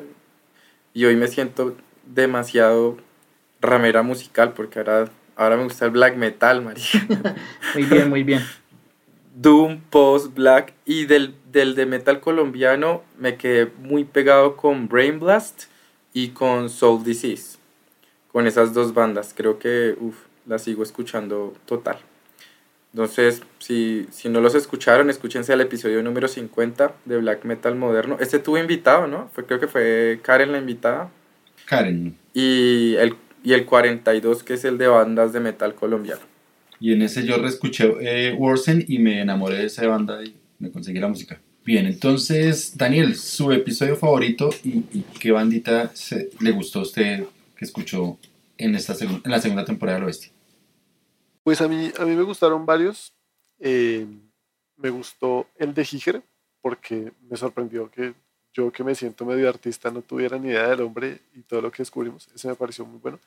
[0.94, 2.98] Y hoy me siento demasiado
[3.60, 6.84] ramera musical porque ahora, ahora me gusta el black metal, María.
[7.74, 8.42] muy bien, muy bien.
[9.40, 15.20] Doom, Post, Black y del, del de metal colombiano me quedé muy pegado con Brain
[15.20, 15.64] Blast
[16.12, 17.56] y con Soul Disease.
[18.32, 21.98] Con esas dos bandas, creo que uf, las sigo escuchando total.
[22.92, 28.16] Entonces, si, si no los escucharon, escúchense al episodio número 50 de Black Metal Moderno.
[28.18, 29.28] Este tuvo invitado, ¿no?
[29.34, 31.10] Fue, creo que fue Karen la invitada.
[31.66, 32.16] Karen.
[32.34, 36.22] Y el, y el 42, que es el de bandas de metal colombiano.
[36.80, 40.70] Y en ese yo reescuché eh, Warsen y me enamoré de esa banda y me
[40.70, 41.40] conseguí la música.
[41.64, 44.80] Bien, entonces, Daniel, su episodio favorito y,
[45.20, 45.92] qué bandita
[46.40, 47.24] le gustó a usted
[47.56, 48.18] que escuchó
[48.56, 50.32] en, esta en la segunda temporada del Oeste.
[51.42, 53.12] Pues a mí, a mí me gustaron varios.
[53.58, 54.06] Eh,
[54.76, 56.22] me gustó el de Giger,
[56.62, 58.14] porque me sorprendió que
[58.52, 61.70] yo que me siento medio artista no tuviera ni idea del hombre y todo lo
[61.70, 62.28] que descubrimos.
[62.34, 63.18] Ese me pareció muy bueno.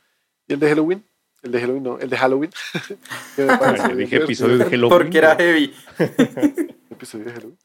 [0.47, 1.03] Y el de Halloween,
[1.41, 2.51] el de Halloween, no, el de Halloween.
[3.35, 4.89] que dije episodio de Halloween.
[4.89, 5.73] Porque era heavy.
[6.89, 7.57] episodio de Halloween.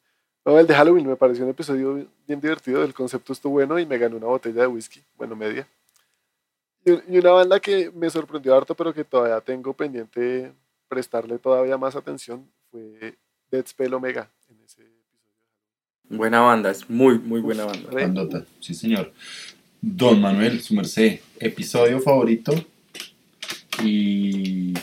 [0.44, 2.82] No, el de Halloween me pareció un episodio bien divertido.
[2.84, 5.66] El concepto estuvo bueno y me ganó una botella de whisky, bueno, media.
[6.84, 10.52] Y, una banda que me sorprendió harto, pero que todavía tengo pendiente
[10.88, 13.16] prestarle todavía más atención, fue
[13.50, 14.96] Dead Spell Omega en ese episodio.
[16.08, 17.90] Buena banda, es muy, muy buena banda.
[17.90, 19.12] Bandota, sí, señor.
[19.80, 22.54] Don Manuel, su merced, episodio favorito
[23.82, 24.74] y,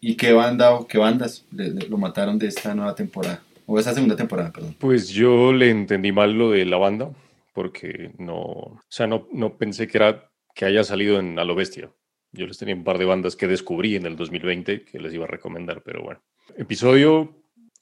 [0.00, 4.16] y qué banda o qué bandas lo mataron de esta nueva temporada, o esta segunda
[4.16, 4.76] temporada, perdón.
[4.78, 7.10] Pues yo le entendí mal lo de la banda,
[7.52, 11.54] porque no, o sea, no, no pensé que era que haya salido en A lo
[11.54, 11.90] Bestia.
[12.32, 15.24] Yo les tenía un par de bandas que descubrí en el 2020 que les iba
[15.24, 16.20] a recomendar, pero bueno.
[16.56, 17.34] Episodio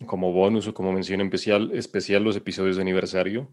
[0.05, 3.49] como bonus o como mención especial, especial los episodios de aniversario,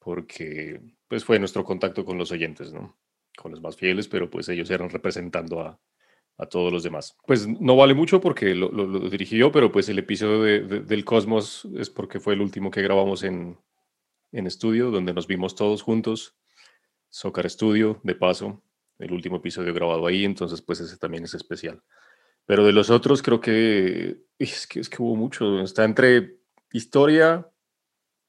[0.00, 2.96] porque pues fue nuestro contacto con los oyentes, ¿no?
[3.36, 5.80] Con los más fieles, pero pues ellos eran representando a,
[6.38, 7.16] a todos los demás.
[7.26, 11.04] Pues no vale mucho porque lo, lo, dirigí yo, pero pues el episodio de, del
[11.04, 13.58] Cosmos es porque fue el último que grabamos en,
[14.32, 16.36] en estudio, donde nos vimos todos juntos.
[17.10, 18.62] Socar Studio, de paso,
[18.98, 21.82] el último episodio grabado ahí, entonces pues ese también es especial.
[22.46, 26.38] Pero de los otros creo que es que, es que hubo mucho, está entre
[26.72, 27.48] historia,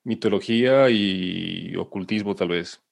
[0.04, 2.84] mitología y ocultismo tal vez.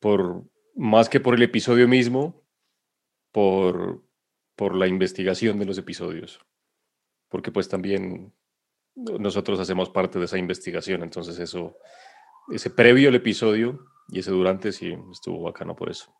[0.00, 0.44] Por,
[0.74, 2.42] más que por el episodio mismo,
[3.32, 4.02] por,
[4.56, 6.40] por la investigación de los episodios.
[7.28, 8.32] Porque pues también
[8.94, 11.76] nosotros hacemos parte de esa investigación, entonces eso,
[12.52, 16.14] ese previo al episodio y ese durante sí estuvo bacano por eso.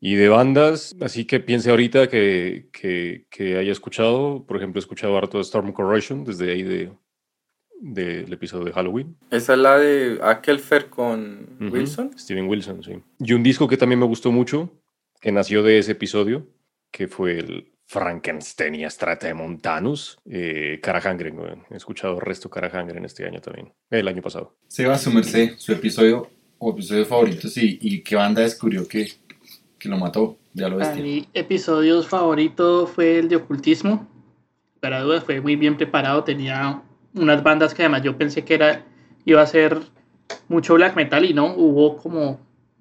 [0.00, 4.82] Y de bandas, así que piense ahorita que, que, que haya escuchado, por ejemplo, he
[4.82, 6.92] escuchado harto de Storm Corrosion desde ahí de,
[7.80, 9.16] del episodio de Halloween.
[9.30, 12.10] Esa es la de Akelfer con Wilson.
[12.18, 12.92] Steven Wilson, sí.
[13.18, 14.70] Y un disco que también me gustó mucho,
[15.20, 16.46] que nació de ese episodio,
[16.90, 21.00] que fue el Frankenstein y Estrata de Montanus, eh, Cara
[21.70, 24.54] He escuchado el resto Cara en este año también, el año pasado.
[24.66, 26.28] Seba, su merced, su episodio
[26.58, 29.08] o episodio favorito, sí, y qué banda descubrió que,
[29.78, 34.06] que lo mató, ya lo Mi episodio favorito fue el de ocultismo.
[34.80, 36.82] Para dudas, fue muy bien preparado, tenía
[37.14, 38.84] unas bandas que además yo pensé que era
[39.24, 39.78] iba a ser
[40.48, 42.40] mucho black metal y no, hubo como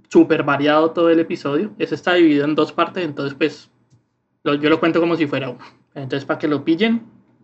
[0.09, 1.71] súper variado todo el episodio.
[1.77, 3.69] Ese está dividido en dos partes, entonces pues
[4.43, 5.59] yo lo cuento como si fuera uno.
[5.93, 7.03] Entonces para que lo pillen,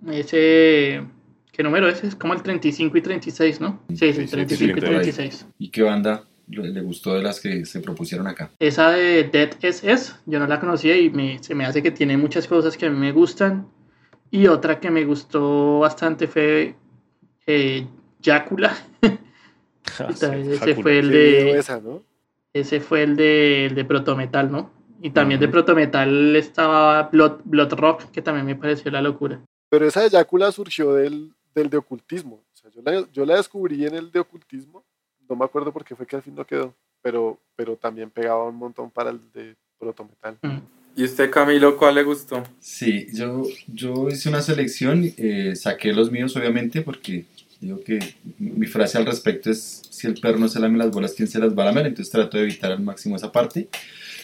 [0.10, 1.04] ese...
[1.52, 2.04] ¿Qué número es?
[2.04, 3.80] Es como el 35 y 36, ¿no?
[3.90, 5.46] Sí, sí, 35 y 36.
[5.60, 8.50] ¿Y qué banda le gustó de las que se propusieron acá?
[8.58, 12.18] Esa de Dead SS, yo no la conocía y me, se me hace que tiene
[12.18, 13.68] muchas cosas que a mí me gustan.
[14.34, 16.76] Y otra que me gustó bastante fue
[17.46, 17.88] eh,
[18.20, 18.76] Yácula.
[20.00, 21.52] Ah, ese fue el de.
[21.60, 22.02] Esa, ¿no?
[22.54, 24.72] Ese fue el de, el de Protometal, ¿no?
[25.02, 29.42] Y también de Protometal estaba Blood, Blood Rock, que también me pareció la locura.
[29.70, 32.38] Pero esa eyácula surgió del, del de ocultismo.
[32.38, 34.84] O sea, yo, la, yo la descubrí en el de ocultismo.
[35.30, 36.74] No me acuerdo por qué fue que al fin no quedó.
[37.02, 40.40] Pero, pero también pegaba un montón para el de Protometal.
[40.42, 40.58] Mm.
[40.96, 42.44] ¿Y usted, Camilo, cuál le gustó?
[42.60, 47.26] Sí, yo, yo hice una selección, eh, saqué los míos obviamente porque
[47.60, 48.00] digo que
[48.38, 51.40] mi frase al respecto es si el perro no se lame las bolas, ¿quién se
[51.40, 51.88] las va a lamer?
[51.88, 53.70] Entonces trato de evitar al máximo esa parte.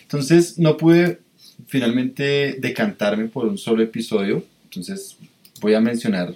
[0.04, 1.22] Entonces no pude
[1.68, 5.18] finalmente decantarme por un solo episodio, entonces
[5.62, 6.36] voy a mencionar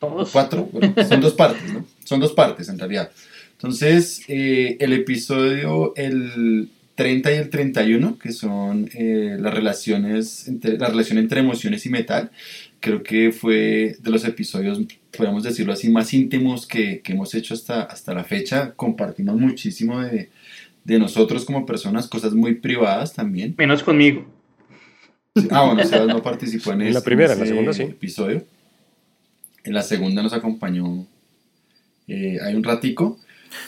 [0.00, 0.30] Todos.
[0.30, 1.86] cuatro, bueno, son dos partes, ¿no?
[2.04, 3.10] Son dos partes en realidad.
[3.52, 10.76] Entonces, eh, el episodio, el 30 y el 31, que son eh, las relaciones, entre,
[10.78, 12.32] la relación entre emociones y metal,
[12.80, 14.80] creo que fue de los episodios,
[15.16, 18.72] podemos decirlo así, más íntimos que, que hemos hecho hasta, hasta la fecha.
[18.74, 20.30] Compartimos muchísimo de,
[20.82, 23.54] de nosotros como personas, cosas muy privadas también.
[23.56, 24.26] Menos conmigo.
[25.52, 27.82] Ah, bueno, Sebas no participó en, En la ese- primera, en la segunda sí.
[27.82, 28.44] episodio.
[29.62, 31.06] En la segunda nos acompañó
[32.08, 33.20] eh, hay un ratico.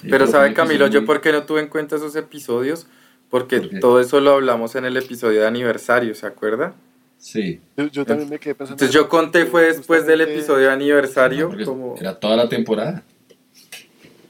[0.02, 2.88] Eh, Pero fue sabe Camilo, yo por qué no tuve en cuenta esos episodios,
[3.30, 6.74] porque todo eso lo hablamos en el episodio de aniversario, ¿se acuerda?
[7.18, 8.74] Sí, Yo, yo también me quedé pensando.
[8.82, 11.94] Entonces yo conté fue después del episodio de aniversario, como...
[11.98, 13.02] era toda la temporada.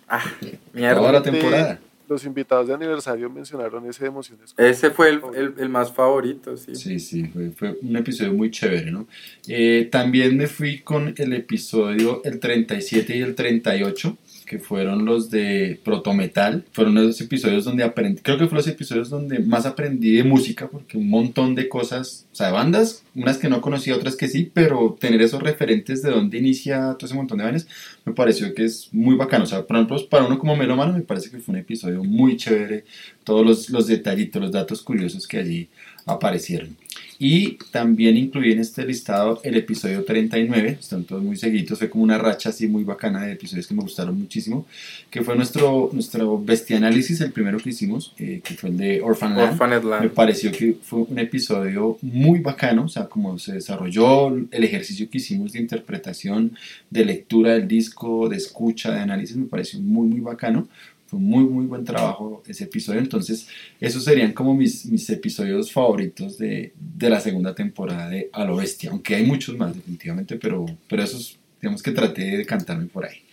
[0.08, 1.12] Ah, Toda mierda.
[1.12, 1.80] la temporada.
[2.08, 4.52] Los invitados de aniversario mencionaron ese de emociones.
[4.56, 6.74] Ese fue el, el- el más favorito, sí.
[6.74, 9.06] Sí, sí, fue, fue un episodio muy chévere, ¿no?
[9.46, 14.18] Eh, también me fui con el episodio el 37 y el 38,
[14.50, 16.64] que fueron los de Protometal.
[16.72, 20.68] Fueron esos episodios donde aprendí, creo que fueron los episodios donde más aprendí de música,
[20.68, 24.26] porque un montón de cosas, o sea, de bandas, unas que no conocía, otras que
[24.26, 27.68] sí, pero tener esos referentes de dónde inicia todo ese montón de bandas,
[28.04, 29.44] me pareció que es muy bacano.
[29.44, 32.36] O sea, por ejemplo, para uno como melómano, me parece que fue un episodio muy
[32.36, 32.84] chévere,
[33.22, 35.68] todos los, los detallitos, los datos curiosos que allí
[36.06, 36.76] aparecieron.
[37.22, 42.02] Y también incluí en este listado el episodio 39, están todos muy seguidos, fue como
[42.02, 44.66] una racha así muy bacana de episodios que me gustaron muchísimo,
[45.10, 49.02] que fue nuestro, nuestro bestia análisis, el primero que hicimos, eh, que fue el de
[49.02, 49.52] Orphan Land.
[49.52, 50.10] Orphaned Me Land.
[50.12, 55.18] pareció que fue un episodio muy bacano, o sea, como se desarrolló el ejercicio que
[55.18, 56.56] hicimos de interpretación,
[56.88, 60.68] de lectura del disco, de escucha, de análisis, me pareció muy, muy bacano.
[61.10, 63.00] Fue muy, muy buen trabajo ese episodio.
[63.00, 63.48] Entonces,
[63.80, 68.54] esos serían como mis, mis episodios favoritos de, de la segunda temporada de A lo
[68.54, 73.06] Bestia, aunque hay muchos más, definitivamente, pero, pero esos, digamos que traté de cantarme por
[73.06, 73.24] ahí.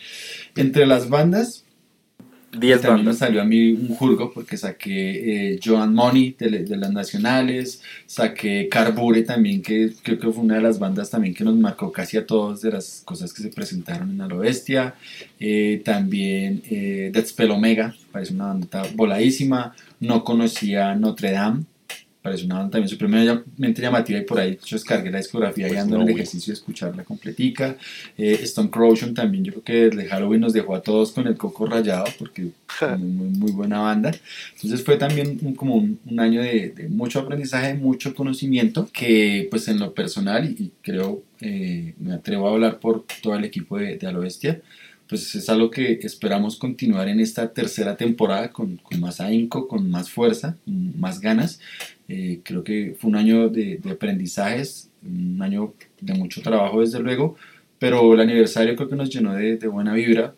[0.55, 1.65] Entre las bandas,
[2.51, 3.17] 10 también me bandas.
[3.17, 8.69] salió a mí un jurgo porque saqué eh, Joan Money de, de las nacionales, saqué
[8.69, 12.17] Carbure también, que creo que fue una de las bandas también que nos marcó casi
[12.17, 14.95] a todos de las cosas que se presentaron en A lo Bestia.
[15.39, 19.75] Eh, también eh, Death Spell Omega, parece una banda voladísima.
[19.99, 21.63] No conocía Notre Dame,
[22.21, 25.77] parece una banda también supremamente llamativa y por ahí yo descargué la discografía y Pues
[25.77, 27.77] ando no, en el ejercicio de escucharla completica.
[28.17, 31.37] Eh, Stone Corrosion también, yo creo que desde Halloween nos dejó a todos con el
[31.37, 32.51] coco rayado porque
[32.97, 34.11] muy, muy, buena banda.
[34.55, 39.47] Entonces fue también un- como un, un año de, de mucho aprendizaje, mucho conocimiento que
[39.49, 43.45] pues en lo personal y, y creo, eh, me atrevo a hablar por todo el
[43.45, 44.61] equipo de, de A lo Bestia,
[45.07, 50.09] pues es algo que esperamos continuar en esta tercera temporada con, más ahínco, con más
[50.09, 51.59] fuerza, más ganas.
[52.07, 57.35] Eh, creo que fue un año de, aprendizajes, un año de mucho trabajo desde luego,
[57.79, 60.35] pero el aniversario creo que nos llenó de, buena vibra,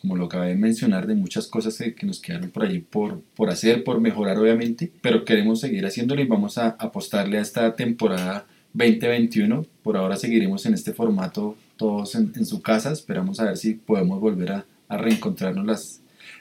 [0.00, 3.22] como lo acabé de mencionar, de muchas cosas que, que nos quedaron por allí por,
[3.34, 7.74] por hacer, por mejorar obviamente, pero queremos seguir haciéndolo y vamos a apostarle a esta
[7.74, 9.64] temporada 2021.
[9.82, 13.74] Por ahora seguiremos en este formato todos en, en su casa, esperamos a ver si
[13.74, 16.00] podemos volver a, a reencontrarnos las,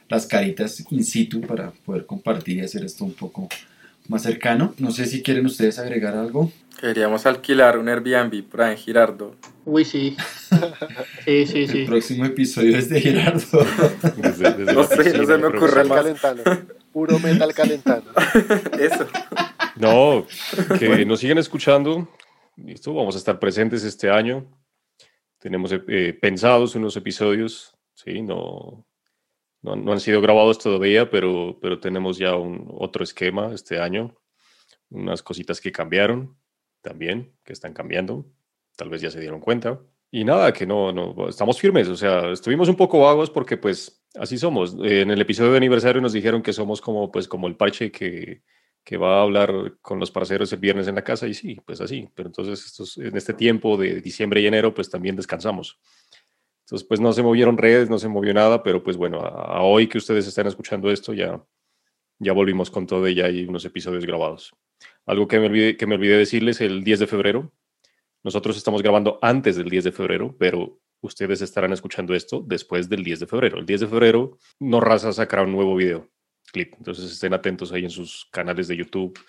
[0.10, 3.50] las caritas in situ para poder compartir y hacer esto un poco
[4.08, 4.74] más cercano.
[4.78, 6.52] No sé si quieren ustedes agregar algo.
[6.80, 9.36] Queríamos alquilar un Airbnb por ahí en Girardo.
[9.66, 10.16] Uy, sí.
[11.26, 11.86] Sí, sí, El sí.
[11.86, 13.00] próximo episodio es de.
[14.18, 16.02] Desde- desde No sé, no se me ocurre más.
[16.04, 16.42] calentano.
[16.92, 18.04] Puro metal calentano.
[18.80, 19.08] Eso.
[19.78, 20.26] No,
[20.78, 22.10] que nos sigan escuchando.
[22.58, 24.46] Listo, vamos a estar presentes este año.
[25.44, 28.88] Tenemos eh, pensados unos episodios, sí, no,
[29.62, 34.16] no, no han sido grabados todavía, pero, pero tenemos ya un otro esquema este año.
[34.90, 36.38] Unas cositas que cambiaron
[36.82, 38.26] también, que están cambiando.
[38.78, 39.82] Tal vez ya se dieron cuenta.
[40.10, 41.90] Y nada, que no, no, estamos firmes.
[41.90, 44.78] O sea, estuvimos un poco vagos porque pues así somos.
[44.82, 47.92] Eh, En el episodio de aniversario nos dijeron que somos como pues como el parche
[47.92, 48.44] que,
[48.84, 51.82] que va a hablar con los parceros el viernes en la casa y sí, pues
[51.82, 52.10] así.
[52.14, 55.80] Pero entonces estos, en este tiempo de diciembre y enero pues también descansamos.
[56.66, 59.62] Entonces pues no se movieron redes, no se movió nada, pero pues bueno, a, a
[59.62, 61.42] hoy que ustedes están escuchando esto ya,
[62.20, 64.54] ya volvimos con todo y ya hay unos episodios grabados.
[65.06, 67.52] Algo que me olvidé, que me olvidé decirles, el 10 de febrero,
[68.24, 73.04] nosotros estamos grabando antes del 10 de febrero, pero ustedes estarán escuchando esto después del
[73.04, 73.60] 10 de febrero.
[73.60, 76.10] El 10 de febrero, No Raza sacará un nuevo video,
[76.54, 76.74] clip.
[76.78, 79.20] Entonces estén atentos ahí en sus canales de YouTube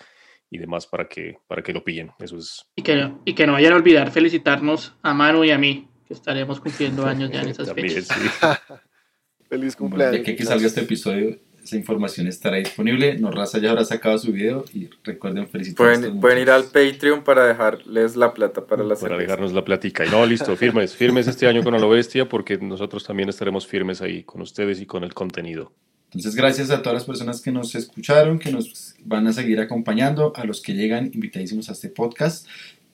[0.49, 2.11] y demás para que, para que lo pillen.
[2.19, 2.65] Eso es.
[2.77, 6.13] Y que, y que no vayan a olvidar felicitarnos a Manu y a mí, que
[6.13, 8.07] estaremos cumpliendo años ya en esas También, fechas.
[8.07, 8.29] sí.
[9.49, 10.11] Feliz Bueno, cumpleaños.
[10.13, 13.17] de que, que salga este episodio, esa información estará disponible.
[13.17, 16.63] Norraza ya habrá sacado su video y recuerden felicitar a estos Pueden, pueden ir al.
[16.65, 20.05] Patreon para dejarles la plata para la para dejarnos la platica.
[20.05, 23.65] Y no, listo, firmes, firmes este año con A lo Bestia, porque nosotros también estaremos
[23.67, 25.73] firmes ahí con ustedes y con el contenido.
[26.15, 30.31] Entonces, gracias a todas las personas que nos escucharon, que nos van a seguir acompañando,
[30.37, 32.47] a los que llegan invitadísimos a este podcast,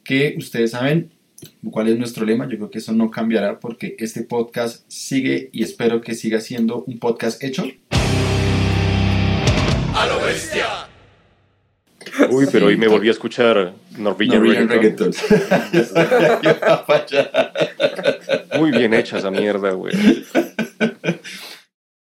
[0.03, 1.11] que ustedes saben
[1.69, 2.49] cuál es nuestro lema.
[2.49, 6.83] Yo creo que eso no cambiará porque este podcast sigue y espero que siga siendo
[6.85, 7.63] un podcast hecho.
[12.31, 15.13] Uy, pero hoy me volví a escuchar Norwegian, Norwegian Reggaeton.
[15.71, 17.27] Reggaeton.
[18.59, 19.93] Muy bien hecha esa mierda, güey.